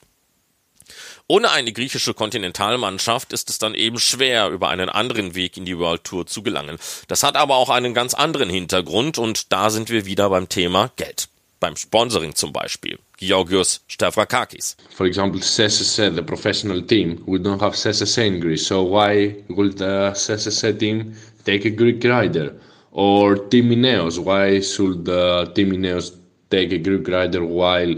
Ohne 1.28 1.49
eine 1.49 1.73
griechische 1.73 2.13
Kontinentalmannschaft 2.13 3.34
ist 3.34 3.49
es 3.49 3.57
dann 3.57 3.73
eben 3.73 3.97
schwer, 3.97 4.49
über 4.49 4.69
einen 4.69 4.89
anderen 4.89 5.34
Weg 5.34 5.57
in 5.57 5.65
die 5.65 5.78
World 5.80 6.03
Tour 6.03 6.28
zu 6.28 6.43
gelangen. 6.43 6.78
Das 7.07 7.23
hat 7.23 7.36
aber 7.36 7.55
auch 7.55 7.69
einen 7.69 7.95
ganz 7.95 8.13
anderen 8.13 8.49
Hintergrund 8.49 9.17
und 9.17 9.51
da 9.51 9.71
sind 9.71 9.89
wir 9.89 10.05
wieder 10.05 10.30
beim 10.30 10.49
Thema 10.49 10.91
Geld. 10.95 11.30
Beim 11.59 11.76
Sponsoring 11.76 12.36
zum 12.36 12.53
Beispiel. 12.53 12.99
Georgios 13.18 13.80
Stavrakakis. 13.89 14.76
For 14.89 15.05
example, 15.05 15.39
CSSA, 15.39 16.16
the 16.16 16.24
professional 16.24 16.82
team, 16.82 17.24
we 17.26 17.39
don't 17.39 17.61
have 17.61 17.74
CSSA 17.74 18.28
in 18.28 18.39
Greece, 18.39 18.68
so 18.68 18.84
why 18.84 19.36
would 19.49 19.78
the 19.78 20.11
CSSA 20.16 20.80
team 20.80 21.16
take 21.43 21.66
a 21.66 21.70
Greek 21.70 22.03
rider? 22.03 22.53
Or 22.91 23.36
Team 23.36 23.70
Ineos, 23.72 24.20
why 24.20 24.61
should 24.61 25.05
the 25.05 25.51
Team 25.53 25.72
Ineos 25.72 26.16
take 26.49 26.72
a 26.72 26.78
Greek 26.78 27.07
rider 27.07 27.43
while 27.45 27.93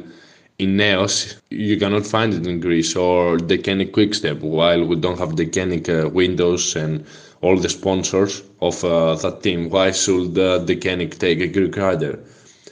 in 0.60 0.76
Neos, 0.76 1.36
you 1.50 1.78
cannot 1.78 2.06
find 2.06 2.34
it 2.34 2.48
in 2.48 2.60
Greece, 2.60 2.96
or 2.96 3.38
Decanic 3.38 3.92
Quickstep, 3.92 4.40
while 4.40 4.84
we 4.86 4.96
don't 4.96 5.20
have 5.20 5.36
Decanic 5.36 5.88
uh, 5.88 6.10
windows 6.10 6.76
and 6.76 7.06
all 7.42 7.58
the 7.58 7.70
sponsors 7.70 8.42
of 8.62 8.84
uh, 8.84 9.14
that 9.16 9.44
team. 9.44 9.70
Why 9.70 9.92
should 9.92 10.38
uh, 10.38 10.66
Decanic 10.66 11.20
take 11.20 11.40
a 11.42 11.48
Greek 11.48 11.78
rider? 11.78 12.20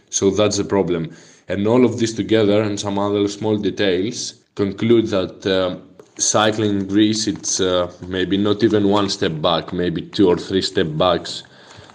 So 0.09 0.31
that's 0.31 0.57
the 0.57 0.63
problem. 0.63 1.15
And 1.47 1.67
all 1.67 1.85
of 1.85 1.99
this 1.99 2.13
together 2.13 2.61
and 2.63 2.79
some 2.79 2.97
other 2.97 3.27
small 3.27 3.57
details 3.57 4.33
conclude 4.55 5.07
that 5.09 5.45
uh, 5.45 5.77
cycling 6.17 6.79
in 6.79 6.87
Greece, 6.87 7.27
it's 7.27 7.59
uh, 7.59 7.91
maybe 8.07 8.37
not 8.37 8.63
even 8.63 8.89
one 8.89 9.09
step 9.09 9.41
back, 9.41 9.73
maybe 9.73 10.01
two 10.01 10.27
or 10.27 10.37
three 10.37 10.61
step 10.61 10.87
backs 10.91 11.43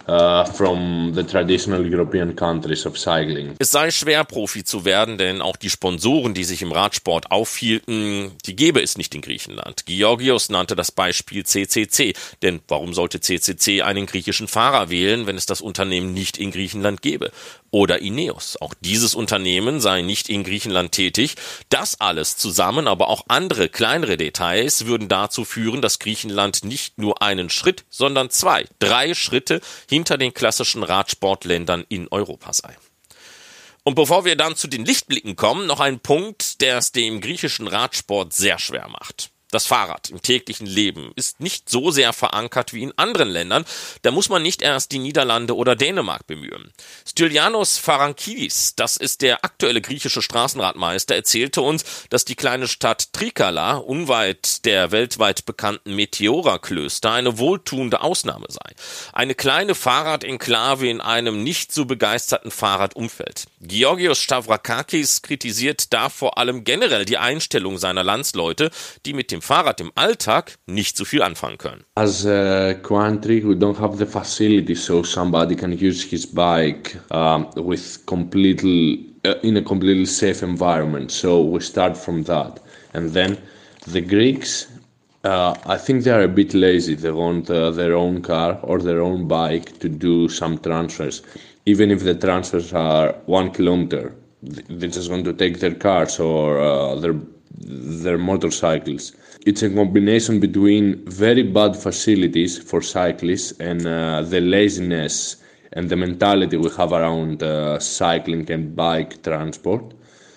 uh, 0.07 0.45
from 0.45 1.13
the 1.13 1.23
traditional 1.23 1.85
European 1.85 2.35
countries 2.35 2.85
of 2.85 2.97
cycling. 2.97 3.55
Es 3.59 3.71
sei 3.71 3.91
schwer, 3.91 4.23
Profi 4.23 4.63
zu 4.63 4.85
werden, 4.85 5.17
denn 5.17 5.41
auch 5.41 5.55
die 5.55 5.69
Sponsoren, 5.69 6.33
die 6.33 6.43
sich 6.43 6.61
im 6.61 6.71
Radsport 6.71 7.31
aufhielten, 7.31 8.31
die 8.45 8.55
gäbe 8.55 8.81
es 8.81 8.97
nicht 8.97 9.13
in 9.15 9.21
Griechenland. 9.21 9.85
Georgios 9.85 10.49
nannte 10.49 10.75
das 10.75 10.91
Beispiel 10.91 11.45
CCC. 11.45 12.13
Denn 12.41 12.61
warum 12.67 12.93
sollte 12.93 13.19
CCC 13.19 13.81
einen 13.81 14.05
griechischen 14.05 14.47
Fahrer 14.47 14.89
wählen, 14.89 15.27
wenn 15.27 15.37
es 15.37 15.45
das 15.45 15.61
Unternehmen 15.61 16.13
nicht 16.13 16.37
in 16.37 16.51
Griechenland 16.51 17.01
gäbe? 17.01 17.31
Oder 17.71 18.01
Ineos. 18.01 18.57
Auch 18.61 18.73
dieses 18.79 19.15
Unternehmen 19.15 19.79
sei 19.79 20.01
nicht 20.01 20.29
in 20.29 20.43
Griechenland 20.43 20.91
tätig. 20.91 21.35
Das 21.69 21.99
alles 21.99 22.37
zusammen, 22.37 22.87
aber 22.87 23.07
auch 23.07 23.23
andere 23.29 23.69
kleinere 23.69 24.17
Details 24.17 24.85
würden 24.85 25.07
dazu 25.07 25.45
führen, 25.45 25.81
dass 25.81 25.99
Griechenland 25.99 26.63
nicht 26.63 26.97
nur 26.97 27.21
einen 27.21 27.49
Schritt, 27.49 27.85
sondern 27.89 28.29
zwei, 28.29 28.65
drei 28.79 29.13
Schritte 29.13 29.61
hinter 29.89 30.17
den 30.17 30.33
klassischen 30.33 30.83
Radsportländern 30.83 31.85
in 31.87 32.07
Europa 32.09 32.53
sei. 32.53 32.77
Und 33.83 33.95
bevor 33.95 34.25
wir 34.25 34.35
dann 34.35 34.55
zu 34.55 34.67
den 34.67 34.85
Lichtblicken 34.85 35.35
kommen, 35.35 35.65
noch 35.65 35.79
ein 35.79 35.99
Punkt, 35.99 36.61
der 36.61 36.77
es 36.77 36.91
dem 36.91 37.19
griechischen 37.19 37.67
Radsport 37.67 38.33
sehr 38.33 38.59
schwer 38.59 38.87
macht. 38.89 39.31
Das 39.51 39.67
Fahrrad 39.67 40.09
im 40.09 40.21
täglichen 40.21 40.65
Leben 40.65 41.11
ist 41.17 41.41
nicht 41.41 41.69
so 41.69 41.91
sehr 41.91 42.13
verankert 42.13 42.71
wie 42.71 42.83
in 42.83 42.97
anderen 42.97 43.27
Ländern. 43.27 43.65
Da 44.01 44.11
muss 44.11 44.29
man 44.29 44.41
nicht 44.41 44.61
erst 44.61 44.93
die 44.93 44.99
Niederlande 44.99 45.57
oder 45.57 45.75
Dänemark 45.75 46.25
bemühen. 46.25 46.71
Stylianos 47.05 47.77
Farankidis, 47.77 48.75
das 48.77 48.95
ist 48.95 49.21
der 49.21 49.43
aktuelle 49.43 49.81
griechische 49.81 50.21
Straßenradmeister, 50.21 51.15
erzählte 51.15 51.61
uns, 51.61 51.83
dass 52.09 52.23
die 52.23 52.35
kleine 52.35 52.69
Stadt 52.69 53.11
Trikala, 53.11 53.75
unweit 53.75 54.63
der 54.63 54.91
weltweit 54.91 55.45
bekannten 55.45 55.95
Meteora-Klöster, 55.95 57.11
eine 57.11 57.37
wohltuende 57.37 58.01
Ausnahme 58.01 58.47
sei. 58.47 58.73
Eine 59.11 59.35
kleine 59.35 59.75
Fahrradenklave 59.75 60.87
in 60.87 61.01
einem 61.01 61.43
nicht 61.43 61.73
so 61.73 61.83
begeisterten 61.83 62.51
Fahrradumfeld. 62.51 63.47
Georgios 63.59 64.19
Stavrakakis 64.19 65.21
kritisiert 65.21 65.91
da 65.91 66.07
vor 66.07 66.37
allem 66.37 66.63
generell 66.63 67.03
die 67.03 67.17
Einstellung 67.17 67.77
seiner 67.77 68.03
Landsleute, 68.05 68.71
die 69.05 69.13
mit 69.13 69.31
dem 69.31 69.40
dem 69.41 69.47
Fahrrad 69.47 69.81
im 69.81 69.91
Alltag 69.95 70.55
nicht 70.67 70.95
so 70.97 71.05
viel 71.05 71.21
anfangen 71.21 71.57
können. 71.57 71.83
As 71.95 72.25
a 72.25 72.73
country, 72.75 73.43
we 73.43 73.55
don't 73.55 73.79
have 73.79 73.97
the 73.97 74.05
facility 74.05 74.75
so 74.75 75.03
somebody 75.03 75.55
can 75.55 75.71
use 75.71 76.03
his 76.03 76.25
bike 76.25 76.97
um, 77.11 77.47
with 77.55 78.05
completely 78.05 79.05
uh, 79.25 79.35
in 79.41 79.57
a 79.57 79.61
completely 79.61 80.05
safe 80.05 80.43
environment. 80.43 81.11
So 81.11 81.41
we 81.41 81.59
start 81.59 81.97
from 81.97 82.23
that, 82.25 82.59
and 82.93 83.13
then 83.13 83.37
the 83.87 84.01
Greeks. 84.01 84.67
Uh, 85.23 85.53
I 85.67 85.77
think 85.77 86.03
they 86.03 86.11
are 86.11 86.23
a 86.23 86.27
bit 86.27 86.55
lazy. 86.55 86.95
They 86.95 87.11
want 87.11 87.47
uh, 87.49 87.69
their 87.69 87.93
own 87.93 88.23
car 88.23 88.59
or 88.63 88.79
their 88.79 89.01
own 89.01 89.27
bike 89.27 89.77
to 89.79 89.87
do 89.87 90.27
some 90.29 90.57
transfers, 90.57 91.21
even 91.67 91.91
if 91.91 92.03
the 92.03 92.15
transfers 92.15 92.73
are 92.73 93.13
one 93.27 93.51
kilometer. 93.51 94.15
They're 94.41 94.89
just 94.89 95.09
going 95.09 95.23
to 95.25 95.33
take 95.33 95.59
their 95.59 95.75
cars 95.75 96.19
or 96.19 96.59
uh, 96.59 96.95
their 96.95 97.13
their 97.63 98.17
motorcycles. 98.17 99.13
It's 99.45 99.63
a 99.63 99.69
combination 99.69 100.39
between 100.39 101.03
very 101.05 101.43
bad 101.43 101.75
facilities 101.75 102.57
for 102.57 102.81
cyclists 102.81 103.51
and 103.59 103.85
uh, 103.85 104.21
the 104.21 104.41
laziness 104.41 105.37
and 105.73 105.89
the 105.89 105.95
mentality 105.95 106.57
we 106.57 106.69
have 106.77 106.91
around 106.91 107.41
uh, 107.41 107.79
cycling 107.79 108.49
and 108.51 108.75
bike 108.75 109.23
transport. 109.23 109.93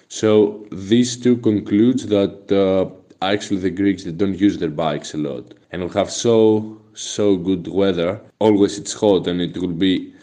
So 0.09 0.67
these 0.71 1.17
two 1.17 1.37
concludes 1.39 2.07
that 2.07 2.53
uh, 2.53 2.91
actually 3.21 3.61
the 3.61 3.71
Greeks 3.71 4.05
they 4.05 4.13
don't 4.13 4.39
use 4.39 4.59
their 4.59 4.71
bikes 4.71 5.15
a 5.15 5.19
lot, 5.19 5.55
and 5.73 5.83
we 5.83 5.91
have 5.91 6.11
so 6.11 6.81
so 6.95 7.37
good 7.37 7.67
weather. 7.67 8.21
Always 8.39 8.79
it's 8.79 8.93
hot, 8.93 9.27
and 9.27 9.41
it 9.41 9.57
will 9.59 9.69
be 9.89 10.14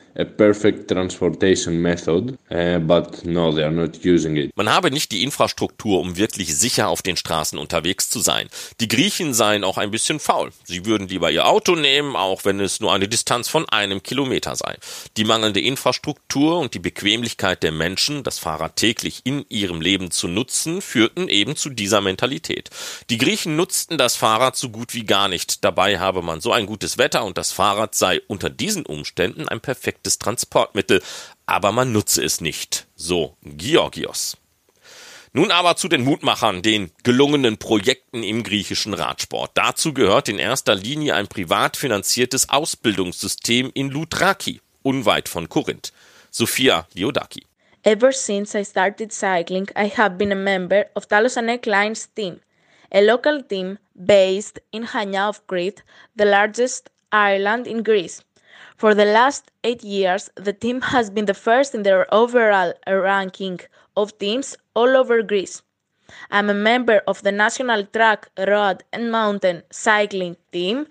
Man 4.56 4.70
habe 4.70 4.92
nicht 4.92 5.12
die 5.12 5.24
Infrastruktur, 5.24 6.00
um 6.00 6.18
wirklich 6.18 6.56
sicher 6.58 6.90
auf 6.90 7.02
den 7.02 7.18
Straßen 7.18 7.58
unterwegs 7.58 8.10
zu 8.10 8.20
sein. 8.20 8.48
Die 8.80 8.88
Griechen 8.88 9.34
seien 9.34 9.64
auch 9.64 9.78
ein 9.78 9.92
bisschen 9.92 10.20
faul. 10.20 10.52
Sie 10.66 10.86
würden 10.86 11.08
lieber 11.08 11.32
ihr 11.32 11.48
Auto 11.48 11.76
nehmen, 11.76 12.16
auch 12.16 12.46
wenn 12.46 12.60
es 12.60 12.80
nur 12.80 12.94
eine 12.94 13.08
Distanz 13.08 13.48
von 13.48 13.68
einem 13.70 14.04
Kilometer 14.04 14.56
sei. 14.56 14.78
Die 15.18 15.24
mangelnde 15.24 15.62
Infrastruktur 15.62 16.60
und 16.60 16.74
die 16.74 16.80
Bequemlichkeit 16.80 17.64
der 17.64 17.72
Menschen, 17.72 18.24
das 18.24 18.40
Fahrrad 18.40 18.76
täglich 18.76 19.22
in 19.24 19.46
ihrem 19.50 19.82
Leben 19.82 20.12
zu 20.12 20.28
nutzen, 20.28 20.82
führten 20.82 21.30
eben 21.30 21.56
zu 21.56 21.70
dieser 21.70 22.02
Mentalität. 22.02 22.70
Die 23.10 23.18
Griechen 23.18 23.56
nutzten 23.56 23.98
das 23.98 24.16
Fahrrad 24.16 24.56
so 24.56 24.70
gut 24.70 24.94
wie 24.94 25.06
gar 25.06 25.28
nicht. 25.28 25.64
Dabei 25.64 26.00
habe 26.00 26.22
man 26.22 26.42
so 26.42 26.52
ein 26.52 26.66
gutes 26.66 26.98
Wetter 26.98 27.24
und 27.24 27.38
das 27.38 27.52
Fahrrad 27.52 27.96
sei 27.96 28.22
unter 28.28 28.50
diesen 28.50 28.86
Umständen 28.86 29.48
ein 29.48 29.62
perfekt 29.62 30.01
perfektes 30.02 30.20
Transportmittel, 30.20 31.02
aber 31.46 31.72
man 31.72 31.92
nutze 31.92 32.24
es 32.24 32.42
nicht. 32.42 32.88
So 32.96 33.36
Georgios. 33.44 34.38
Nun 35.34 35.52
aber 35.52 35.78
zu 35.78 35.88
den 35.88 36.04
Mutmachern, 36.04 36.62
den 36.62 36.92
gelungenen 37.04 37.58
Projekten 37.58 38.22
im 38.22 38.44
griechischen 38.44 38.94
Radsport. 38.94 39.52
Dazu 39.54 39.94
gehört 39.94 40.28
in 40.28 40.40
erster 40.40 40.76
Linie 40.76 41.16
ein 41.16 41.28
privat 41.28 41.78
finanziertes 41.78 42.50
Ausbildungssystem 42.50 43.72
in 43.74 43.92
Loutraki, 43.92 44.60
unweit 44.84 45.30
von 45.30 45.48
Korinth. 45.48 45.94
Sophia 46.32 46.86
Liodaki. 46.94 47.46
Ever 47.84 48.12
since 48.12 48.58
I 48.58 48.64
started 48.64 49.12
cycling, 49.12 49.70
I 49.76 49.88
have 49.98 50.18
been 50.18 50.32
a 50.32 50.36
member 50.36 50.86
of 50.96 51.08
Talos 51.08 51.38
Anek 51.38 51.66
Lines 51.66 52.10
team, 52.14 52.40
a 52.92 53.02
local 53.02 53.42
team 53.42 53.80
based 53.96 54.60
in 54.72 54.86
Hania 54.86 55.28
of 55.28 55.46
Crete, 55.48 55.82
the 56.16 56.26
largest 56.26 56.90
island 57.12 57.68
in 57.68 57.84
Greece. 57.84 58.22
For 58.82 58.96
the 58.96 59.06
last 59.06 59.52
eight 59.64 59.84
years, 59.84 60.32
the 60.34 60.54
team 60.54 60.82
has 60.82 61.12
been 61.12 61.26
the 61.26 61.36
first 61.36 61.76
in 61.76 61.84
their 61.84 62.12
overall 62.12 62.74
ranking 62.88 63.60
of 63.96 64.18
teams 64.18 64.58
all 64.74 64.98
over 64.98 65.22
Greece. 65.22 65.62
I'm 66.32 66.50
a 66.50 66.56
member 66.56 67.04
of 67.08 67.22
the 67.22 67.32
national 67.32 67.86
track, 67.86 68.28
road, 68.40 68.84
and 68.92 69.12
mountain 69.12 69.62
cycling 69.70 70.36
team. 70.52 70.88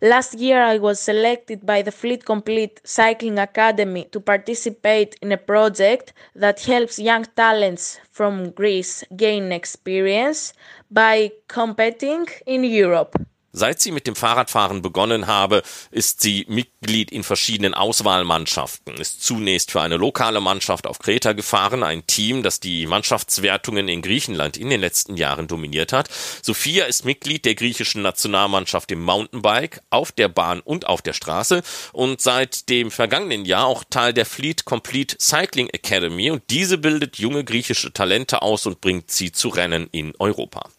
Last 0.00 0.34
year, 0.34 0.62
I 0.62 0.78
was 0.78 1.00
selected 1.00 1.66
by 1.66 1.82
the 1.82 1.90
Fleet 1.90 2.24
Complete 2.24 2.80
Cycling 2.84 3.40
Academy 3.40 4.04
to 4.12 4.20
participate 4.20 5.16
in 5.20 5.32
a 5.32 5.36
project 5.36 6.12
that 6.36 6.60
helps 6.60 7.00
young 7.00 7.24
talents 7.34 7.98
from 8.12 8.50
Greece 8.50 9.02
gain 9.16 9.50
experience 9.50 10.52
by 10.88 11.32
competing 11.48 12.28
in 12.46 12.62
Europe. 12.62 13.16
Seit 13.58 13.80
sie 13.80 13.90
mit 13.90 14.06
dem 14.06 14.14
Fahrradfahren 14.14 14.82
begonnen 14.82 15.26
habe, 15.26 15.64
ist 15.90 16.20
sie 16.20 16.46
Mitglied 16.48 17.10
in 17.10 17.24
verschiedenen 17.24 17.74
Auswahlmannschaften, 17.74 18.94
ist 18.94 19.24
zunächst 19.24 19.72
für 19.72 19.80
eine 19.80 19.96
lokale 19.96 20.40
Mannschaft 20.40 20.86
auf 20.86 21.00
Kreta 21.00 21.32
gefahren, 21.32 21.82
ein 21.82 22.06
Team, 22.06 22.44
das 22.44 22.60
die 22.60 22.86
Mannschaftswertungen 22.86 23.88
in 23.88 24.00
Griechenland 24.00 24.56
in 24.56 24.70
den 24.70 24.80
letzten 24.80 25.16
Jahren 25.16 25.48
dominiert 25.48 25.92
hat. 25.92 26.08
Sophia 26.40 26.84
ist 26.84 27.04
Mitglied 27.04 27.44
der 27.46 27.56
griechischen 27.56 28.00
Nationalmannschaft 28.00 28.92
im 28.92 29.02
Mountainbike, 29.02 29.80
auf 29.90 30.12
der 30.12 30.28
Bahn 30.28 30.60
und 30.60 30.86
auf 30.86 31.02
der 31.02 31.12
Straße 31.12 31.62
und 31.92 32.20
seit 32.20 32.68
dem 32.68 32.92
vergangenen 32.92 33.44
Jahr 33.44 33.66
auch 33.66 33.82
Teil 33.90 34.14
der 34.14 34.26
Fleet 34.26 34.66
Complete 34.66 35.16
Cycling 35.18 35.68
Academy 35.70 36.30
und 36.30 36.44
diese 36.50 36.78
bildet 36.78 37.18
junge 37.18 37.42
griechische 37.42 37.92
Talente 37.92 38.40
aus 38.40 38.66
und 38.66 38.80
bringt 38.80 39.10
sie 39.10 39.32
zu 39.32 39.48
Rennen 39.48 39.88
in 39.90 40.14
Europa. 40.20 40.70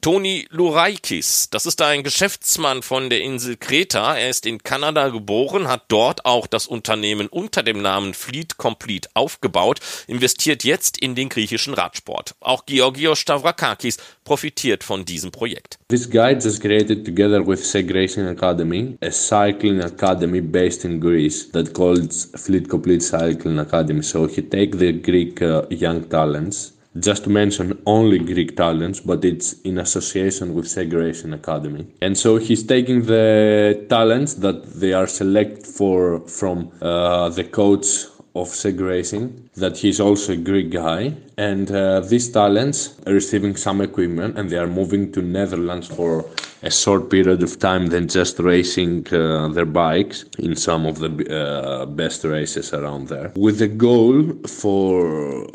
Toni 0.00 0.46
Louraikis, 0.50 1.50
das 1.50 1.66
ist 1.66 1.82
ein 1.82 2.04
Geschäftsmann 2.04 2.82
von 2.82 3.10
der 3.10 3.20
Insel 3.20 3.56
Kreta. 3.56 4.16
Er 4.16 4.30
ist 4.30 4.46
in 4.46 4.62
Kanada 4.62 5.08
geboren, 5.08 5.66
hat 5.66 5.86
dort 5.88 6.24
auch 6.24 6.46
das 6.46 6.68
Unternehmen 6.68 7.26
unter 7.26 7.64
dem 7.64 7.82
Namen 7.82 8.14
Fleet 8.14 8.58
Complete 8.58 9.08
aufgebaut, 9.14 9.80
investiert 10.06 10.62
jetzt 10.62 10.98
in 10.98 11.16
den 11.16 11.28
griechischen 11.28 11.74
Radsport. 11.74 12.36
Auch 12.38 12.64
Georgios 12.64 13.18
Stavrakakis 13.18 13.96
profitiert 14.22 14.84
von 14.84 15.04
diesem 15.04 15.32
Projekt. 15.32 15.80
This 15.88 16.08
guide 16.08 16.46
is 16.46 16.60
created 16.60 17.04
together 17.04 17.44
with 17.44 17.64
Seg 17.64 17.90
Academy, 17.90 18.96
a 19.02 19.10
cycling 19.10 19.80
academy 19.80 20.40
based 20.40 20.84
in 20.84 21.00
Greece 21.00 21.50
that 21.50 21.74
calls 21.74 22.30
Fleet 22.36 22.68
Complete 22.68 23.02
Cycling 23.02 23.58
Academy. 23.58 24.04
So 24.04 24.28
he 24.28 24.42
take 24.42 24.78
the 24.78 24.92
Greek 24.92 25.42
uh, 25.42 25.62
young 25.70 26.08
talents 26.08 26.77
just 27.00 27.24
to 27.24 27.30
mention 27.30 27.80
only 27.86 28.18
Greek 28.18 28.56
talents, 28.56 29.00
but 29.00 29.24
it's 29.24 29.54
in 29.62 29.78
association 29.78 30.54
with 30.54 30.68
Segregation 30.68 31.32
Academy. 31.32 31.86
And 32.00 32.16
so 32.16 32.36
he's 32.36 32.62
taking 32.62 33.06
the 33.06 33.86
talents 33.88 34.34
that 34.34 34.64
they 34.80 34.92
are 34.92 35.06
selected 35.06 35.66
for 35.66 36.20
from 36.26 36.70
uh, 36.80 37.28
the 37.30 37.44
coach 37.44 37.86
of 38.34 38.48
seg 38.48 38.80
racing 38.80 39.48
that 39.56 39.76
he's 39.76 40.00
also 40.00 40.32
a 40.32 40.36
Greek 40.36 40.70
guy, 40.70 41.14
and 41.36 41.70
uh, 41.70 42.00
these 42.00 42.30
talents 42.30 42.98
are 43.06 43.12
receiving 43.12 43.56
some 43.56 43.80
equipment 43.80 44.38
and 44.38 44.50
they 44.50 44.58
are 44.58 44.66
moving 44.66 45.12
to 45.12 45.22
Netherlands 45.22 45.86
for 45.86 46.24
a 46.62 46.70
short 46.70 47.08
period 47.08 47.42
of 47.42 47.58
time 47.58 47.86
than 47.86 48.08
just 48.08 48.38
racing 48.40 49.06
uh, 49.12 49.48
their 49.48 49.64
bikes 49.64 50.24
in 50.38 50.56
some 50.56 50.86
of 50.86 50.98
the 50.98 51.10
uh, 51.30 51.86
best 51.86 52.24
races 52.24 52.72
around 52.72 53.08
there. 53.08 53.32
With 53.36 53.58
the 53.58 53.68
goal 53.68 54.32
for 54.46 55.46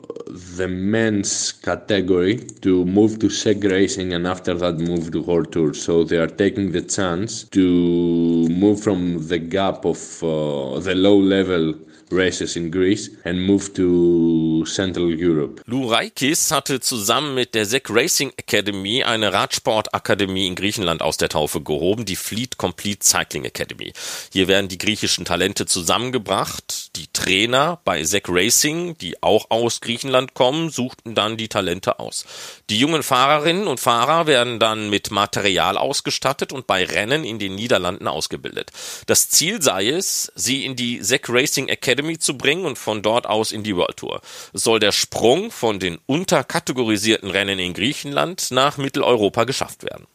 the 0.58 0.68
men's 0.68 1.52
category 1.52 2.38
to 2.62 2.86
move 2.86 3.20
to 3.20 3.28
seg 3.28 3.70
racing 3.70 4.14
and 4.14 4.26
after 4.26 4.54
that 4.54 4.80
move 4.80 5.12
to 5.12 5.22
World 5.22 5.52
Tour. 5.52 5.74
So 5.74 6.04
they 6.04 6.18
are 6.18 6.28
taking 6.28 6.72
the 6.72 6.82
chance 6.82 7.44
to 7.46 8.48
move 8.50 8.82
from 8.82 9.28
the 9.28 9.40
gap 9.40 9.86
of 9.86 10.24
uh, 10.24 10.80
the 10.80 10.96
low 10.96 11.18
level 11.18 11.76
races 12.14 12.56
in 12.56 12.72
Greece 12.72 13.12
and 13.24 13.42
moved 13.42 13.76
to 13.76 14.64
Central 14.66 15.14
Europe. 15.14 15.62
Lou 15.66 15.90
Raikis 15.90 16.52
hatte 16.52 16.80
zusammen 16.80 17.36
mit 17.36 17.56
der 17.56 17.66
SEC 17.66 17.90
Racing 17.90 18.32
Academy 18.38 19.04
eine 19.04 19.34
Radsportakademie 19.34 20.48
in 20.48 20.56
Griechenland 20.56 21.02
aus 21.02 21.18
der 21.18 21.30
Taufe 21.30 21.62
gehoben, 21.62 22.06
die 22.06 22.16
Fleet 22.16 22.58
Complete 22.58 23.06
Cycling 23.06 23.46
Academy. 23.46 23.94
Hier 24.32 24.48
werden 24.48 24.68
die 24.68 24.78
griechischen 24.78 25.26
Talente 25.26 25.66
zusammengebracht. 25.66 26.96
Die 26.96 27.08
Trainer 27.12 27.80
bei 27.84 28.04
SEC 28.04 28.26
Racing, 28.30 28.98
die 28.98 29.22
auch 29.24 29.50
aus 29.50 29.82
Griechenland 29.82 30.34
kommen, 30.34 30.70
suchten 30.70 31.16
dann 31.16 31.38
die 31.38 31.48
Talente 31.48 32.00
aus. 32.00 32.26
Die 32.70 32.80
jungen 32.80 33.04
Fahrerinnen 33.04 33.68
und 33.68 33.80
Fahrer 33.80 34.28
werden 34.28 34.60
dann 34.60 34.90
mit 34.90 35.12
Material 35.12 35.78
ausgestattet 35.78 36.54
und 36.54 36.68
bei 36.68 36.86
Rennen 36.86 37.24
in 37.24 37.40
den 37.40 37.56
Niederlanden 37.56 38.08
ausgebildet. 38.08 38.72
Das 39.08 39.30
Ziel 39.30 39.62
sei 39.62 39.90
es, 39.90 40.32
sie 40.36 40.66
in 40.66 40.76
die 40.76 41.02
SEC 41.02 41.30
Racing 41.30 41.68
Academy 41.68 42.03
Academy 42.04 42.20
zu 42.20 42.38
bringen 42.38 42.66
und 42.66 42.78
von 42.78 43.02
dort 43.02 43.26
aus 43.26 43.52
in 43.52 43.64
die 43.64 43.76
World 43.76 43.98
Tour. 43.98 44.22
Soll 44.54 44.80
der 44.80 44.92
Sprung 44.92 45.52
von 45.52 45.80
den 45.80 45.98
unterkategorisierten 46.06 47.30
Rennen 47.30 47.60
in 47.60 47.74
Griechenland 47.74 48.52
nach 48.52 48.78
Mitteleuropa 48.78 49.46
geschafft 49.46 49.84
werden. 49.84 50.06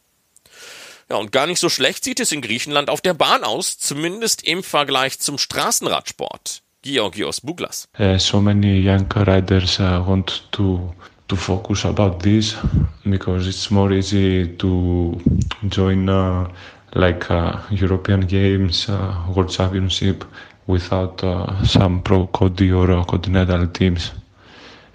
Ja, 1.09 1.17
und 1.17 1.31
gar 1.31 1.47
nicht 1.47 1.59
so 1.59 1.69
schlecht 1.69 2.03
sieht 2.03 2.19
es 2.19 2.31
in 2.31 2.41
Griechenland 2.41 2.89
auf 2.89 3.01
der 3.01 3.15
Bahn 3.15 3.43
aus, 3.43 3.79
zumindest 3.79 4.43
im 4.43 4.61
Vergleich 4.61 5.19
zum 5.19 5.39
Straßenradsport. 5.39 6.61
Georgios 6.83 7.41
Bouglas. 7.41 7.89
Uh, 7.99 8.17
so 8.17 8.39
many 8.39 8.79
young 8.79 9.11
riders 9.11 9.79
uh, 9.79 10.01
want 10.07 10.43
to 10.51 10.93
to 11.27 11.35
focus 11.35 11.85
about 11.85 12.19
this 12.19 12.55
because 13.03 13.49
it's 13.49 13.69
more 13.69 13.91
easy 13.91 14.47
to 14.57 15.19
join 15.67 16.07
uh, 16.07 16.47
like 16.95 17.29
uh, 17.29 17.59
European 17.69 18.21
Games, 18.21 18.87
uh, 18.89 19.13
World 19.35 19.51
Championship 19.51 20.23
without 20.69 21.23
uh, 21.23 21.65
some 21.65 22.01
pro 22.03 22.27
Cody 22.27 22.71
or 22.71 23.03
continental 23.05 23.65
teams. 23.67 24.11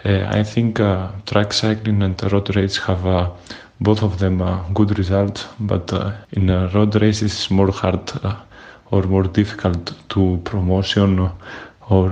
Uh, 0.05 0.25
I 0.31 0.45
think 0.45 0.79
uh, 0.79 1.09
track 1.27 1.53
cycling 1.53 2.01
and 2.03 2.17
road 2.33 2.55
race 2.55 2.77
have 2.79 3.03
both 3.81 4.03
of 4.03 4.19
them 4.21 4.39
good 4.73 4.97
results, 4.97 5.47
but 5.59 5.93
in 6.33 6.47
road 6.73 6.95
races 7.03 7.33
it's 7.33 7.51
more 7.51 7.73
hard 7.73 8.13
or 8.93 9.03
more 9.03 9.25
difficult 9.25 9.93
to 10.11 10.41
promotion 10.45 11.29
or 11.91 12.09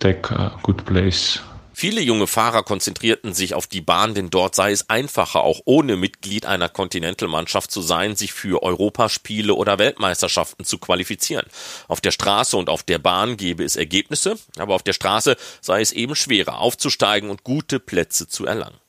take 0.00 0.30
a 0.30 0.52
good 0.62 0.78
place 0.86 1.38
Viele 1.82 2.00
junge 2.00 2.28
Fahrer 2.28 2.62
konzentrierten 2.62 3.34
sich 3.34 3.54
auf 3.54 3.66
die 3.66 3.80
Bahn, 3.80 4.14
denn 4.14 4.30
dort 4.30 4.54
sei 4.54 4.70
es 4.70 4.88
einfacher, 4.88 5.42
auch 5.42 5.62
ohne 5.64 5.96
Mitglied 5.96 6.46
einer 6.46 6.68
Continental-Mannschaft 6.68 7.72
zu 7.72 7.82
sein, 7.82 8.14
sich 8.14 8.32
für 8.32 8.62
Europaspiele 8.62 9.52
oder 9.52 9.80
Weltmeisterschaften 9.80 10.64
zu 10.64 10.78
qualifizieren. 10.78 11.44
Auf 11.88 12.00
der 12.00 12.12
Straße 12.12 12.56
und 12.56 12.70
auf 12.70 12.84
der 12.84 13.00
Bahn 13.00 13.36
gebe 13.36 13.64
es 13.64 13.74
Ergebnisse, 13.74 14.38
aber 14.58 14.76
auf 14.76 14.84
der 14.84 14.92
Straße 14.92 15.36
sei 15.60 15.80
es 15.80 15.90
eben 15.90 16.14
schwerer, 16.14 16.60
aufzusteigen 16.60 17.30
und 17.30 17.42
gute 17.42 17.80
Plätze 17.80 18.28
zu 18.28 18.46
erlangen. 18.46 18.81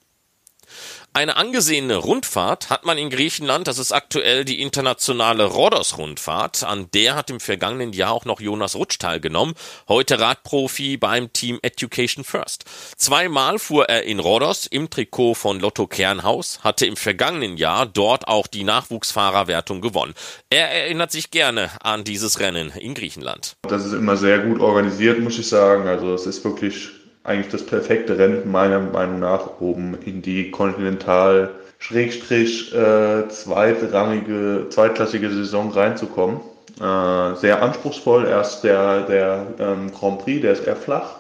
Eine 1.16 1.38
angesehene 1.38 1.98
Rundfahrt 1.98 2.72
hat 2.72 2.86
man 2.86 2.98
in 2.98 3.12
Griechenland, 3.12 3.68
das 3.68 3.78
ist 3.78 3.92
aktuell 3.92 4.46
die 4.46 4.60
internationale 4.64 5.46
Rhodos-Rundfahrt. 5.46 6.64
An 6.64 6.88
der 6.96 7.14
hat 7.14 7.30
im 7.30 7.40
vergangenen 7.40 7.94
Jahr 7.94 8.14
auch 8.14 8.26
noch 8.26 8.42
Jonas 8.42 8.76
Rutsch 8.76 8.98
teilgenommen, 8.98 9.54
heute 9.88 10.20
Radprofi 10.20 10.98
beim 10.98 11.32
Team 11.32 11.60
Education 11.62 12.24
First. 12.24 12.66
Zweimal 12.98 13.60
fuhr 13.60 13.90
er 13.90 14.06
in 14.06 14.20
Rhodos 14.20 14.66
im 14.66 14.90
Trikot 14.90 15.36
von 15.36 15.60
Lotto 15.60 15.86
Kernhaus, 15.86 16.62
hatte 16.64 16.88
im 16.88 16.96
vergangenen 16.96 17.58
Jahr 17.58 17.86
dort 17.86 18.28
auch 18.28 18.48
die 18.48 18.64
Nachwuchsfahrerwertung 18.64 19.82
gewonnen. 19.82 20.16
Er 20.50 20.72
erinnert 20.72 21.12
sich 21.12 21.30
gerne 21.30 21.70
an 21.84 22.04
dieses 22.04 22.40
Rennen 22.40 22.72
in 22.72 22.96
Griechenland. 22.96 23.56
Das 23.70 23.86
ist 23.86 23.94
immer 23.94 24.18
sehr 24.18 24.40
gut 24.40 24.60
organisiert, 24.60 25.20
muss 25.20 25.38
ich 25.38 25.48
sagen. 25.48 25.88
Also 25.88 26.12
es 26.16 26.26
ist 26.26 26.44
wirklich 26.44 26.90
eigentlich 27.24 27.52
das 27.52 27.66
perfekte 27.66 28.18
Rennen 28.18 28.52
meiner 28.52 28.80
Meinung 28.80 29.20
nach, 29.20 29.60
um 29.60 29.98
in 30.06 30.22
die 30.22 30.52
Kontinental 30.52 31.52
Schrägstrich 31.80 32.74
äh, 32.74 33.28
zweitrangige, 33.28 34.68
zweitklassige 34.70 35.30
Saison 35.30 35.72
reinzukommen. 35.72 36.40
Äh, 36.80 37.36
sehr 37.36 37.62
anspruchsvoll. 37.62 38.26
Erst 38.26 38.64
der, 38.64 39.02
der 39.02 39.48
ähm, 39.60 39.92
Grand 39.92 40.20
Prix, 40.20 40.42
der 40.42 40.54
ist 40.54 40.66
eher 40.66 40.76
flach. 40.76 41.16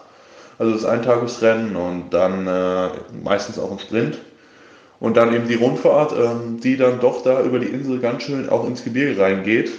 Also 0.57 0.73
das 0.73 0.85
Eintagesrennen 0.85 1.75
und 1.75 2.11
dann 2.11 2.47
äh, 2.47 2.89
meistens 3.23 3.59
auch 3.59 3.71
ein 3.71 3.79
Sprint. 3.79 4.19
Und 4.99 5.17
dann 5.17 5.33
eben 5.33 5.47
die 5.47 5.55
Rundfahrt, 5.55 6.13
ähm, 6.13 6.61
die 6.61 6.77
dann 6.77 7.01
doch 7.01 7.23
da 7.23 7.41
über 7.41 7.59
die 7.59 7.67
Insel 7.67 7.99
ganz 7.99 8.23
schön 8.23 8.47
auch 8.49 8.65
ins 8.65 8.83
Gebirge 8.83 9.21
reingeht. 9.21 9.71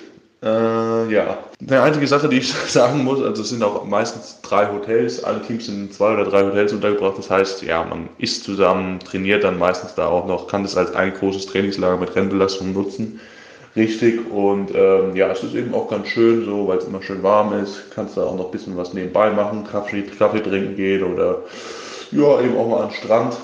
Äh, 0.45 1.11
ja, 1.11 1.39
eine 1.67 1.81
einzige 1.81 2.07
Sache, 2.07 2.29
die 2.29 2.37
ich 2.39 2.53
sagen 2.69 3.03
muss, 3.03 3.23
also 3.23 3.41
es 3.41 3.49
sind 3.49 3.63
auch 3.63 3.83
meistens 3.87 4.41
drei 4.43 4.71
Hotels, 4.71 5.25
alle 5.25 5.41
Teams 5.41 5.67
sind 5.67 5.87
in 5.87 5.91
zwei 5.91 6.13
oder 6.13 6.25
drei 6.25 6.45
Hotels 6.45 6.75
untergebracht. 6.75 7.17
Das 7.17 7.31
heißt, 7.31 7.63
ja, 7.63 7.83
man 7.83 8.11
isst 8.19 8.45
zusammen, 8.45 9.01
trainiert 9.01 9.43
dann 9.43 9.59
meistens 9.59 9.95
da 9.95 10.07
auch 10.07 10.27
noch, 10.27 10.47
kann 10.47 10.63
das 10.63 10.77
als 10.77 10.95
ein 10.95 11.15
großes 11.15 11.47
Trainingslager 11.47 11.97
mit 11.97 12.15
Rennbelastung 12.15 12.75
nutzen. 12.75 13.21
Richtig 13.75 14.31
und 14.31 14.73
ähm, 14.75 15.17
ja, 15.17 15.33
es 15.33 15.43
ist 15.43 15.55
eben 15.55 15.75
auch 15.75 15.89
ganz 15.89 16.09
schön 16.09 16.45
so, 16.45 16.69
weil 16.69 16.79
es 16.79 16.85
immer 16.85 17.03
schön 17.03 17.23
warm 17.23 17.59
ist. 17.61 17.91
Kannst 17.93 18.17
da 18.17 18.25
auch 18.25 18.37
noch 18.37 18.47
ein 18.47 18.51
bisschen 18.51 18.77
was 18.77 18.93
nebenbei 18.93 19.31
machen, 19.31 19.65
Kaffee, 19.65 20.03
Kaffee 20.03 20.41
trinken 20.41 20.77
gehen 20.77 21.03
oder 21.03 21.39
ja, 22.13 22.41
eben 22.43 22.57
auch 22.57 22.69
mal 22.69 22.83
an 22.83 22.91
den 22.91 22.97
Strand. 22.97 23.37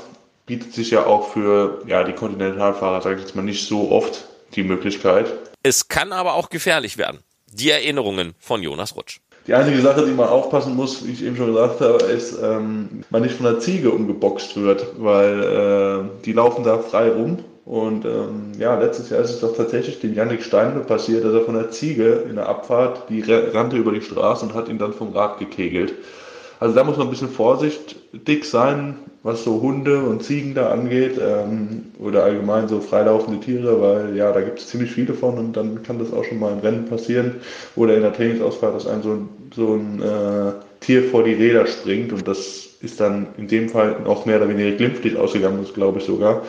Bietet 0.47 0.75
sich 0.75 0.91
ja 0.91 1.07
auch 1.07 1.29
für 1.33 1.83
ja, 1.87 2.05
die 2.05 2.13
Kontinentalfahrer, 2.13 3.01
sage 3.01 3.17
ich 3.17 3.23
jetzt 3.23 3.35
mal, 3.35 3.43
nicht 3.43 3.67
so 3.67 3.91
oft 3.91 4.29
die 4.55 4.63
Möglichkeit. 4.63 5.33
Es 5.63 5.89
kann 5.89 6.13
aber 6.13 6.35
auch 6.35 6.49
gefährlich 6.49 6.97
werden. 6.97 7.21
Die 7.53 7.71
Erinnerungen 7.71 8.35
von 8.39 8.63
Jonas 8.63 8.97
Rutsch. 8.97 9.21
Die 9.47 9.55
einzige 9.55 9.81
Sache, 9.81 10.07
die 10.07 10.13
man 10.13 10.29
aufpassen 10.29 10.77
muss, 10.77 11.07
wie 11.07 11.13
ich 11.13 11.25
eben 11.25 11.37
schon 11.37 11.49
gesagt 11.49 11.81
habe, 11.81 12.05
ist, 12.05 12.39
ähm, 12.43 13.05
man 13.11 13.23
nicht 13.23 13.35
von 13.35 13.47
der 13.47 13.59
Ziege 13.59 13.91
umgeboxt 13.91 14.57
wird, 14.57 14.87
weil 14.99 15.43
äh, 15.43 16.25
die 16.25 16.33
laufen 16.33 16.65
da 16.65 16.79
frei 16.79 17.11
rum. 17.11 17.39
Und 17.65 18.05
ähm, 18.05 18.53
ja, 18.59 18.79
letztes 18.79 19.11
Jahr 19.11 19.21
ist 19.21 19.31
es 19.31 19.41
doch 19.41 19.57
tatsächlich 19.57 20.01
dem 20.01 20.15
Yannick 20.15 20.43
Steinle 20.43 20.81
passiert, 20.81 21.25
dass 21.25 21.35
er 21.35 21.43
von 21.43 21.55
der 21.55 21.71
Ziege 21.71 22.25
in 22.29 22.37
der 22.37 22.49
Abfahrt, 22.49 23.09
die 23.09 23.23
rannte 23.23 23.77
über 23.77 23.93
die 23.93 24.03
Straße 24.03 24.45
und 24.45 24.55
hat 24.55 24.69
ihn 24.69 24.79
dann 24.79 24.93
vom 24.93 25.13
Rad 25.13 25.39
gekegelt. 25.39 25.95
Also 26.61 26.75
da 26.75 26.85
muss 26.85 26.99
man 26.99 27.07
ein 27.07 27.11
bisschen 27.11 27.31
vorsichtig 27.31 28.45
sein, 28.45 28.97
was 29.23 29.45
so 29.45 29.63
Hunde 29.63 30.01
und 30.01 30.23
Ziegen 30.23 30.55
da 30.55 30.71
angeht 30.71 31.19
ähm, 31.19 31.87
oder 31.99 32.23
allgemein 32.23 32.69
so 32.69 32.81
freilaufende 32.81 33.41
Tiere, 33.41 33.81
weil 33.81 34.15
ja, 34.15 34.31
da 34.31 34.43
gibt 34.43 34.59
es 34.59 34.69
ziemlich 34.69 34.93
viele 34.93 35.15
von 35.15 35.39
und 35.39 35.57
dann 35.57 35.83
kann 35.83 35.99
das 35.99 36.13
auch 36.13 36.25
schon 36.25 36.39
mal 36.39 36.53
im 36.53 36.59
Rennen 36.59 36.85
passieren 36.85 37.37
oder 37.77 37.95
in 37.97 38.03
der 38.03 38.13
Trainingsausfahrt, 38.13 38.75
dass 38.75 38.87
ein 38.87 39.03
so 39.03 39.13
ein, 39.13 39.29
so 39.55 39.75
ein 39.75 40.03
äh, 40.03 40.53
Tier 40.81 41.05
vor 41.05 41.25
die 41.25 41.33
Räder 41.33 41.67
springt 41.67 42.13
und 42.13 42.29
das 42.29 42.69
ist 42.83 43.01
dann 43.01 43.29
in 43.39 43.49
dem 43.49 43.71
Fall 43.71 43.97
auch 44.07 44.27
mehr 44.27 44.37
oder 44.37 44.51
weniger 44.51 44.77
glimpflich 44.77 45.17
ausgegangen, 45.17 45.61
das 45.63 45.73
glaube 45.73 45.99
ich 45.99 46.05
sogar. 46.05 46.43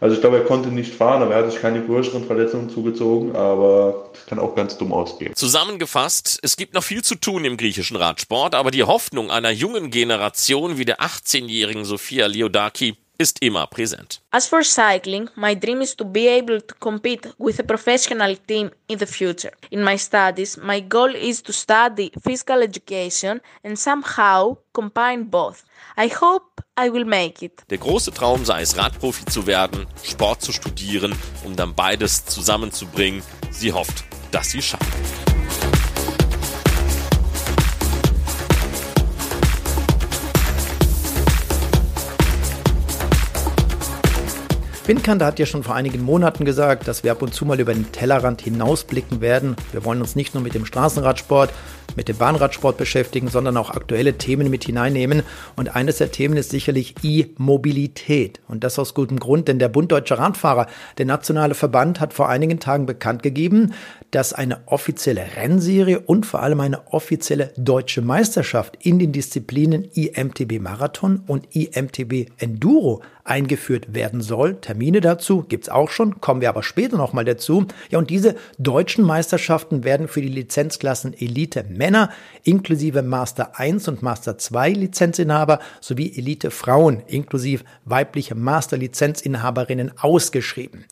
Also 0.00 0.14
ich 0.14 0.20
glaube, 0.20 0.38
er 0.38 0.44
konnte 0.44 0.68
nicht 0.68 0.94
fahren, 0.94 1.22
aber 1.22 1.34
er 1.34 1.42
hat 1.44 1.50
sich 1.50 1.60
keine 1.60 1.84
größeren 1.84 2.24
Verletzungen 2.24 2.70
zugezogen, 2.70 3.34
aber 3.34 4.10
das 4.12 4.26
kann 4.26 4.38
auch 4.38 4.54
ganz 4.54 4.78
dumm 4.78 4.92
ausgehen. 4.92 5.34
Zusammengefasst, 5.34 6.38
es 6.42 6.56
gibt 6.56 6.74
noch 6.74 6.84
viel 6.84 7.02
zu 7.02 7.16
tun 7.16 7.44
im 7.44 7.56
griechischen 7.56 7.96
Radsport, 7.96 8.54
aber 8.54 8.70
die 8.70 8.84
Hoffnung 8.84 9.30
einer 9.30 9.50
jungen 9.50 9.90
Generation 9.90 10.78
wie 10.78 10.84
der 10.84 11.00
18-jährigen 11.00 11.84
Sofia 11.84 12.26
Liodaki 12.26 12.96
ist 13.18 13.42
immer 13.42 13.66
präsent. 13.66 14.22
As 14.30 14.46
for 14.46 14.62
cycling, 14.62 15.28
my 15.34 15.54
dream 15.54 15.80
is 15.82 15.94
to 15.96 16.04
be 16.04 16.28
able 16.28 16.60
to 16.60 16.74
compete 16.78 17.28
with 17.38 17.58
a 17.58 17.62
professional 17.64 18.36
team 18.46 18.70
in 18.86 18.98
the 18.98 19.06
future. 19.06 19.52
In 19.70 19.82
my 19.82 19.98
studies, 19.98 20.56
my 20.56 20.80
goal 20.80 21.14
is 21.14 21.42
to 21.42 21.52
study 21.52 22.12
physical 22.22 22.62
education 22.62 23.40
and 23.64 23.76
somehow 23.76 24.56
combine 24.72 25.24
both. 25.24 25.64
I 25.96 26.08
hope 26.08 26.62
I 26.76 26.90
will 26.92 27.04
make 27.04 27.44
it. 27.44 27.64
Der 27.70 27.78
große 27.78 28.12
Traum 28.12 28.44
sei 28.44 28.62
es, 28.62 28.76
Radprofi 28.76 29.24
zu 29.24 29.46
werden, 29.46 29.86
Sport 30.04 30.42
zu 30.42 30.52
studieren, 30.52 31.12
um 31.44 31.56
dann 31.56 31.74
beides 31.74 32.24
zusammenzubringen. 32.24 33.22
Sie 33.50 33.72
hofft, 33.72 34.04
dass 34.30 34.50
sie 34.50 34.62
schafft. 34.62 34.86
Windkanter 44.88 45.26
hat 45.26 45.38
ja 45.38 45.44
schon 45.44 45.64
vor 45.64 45.74
einigen 45.74 46.02
Monaten 46.02 46.46
gesagt, 46.46 46.88
dass 46.88 47.04
wir 47.04 47.12
ab 47.12 47.20
und 47.20 47.34
zu 47.34 47.44
mal 47.44 47.60
über 47.60 47.74
den 47.74 47.92
Tellerrand 47.92 48.40
hinausblicken 48.40 49.20
werden. 49.20 49.54
Wir 49.70 49.84
wollen 49.84 50.00
uns 50.00 50.16
nicht 50.16 50.32
nur 50.32 50.42
mit 50.42 50.54
dem 50.54 50.64
Straßenradsport, 50.64 51.52
mit 51.94 52.08
dem 52.08 52.16
Bahnradsport 52.16 52.78
beschäftigen, 52.78 53.28
sondern 53.28 53.58
auch 53.58 53.68
aktuelle 53.68 54.16
Themen 54.16 54.48
mit 54.48 54.64
hineinnehmen. 54.64 55.24
Und 55.56 55.76
eines 55.76 55.98
der 55.98 56.10
Themen 56.10 56.38
ist 56.38 56.48
sicherlich 56.48 56.94
E-Mobilität. 57.02 58.40
Und 58.48 58.64
das 58.64 58.78
aus 58.78 58.94
gutem 58.94 59.18
Grund, 59.20 59.48
denn 59.48 59.58
der 59.58 59.68
Bund 59.68 59.92
Deutscher 59.92 60.18
Radfahrer, 60.18 60.68
der 60.96 61.04
nationale 61.04 61.54
Verband, 61.54 62.00
hat 62.00 62.14
vor 62.14 62.30
einigen 62.30 62.58
Tagen 62.58 62.86
bekannt 62.86 63.22
gegeben, 63.22 63.74
dass 64.10 64.32
eine 64.32 64.60
offizielle 64.66 65.36
Rennserie 65.36 66.00
und 66.00 66.24
vor 66.24 66.42
allem 66.42 66.60
eine 66.60 66.92
offizielle 66.92 67.52
deutsche 67.56 68.00
Meisterschaft 68.00 68.78
in 68.80 68.98
den 68.98 69.12
Disziplinen 69.12 69.84
IMTB 69.84 70.60
Marathon 70.60 71.22
und 71.26 71.54
IMTB 71.54 72.30
Enduro 72.38 73.02
eingeführt 73.24 73.92
werden 73.92 74.22
soll. 74.22 74.54
Termine 74.60 75.00
dazu 75.00 75.42
gibt's 75.42 75.68
auch 75.68 75.90
schon, 75.90 76.20
kommen 76.20 76.40
wir 76.40 76.48
aber 76.48 76.62
später 76.62 76.96
nochmal 76.96 77.26
dazu. 77.26 77.66
Ja, 77.90 77.98
und 77.98 78.08
diese 78.08 78.34
deutschen 78.58 79.04
Meisterschaften 79.04 79.84
werden 79.84 80.08
für 80.08 80.22
die 80.22 80.28
Lizenzklassen 80.28 81.12
Elite 81.12 81.64
Männer 81.68 82.10
inklusive 82.44 83.02
Master 83.02 83.58
1 83.58 83.88
und 83.88 84.02
Master 84.02 84.38
2 84.38 84.70
Lizenzinhaber 84.70 85.58
sowie 85.80 86.16
Elite 86.16 86.50
Frauen 86.50 87.02
inklusive 87.06 87.64
weibliche 87.84 88.34
Master 88.34 88.78
Lizenzinhaberinnen 88.78 89.92
ausgeschrieben. 89.98 90.86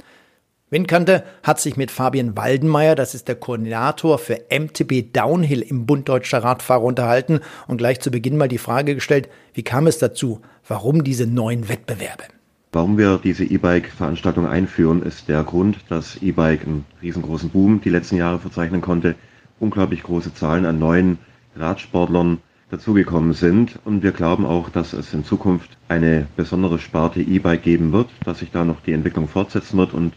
Windkante 0.69 1.23
hat 1.45 1.61
sich 1.61 1.77
mit 1.77 1.93
Fabian 1.93 2.37
Waldenmeier, 2.37 2.97
das 2.97 3.14
ist 3.14 3.29
der 3.29 3.37
Koordinator 3.37 4.19
für 4.19 4.41
MTB 4.51 5.12
Downhill 5.12 5.62
im 5.62 5.87
Bund 5.87 6.09
Deutscher 6.09 6.43
Radfahrer 6.43 6.83
unterhalten 6.83 7.39
und 7.69 7.77
gleich 7.77 8.01
zu 8.01 8.11
Beginn 8.11 8.37
mal 8.37 8.49
die 8.49 8.59
Frage 8.59 8.97
gestellt, 8.97 9.29
wie 9.55 9.62
kam 9.62 9.87
es 9.87 9.99
dazu? 9.99 10.41
Warum 10.67 11.05
diese 11.05 11.29
neuen 11.29 11.69
Wettbewerbe? 11.69 12.25
Warum 12.73 12.99
wir 12.99 13.21
diese 13.23 13.45
E-Bike-Veranstaltung 13.45 14.45
einführen, 14.45 15.05
ist 15.05 15.29
der 15.29 15.45
Grund, 15.45 15.79
dass 15.89 16.21
E-Bike 16.21 16.67
einen 16.67 16.85
riesengroßen 17.01 17.51
Boom 17.51 17.81
die 17.81 17.91
letzten 17.91 18.17
Jahre 18.17 18.41
verzeichnen 18.41 18.81
konnte, 18.81 19.14
unglaublich 19.61 20.03
große 20.03 20.35
Zahlen 20.35 20.67
an 20.67 20.81
neuen 20.81 21.19
Radsportlern 21.55 22.39
dazugekommen 22.71 23.35
sind 23.35 23.79
und 23.85 24.03
wir 24.03 24.11
glauben 24.11 24.45
auch, 24.45 24.69
dass 24.69 24.95
es 24.95 25.14
in 25.14 25.25
Zukunft 25.25 25.79
eine 25.87 26.27
besondere 26.35 26.81
Sparte 26.81 27.21
E-Bike 27.21 27.62
geben 27.62 27.93
wird, 27.93 28.09
dass 28.25 28.41
sich 28.41 28.51
da 28.51 28.64
noch 28.64 28.81
die 28.81 28.95
Entwicklung 28.95 29.29
fortsetzen 29.29 29.79
wird 29.79 29.95
und 29.95 30.12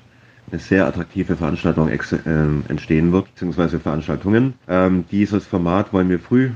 eine 0.51 0.59
sehr 0.59 0.85
attraktive 0.85 1.35
Veranstaltung 1.35 1.89
äh, 1.89 1.97
entstehen 2.67 3.11
wird, 3.11 3.33
beziehungsweise 3.33 3.79
Veranstaltungen. 3.79 4.53
Ähm, 4.67 5.05
dieses 5.11 5.45
Format 5.45 5.93
wollen 5.93 6.09
wir 6.09 6.19
früh, 6.19 6.51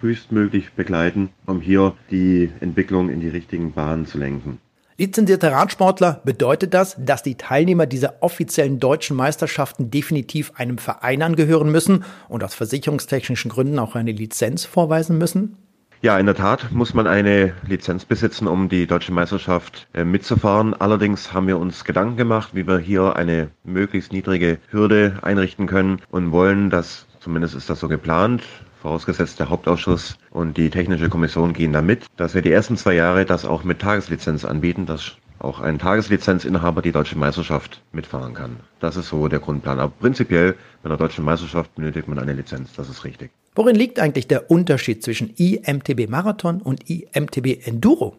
frühestmöglich 0.00 0.72
begleiten, 0.72 1.30
um 1.46 1.60
hier 1.60 1.94
die 2.10 2.50
Entwicklung 2.60 3.08
in 3.10 3.20
die 3.20 3.28
richtigen 3.28 3.72
Bahnen 3.72 4.06
zu 4.06 4.18
lenken. 4.18 4.58
Lizenzierte 4.98 5.50
Radsportler 5.50 6.20
bedeutet 6.24 6.74
das, 6.74 6.96
dass 6.98 7.22
die 7.22 7.36
Teilnehmer 7.36 7.86
dieser 7.86 8.22
offiziellen 8.22 8.78
deutschen 8.78 9.16
Meisterschaften 9.16 9.90
definitiv 9.90 10.52
einem 10.56 10.78
Verein 10.78 11.22
angehören 11.22 11.72
müssen 11.72 12.04
und 12.28 12.44
aus 12.44 12.54
versicherungstechnischen 12.54 13.50
Gründen 13.50 13.78
auch 13.78 13.94
eine 13.94 14.12
Lizenz 14.12 14.64
vorweisen 14.64 15.18
müssen? 15.18 15.56
Ja, 16.04 16.18
in 16.18 16.26
der 16.26 16.34
Tat 16.34 16.72
muss 16.72 16.94
man 16.94 17.06
eine 17.06 17.54
Lizenz 17.64 18.04
besitzen, 18.04 18.48
um 18.48 18.68
die 18.68 18.88
deutsche 18.88 19.12
Meisterschaft 19.12 19.86
äh, 19.94 20.02
mitzufahren. 20.02 20.74
Allerdings 20.74 21.32
haben 21.32 21.46
wir 21.46 21.60
uns 21.60 21.84
Gedanken 21.84 22.16
gemacht, 22.16 22.56
wie 22.56 22.66
wir 22.66 22.80
hier 22.80 23.14
eine 23.14 23.50
möglichst 23.62 24.12
niedrige 24.12 24.58
Hürde 24.72 25.20
einrichten 25.22 25.68
können 25.68 26.02
und 26.10 26.32
wollen, 26.32 26.70
dass, 26.70 27.06
zumindest 27.20 27.54
ist 27.54 27.70
das 27.70 27.78
so 27.78 27.86
geplant, 27.86 28.42
vorausgesetzt 28.80 29.38
der 29.38 29.48
Hauptausschuss 29.48 30.18
und 30.30 30.56
die 30.56 30.70
technische 30.70 31.08
Kommission 31.08 31.52
gehen 31.52 31.72
damit, 31.72 32.06
dass 32.16 32.34
wir 32.34 32.42
die 32.42 32.50
ersten 32.50 32.76
zwei 32.76 32.94
Jahre 32.94 33.24
das 33.24 33.44
auch 33.44 33.62
mit 33.62 33.78
Tageslizenz 33.78 34.44
anbieten, 34.44 34.86
dass 34.86 35.12
auch 35.42 35.60
ein 35.60 35.78
Tageslizenzinhaber 35.78 36.82
die 36.82 36.92
deutsche 36.92 37.18
Meisterschaft 37.18 37.82
mitfahren 37.92 38.34
kann. 38.34 38.56
Das 38.80 38.96
ist 38.96 39.08
so 39.08 39.28
der 39.28 39.40
Grundplan. 39.40 39.80
Aber 39.80 39.92
prinzipiell 39.98 40.54
bei 40.82 40.88
einer 40.88 40.96
deutschen 40.96 41.24
Meisterschaft 41.24 41.74
benötigt 41.74 42.08
man 42.08 42.18
eine 42.18 42.32
Lizenz, 42.32 42.72
das 42.74 42.88
ist 42.88 43.04
richtig. 43.04 43.30
Worin 43.54 43.76
liegt 43.76 43.98
eigentlich 43.98 44.28
der 44.28 44.50
Unterschied 44.50 45.02
zwischen 45.02 45.34
IMTB 45.36 46.08
Marathon 46.08 46.62
und 46.62 46.88
IMTB 46.88 47.66
Enduro? 47.66 48.16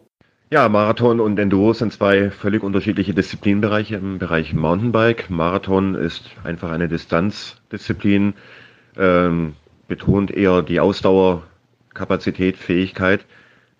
Ja, 0.50 0.68
Marathon 0.68 1.18
und 1.18 1.38
Enduro 1.38 1.72
sind 1.72 1.92
zwei 1.92 2.30
völlig 2.30 2.62
unterschiedliche 2.62 3.14
Disziplinbereiche 3.14 3.96
im 3.96 4.18
Bereich 4.18 4.52
Mountainbike. 4.52 5.30
Marathon 5.30 5.94
ist 5.94 6.30
einfach 6.44 6.70
eine 6.70 6.88
Distanzdisziplin, 6.88 8.34
ähm, 8.96 9.54
betont 9.88 10.30
eher 10.30 10.62
die 10.62 10.78
Ausdauer, 10.78 11.42
Kapazität, 11.94 12.56
Fähigkeit. 12.56 13.24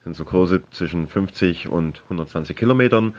Sind 0.05 0.17
so 0.17 0.27
Kurse 0.27 0.63
zwischen 0.71 1.09
50 1.09 1.69
und 1.69 2.03
120 2.05 2.55
Kilometern. 2.55 3.15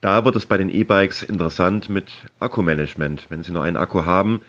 Da 0.00 0.24
wird 0.24 0.36
es 0.36 0.46
bei 0.46 0.56
den 0.56 0.70
E-Bikes 0.70 1.24
interessant 1.24 1.90
mit 1.90 2.12
Akkumanagement. 2.38 3.26
Wenn 3.28 3.42
Sie 3.42 3.50
nur 3.50 3.64
einen 3.64 3.76
Akku 3.76 4.04
haben, 4.04 4.42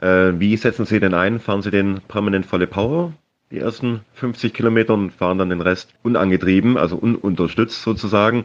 äh, 0.00 0.32
wie 0.34 0.56
setzen 0.56 0.86
Sie 0.86 1.00
den 1.00 1.12
ein? 1.12 1.40
Fahren 1.40 1.62
Sie 1.62 1.72
den 1.72 2.00
permanent 2.06 2.46
volle 2.46 2.68
Power? 2.68 3.12
Die 3.50 3.58
ersten 3.58 4.02
50 4.14 4.54
Kilometer 4.54 4.94
und 4.94 5.10
fahren 5.10 5.38
dann 5.38 5.50
den 5.50 5.60
Rest 5.60 5.92
unangetrieben, 6.04 6.78
also 6.78 6.96
ununterstützt 6.96 7.82
sozusagen. 7.82 8.44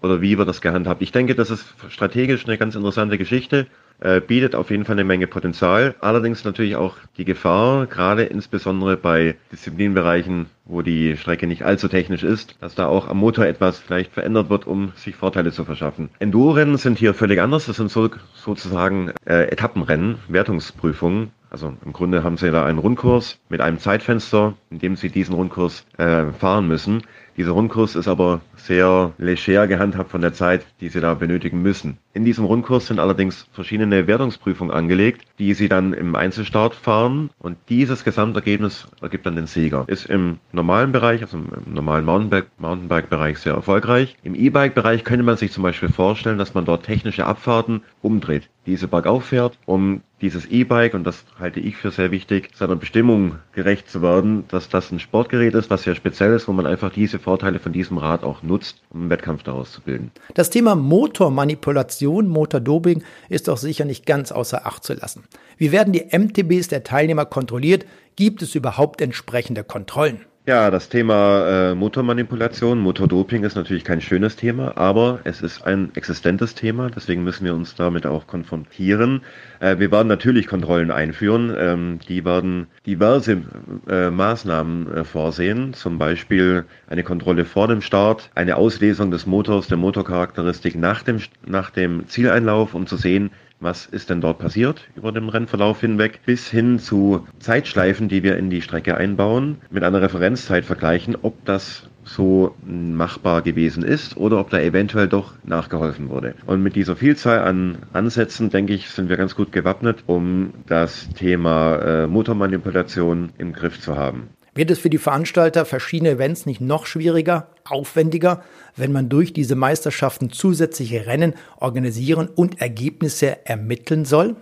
Oder 0.00 0.22
wie 0.22 0.38
wird 0.38 0.48
das 0.48 0.62
gehandhabt? 0.62 1.02
Ich 1.02 1.12
denke, 1.12 1.34
das 1.34 1.50
ist 1.50 1.74
strategisch 1.90 2.46
eine 2.46 2.56
ganz 2.56 2.74
interessante 2.74 3.18
Geschichte 3.18 3.66
äh, 4.00 4.20
bietet 4.20 4.54
auf 4.54 4.70
jeden 4.70 4.84
Fall 4.84 4.94
eine 4.94 5.04
Menge 5.04 5.26
Potenzial. 5.26 5.94
Allerdings 6.00 6.44
natürlich 6.44 6.76
auch 6.76 6.96
die 7.16 7.24
Gefahr, 7.24 7.86
gerade 7.86 8.24
insbesondere 8.24 8.96
bei 8.96 9.36
Disziplinbereichen, 9.52 10.46
wo 10.64 10.82
die 10.82 11.16
Strecke 11.16 11.46
nicht 11.46 11.64
allzu 11.64 11.88
technisch 11.88 12.22
ist, 12.22 12.56
dass 12.60 12.74
da 12.74 12.86
auch 12.86 13.08
am 13.08 13.18
Motor 13.18 13.46
etwas 13.46 13.78
vielleicht 13.78 14.12
verändert 14.12 14.50
wird, 14.50 14.66
um 14.66 14.92
sich 14.96 15.16
Vorteile 15.16 15.52
zu 15.52 15.64
verschaffen. 15.64 16.10
Enduro-Rennen 16.18 16.76
sind 16.76 16.98
hier 16.98 17.14
völlig 17.14 17.40
anders. 17.40 17.66
Das 17.66 17.76
sind 17.76 17.90
so, 17.90 18.08
sozusagen 18.34 19.12
äh, 19.26 19.44
Etappenrennen, 19.50 20.16
Wertungsprüfungen. 20.28 21.32
Also 21.50 21.74
im 21.84 21.92
Grunde 21.92 22.22
haben 22.22 22.36
sie 22.36 22.52
da 22.52 22.64
einen 22.64 22.78
Rundkurs 22.78 23.40
mit 23.48 23.60
einem 23.60 23.78
Zeitfenster, 23.78 24.54
in 24.70 24.78
dem 24.78 24.94
sie 24.94 25.10
diesen 25.10 25.34
Rundkurs 25.34 25.84
äh, 25.98 26.26
fahren 26.32 26.68
müssen. 26.68 27.02
Dieser 27.40 27.52
Rundkurs 27.52 27.96
ist 27.96 28.06
aber 28.06 28.42
sehr 28.54 29.14
leger 29.16 29.66
gehandhabt 29.66 30.10
von 30.10 30.20
der 30.20 30.34
Zeit, 30.34 30.66
die 30.82 30.90
Sie 30.90 31.00
da 31.00 31.14
benötigen 31.14 31.62
müssen. 31.62 31.96
In 32.12 32.26
diesem 32.26 32.44
Rundkurs 32.44 32.88
sind 32.88 32.98
allerdings 33.00 33.46
verschiedene 33.52 34.06
Wertungsprüfungen 34.06 34.74
angelegt, 34.74 35.24
die 35.38 35.54
Sie 35.54 35.70
dann 35.70 35.94
im 35.94 36.16
Einzelstart 36.16 36.74
fahren 36.74 37.30
und 37.38 37.56
dieses 37.70 38.04
Gesamtergebnis 38.04 38.88
ergibt 39.00 39.24
dann 39.24 39.36
den 39.36 39.46
Sieger. 39.46 39.84
Ist 39.86 40.04
im 40.04 40.36
normalen 40.52 40.92
Bereich, 40.92 41.22
also 41.22 41.38
im 41.38 41.72
normalen 41.72 42.04
Mountainbike-Bereich 42.04 43.38
sehr 43.38 43.54
erfolgreich. 43.54 44.18
Im 44.22 44.34
E-Bike-Bereich 44.34 45.04
könnte 45.04 45.24
man 45.24 45.38
sich 45.38 45.50
zum 45.50 45.62
Beispiel 45.62 45.88
vorstellen, 45.88 46.36
dass 46.36 46.52
man 46.52 46.66
dort 46.66 46.84
technische 46.84 47.24
Abfahrten 47.24 47.80
umdreht, 48.02 48.50
diese 48.66 48.86
bergauf 48.86 49.24
fährt, 49.24 49.58
um 49.64 50.02
dieses 50.20 50.46
E-Bike, 50.46 50.94
und 50.94 51.04
das 51.04 51.24
halte 51.38 51.60
ich 51.60 51.76
für 51.76 51.90
sehr 51.90 52.10
wichtig, 52.10 52.50
seiner 52.54 52.76
Bestimmung 52.76 53.36
gerecht 53.52 53.90
zu 53.90 54.02
werden, 54.02 54.44
dass 54.48 54.68
das 54.68 54.90
ein 54.90 55.00
Sportgerät 55.00 55.54
ist, 55.54 55.70
was 55.70 55.82
sehr 55.82 55.94
speziell 55.94 56.34
ist, 56.34 56.48
wo 56.48 56.52
man 56.52 56.66
einfach 56.66 56.90
diese 56.92 57.18
Vorteile 57.18 57.58
von 57.58 57.72
diesem 57.72 57.98
Rad 57.98 58.22
auch 58.22 58.42
nutzt, 58.42 58.82
um 58.90 59.00
einen 59.00 59.10
Wettkampf 59.10 59.42
daraus 59.42 59.72
zu 59.72 59.80
bilden. 59.80 60.10
Das 60.34 60.50
Thema 60.50 60.74
Motormanipulation, 60.74 62.28
Motordoping 62.28 63.02
ist 63.28 63.48
doch 63.48 63.56
sicher 63.56 63.84
nicht 63.84 64.06
ganz 64.06 64.32
außer 64.32 64.66
Acht 64.66 64.84
zu 64.84 64.94
lassen. 64.94 65.24
Wie 65.56 65.72
werden 65.72 65.92
die 65.92 66.06
MTBs 66.16 66.68
der 66.68 66.84
Teilnehmer 66.84 67.24
kontrolliert? 67.24 67.86
Gibt 68.16 68.42
es 68.42 68.54
überhaupt 68.54 69.00
entsprechende 69.00 69.64
Kontrollen? 69.64 70.26
Ja, 70.50 70.72
das 70.72 70.88
Thema 70.88 71.46
äh, 71.46 71.74
Motormanipulation, 71.76 72.80
Motordoping 72.80 73.44
ist 73.44 73.54
natürlich 73.54 73.84
kein 73.84 74.00
schönes 74.00 74.34
Thema, 74.34 74.76
aber 74.76 75.20
es 75.22 75.42
ist 75.42 75.62
ein 75.64 75.92
existentes 75.94 76.56
Thema, 76.56 76.90
deswegen 76.90 77.22
müssen 77.22 77.44
wir 77.44 77.54
uns 77.54 77.76
damit 77.76 78.04
auch 78.04 78.26
konfrontieren. 78.26 79.22
Äh, 79.60 79.78
wir 79.78 79.92
werden 79.92 80.08
natürlich 80.08 80.48
Kontrollen 80.48 80.90
einführen, 80.90 81.54
ähm, 81.56 82.00
die 82.08 82.24
werden 82.24 82.66
diverse 82.84 83.42
äh, 83.88 84.10
Maßnahmen 84.10 84.92
äh, 84.92 85.04
vorsehen, 85.04 85.72
zum 85.72 85.98
Beispiel 85.98 86.64
eine 86.88 87.04
Kontrolle 87.04 87.44
vor 87.44 87.68
dem 87.68 87.80
Start, 87.80 88.28
eine 88.34 88.56
Auslesung 88.56 89.12
des 89.12 89.26
Motors, 89.26 89.68
der 89.68 89.76
Motorcharakteristik 89.76 90.74
nach 90.74 91.04
dem, 91.04 91.20
nach 91.46 91.70
dem 91.70 92.08
Zieleinlauf, 92.08 92.74
um 92.74 92.88
zu 92.88 92.96
sehen, 92.96 93.30
was 93.60 93.86
ist 93.86 94.10
denn 94.10 94.20
dort 94.20 94.38
passiert 94.38 94.88
über 94.96 95.12
den 95.12 95.28
Rennverlauf 95.28 95.80
hinweg, 95.80 96.20
bis 96.24 96.48
hin 96.48 96.78
zu 96.78 97.26
Zeitschleifen, 97.38 98.08
die 98.08 98.22
wir 98.22 98.36
in 98.36 98.50
die 98.50 98.62
Strecke 98.62 98.96
einbauen, 98.96 99.58
mit 99.70 99.84
einer 99.84 100.02
Referenzzeit 100.02 100.64
vergleichen, 100.64 101.16
ob 101.22 101.44
das 101.44 101.88
so 102.04 102.54
machbar 102.64 103.42
gewesen 103.42 103.84
ist 103.84 104.16
oder 104.16 104.40
ob 104.40 104.50
da 104.50 104.58
eventuell 104.58 105.08
doch 105.08 105.34
nachgeholfen 105.44 106.08
wurde. 106.08 106.34
Und 106.46 106.62
mit 106.62 106.74
dieser 106.74 106.96
Vielzahl 106.96 107.40
an 107.40 107.78
Ansätzen, 107.92 108.50
denke 108.50 108.72
ich, 108.72 108.88
sind 108.88 109.08
wir 109.08 109.16
ganz 109.16 109.36
gut 109.36 109.52
gewappnet, 109.52 110.04
um 110.06 110.52
das 110.66 111.08
Thema 111.10 111.76
äh, 111.76 112.06
Motormanipulation 112.06 113.30
im 113.38 113.52
Griff 113.52 113.80
zu 113.80 113.96
haben. 113.96 114.30
Wird 114.54 114.70
es 114.70 114.80
für 114.80 114.90
die 114.90 114.98
Veranstalter 114.98 115.64
verschiedene 115.64 116.10
Events 116.10 116.44
nicht 116.44 116.60
noch 116.60 116.86
schwieriger, 116.86 117.48
aufwendiger, 117.64 118.42
wenn 118.76 118.90
man 118.90 119.08
durch 119.08 119.32
diese 119.32 119.54
Meisterschaften 119.54 120.30
zusätzliche 120.30 121.06
Rennen 121.06 121.34
organisieren 121.56 122.28
und 122.28 122.60
Ergebnisse 122.60 123.46
ermitteln 123.46 124.04
soll? 124.04 124.34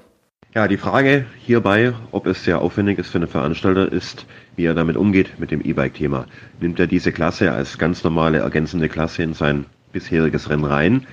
Ja, 0.54 0.66
die 0.66 0.78
Frage 0.78 1.26
hierbei, 1.44 1.92
ob 2.10 2.26
es 2.26 2.42
sehr 2.42 2.60
aufwendig 2.62 2.98
ist 2.98 3.10
für 3.10 3.18
einen 3.18 3.28
Veranstalter, 3.28 3.92
ist, 3.92 4.24
wie 4.56 4.64
er 4.64 4.74
damit 4.74 4.96
umgeht 4.96 5.38
mit 5.38 5.50
dem 5.50 5.60
E-Bike-Thema. 5.60 6.26
Nimmt 6.58 6.80
er 6.80 6.86
diese 6.86 7.12
Klasse 7.12 7.52
als 7.52 7.76
ganz 7.76 8.02
normale 8.02 8.38
ergänzende 8.38 8.88
Klasse 8.88 9.22
in 9.22 9.34
sein 9.34 9.66
bisheriges 9.92 10.48
Rennen 10.48 10.64
rein? 10.64 11.06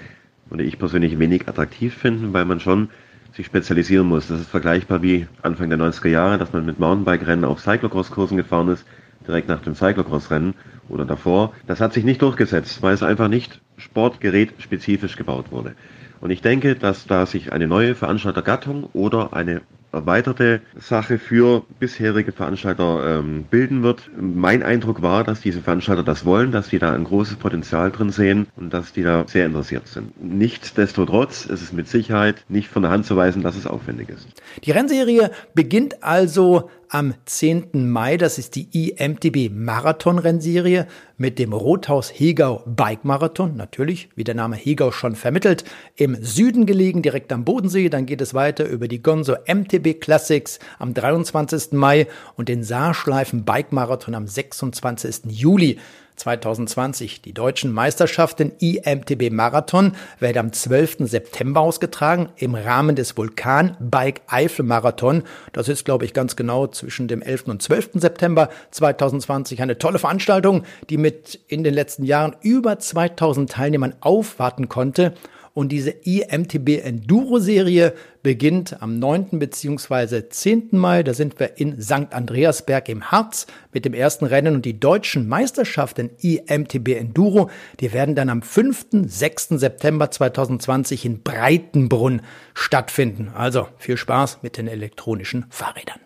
Würde 0.50 0.64
ich 0.64 0.80
persönlich 0.80 1.20
wenig 1.20 1.50
attraktiv 1.50 1.94
finden, 1.94 2.32
weil 2.32 2.46
man 2.46 2.62
schon 2.62 2.90
sich 3.36 3.46
spezialisieren 3.46 4.08
muss. 4.08 4.28
Das 4.28 4.40
ist 4.40 4.50
vergleichbar 4.50 5.02
wie 5.02 5.28
Anfang 5.42 5.70
der 5.70 5.80
90er 5.80 6.08
Jahre, 6.08 6.38
dass 6.38 6.54
man 6.54 6.66
mit 6.66 6.80
Mountainbike-Rennen 6.80 7.46
auf 7.46 7.60
Cyclocross-Kursen 7.60 8.38
gefahren 8.38 8.70
ist, 8.70 8.86
direkt 9.28 9.50
nach 9.50 9.62
dem 9.62 9.76
Cyclocross-Rennen 9.76 10.54
oder 10.88 11.06
davor. 11.06 11.54
Das 11.68 11.82
hat 11.82 11.94
sich 11.94 12.06
nicht 12.06 12.22
durchgesetzt, 12.22 12.82
weil 12.82 12.94
es 12.94 13.04
einfach 13.04 13.28
nicht 13.28 13.62
sportgerätspezifisch 13.78 15.18
gebaut 15.18 15.52
wurde. 15.52 15.76
Und 16.22 16.32
ich 16.32 16.42
denke, 16.42 16.76
dass 16.76 17.08
da 17.08 17.26
sich 17.26 17.52
eine 17.52 17.68
neue 17.68 17.94
Veranstaltergattung 17.94 18.86
oder 18.94 19.34
eine 19.34 19.62
erweiterte 19.96 20.62
Sache 20.80 21.18
für 21.18 21.64
bisherige 21.80 22.32
Veranstalter 22.32 23.20
ähm, 23.20 23.46
bilden 23.50 23.82
wird. 23.82 24.10
Mein 24.20 24.62
Eindruck 24.62 25.02
war, 25.02 25.24
dass 25.24 25.42
diese 25.42 25.62
Veranstalter 25.62 26.04
das 26.04 26.26
wollen, 26.26 26.52
dass 26.52 26.70
die 26.70 26.80
da 26.80 26.94
ein 26.94 27.06
großes 27.06 27.38
Potenzial 27.38 27.92
drin 27.92 28.12
sehen 28.12 28.48
und 28.56 28.74
dass 28.74 28.94
die 28.94 29.04
da 29.04 29.26
sehr 29.28 29.46
interessiert 29.46 29.88
sind. 29.88 30.12
Nichtsdestotrotz 30.22 31.46
ist 31.46 31.62
es 31.62 31.74
mit 31.74 31.88
Sicherheit 31.88 32.44
nicht 32.50 32.68
von 32.68 32.84
der 32.84 32.92
Hand 32.92 33.06
zu 33.06 33.16
weisen, 33.16 33.42
dass 33.42 33.56
es 33.56 33.66
aufwendig 33.66 34.10
ist. 34.10 34.28
Die 34.64 34.72
Rennserie 34.72 35.32
beginnt 35.54 36.04
also 36.04 36.70
am 36.90 37.14
10. 37.26 37.92
Mai. 37.92 38.18
Das 38.18 38.38
ist 38.38 38.56
die 38.56 38.70
IMTB 38.72 39.52
Marathon 39.54 40.18
Rennserie 40.18 40.88
mit 41.18 41.40
dem 41.40 41.54
Rothaus 41.54 42.10
Hegau 42.10 42.64
Bike 42.66 43.04
Marathon. 43.06 43.56
Natürlich, 43.56 44.10
wie 44.16 44.24
der 44.24 44.36
Name 44.36 44.56
Hegau 44.56 44.92
schon 44.92 45.16
vermittelt, 45.16 45.66
im 45.96 46.16
Süden 46.22 46.66
gelegen, 46.66 47.02
direkt 47.02 47.32
am 47.34 47.46
Bodensee. 47.46 47.90
Dann 47.90 48.06
geht 48.06 48.22
es 48.22 48.34
weiter 48.34 48.68
über 48.68 48.88
die 48.88 49.02
Gonzo 49.02 49.36
MTB 49.46 49.85
Classics 49.94 50.60
am 50.80 50.94
23. 50.94 51.74
Mai 51.74 52.08
und 52.36 52.50
den 52.50 52.64
Saarschleifen 52.64 53.46
Bike 53.46 53.72
Marathon 53.72 54.16
am 54.16 54.28
26. 54.28 55.22
Juli. 55.28 55.78
2020. 56.16 57.22
Die 57.22 57.34
deutschen 57.34 57.72
Meisterschaften 57.72 58.52
IMTB 58.60 59.32
Marathon 59.32 59.94
werden 60.20 60.38
am 60.38 60.54
12. 60.54 60.98
September 61.00 61.62
ausgetragen 61.62 62.30
im 62.38 62.56
Rahmen 62.56 62.96
des 62.96 63.18
Vulkan 63.18 63.76
Bike 63.80 64.22
Eifel 64.28 64.66
Marathon. 64.66 65.24
Das 65.54 65.68
ist, 65.68 65.86
glaube 65.86 66.06
ich, 66.06 66.14
ganz 66.14 66.36
genau 66.36 66.68
zwischen 66.68 67.08
dem 67.08 67.22
11. 67.22 67.48
und 67.48 67.62
12. 67.62 67.92
September 67.96 68.50
2020 68.72 69.62
eine 69.62 69.78
tolle 69.78 70.00
Veranstaltung, 70.00 70.64
die 70.90 70.98
mit 70.98 71.40
in 71.48 71.64
den 71.64 71.74
letzten 71.74 72.04
Jahren 72.04 72.36
über 72.42 72.80
2000 72.80 73.52
Teilnehmern 73.52 73.96
aufwarten 74.00 74.70
konnte 74.70 75.14
und 75.56 75.70
diese 75.70 75.90
IMTB 75.90 76.84
Enduro 76.84 77.40
Serie 77.40 77.94
beginnt 78.22 78.82
am 78.82 79.00
9. 79.00 79.40
bzw. 79.40 80.30
10. 80.30 80.68
Mai. 80.72 81.02
Da 81.02 81.14
sind 81.14 81.40
wir 81.40 81.58
in 81.58 81.82
St. 81.82 82.12
Andreasberg 82.12 82.90
im 82.90 83.10
Harz 83.10 83.48
mit 83.72 83.86
dem 83.86 83.94
ersten 83.94 84.26
Rennen 84.26 84.56
und 84.56 84.66
die 84.66 84.80
deutschen 84.80 85.28
Meisterschaften 85.30 86.12
IMTB 86.20 86.90
Enduro, 86.90 87.50
die 87.80 87.94
werden 87.94 88.16
dann 88.16 88.30
am 88.30 88.42
5. 88.42 88.88
6. 89.06 89.48
September 89.52 90.12
2020 90.12 91.06
in 91.06 91.24
Breitenbrunn 91.24 92.22
stattfinden. 92.54 93.32
Also 93.34 93.70
viel 93.78 93.96
Spaß 93.96 94.40
mit 94.42 94.58
den 94.58 94.68
elektronischen 94.68 95.46
Fahrrädern. 95.50 96.02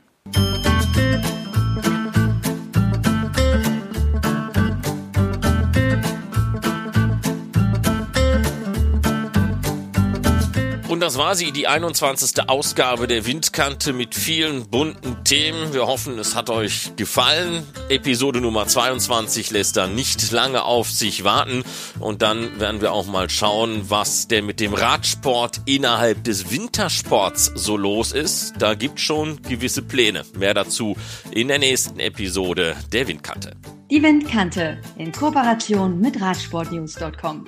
Und 10.99 11.05
das 11.05 11.17
war 11.17 11.33
sie, 11.33 11.53
die 11.53 11.65
21. 11.65 12.49
Ausgabe 12.49 13.07
der 13.07 13.25
Windkante 13.25 13.93
mit 13.93 14.15
vielen 14.15 14.69
bunten 14.69 15.23
Themen. 15.23 15.73
Wir 15.73 15.87
hoffen, 15.87 16.19
es 16.19 16.35
hat 16.35 16.49
euch 16.49 16.91
gefallen. 16.97 17.65
Episode 17.87 18.41
Nummer 18.41 18.67
22 18.67 19.49
lässt 19.51 19.77
dann 19.77 19.95
nicht 19.95 20.29
lange 20.33 20.65
auf 20.65 20.91
sich 20.91 21.23
warten. 21.23 21.63
Und 22.01 22.21
dann 22.21 22.59
werden 22.59 22.81
wir 22.81 22.91
auch 22.91 23.07
mal 23.07 23.29
schauen, 23.29 23.89
was 23.89 24.27
denn 24.27 24.45
mit 24.45 24.59
dem 24.59 24.73
Radsport 24.73 25.61
innerhalb 25.63 26.25
des 26.25 26.51
Wintersports 26.51 27.53
so 27.55 27.77
los 27.77 28.11
ist. 28.11 28.55
Da 28.59 28.73
gibt 28.73 28.99
schon 28.99 29.41
gewisse 29.41 29.81
Pläne. 29.81 30.25
Mehr 30.37 30.53
dazu 30.53 30.97
in 31.31 31.47
der 31.47 31.59
nächsten 31.59 32.01
Episode 32.01 32.75
der 32.91 33.07
Windkante. 33.07 33.53
Die 33.89 34.03
Windkante 34.03 34.79
in 34.97 35.13
Kooperation 35.13 36.01
mit 36.01 36.19
Radsportnews.com. 36.19 37.47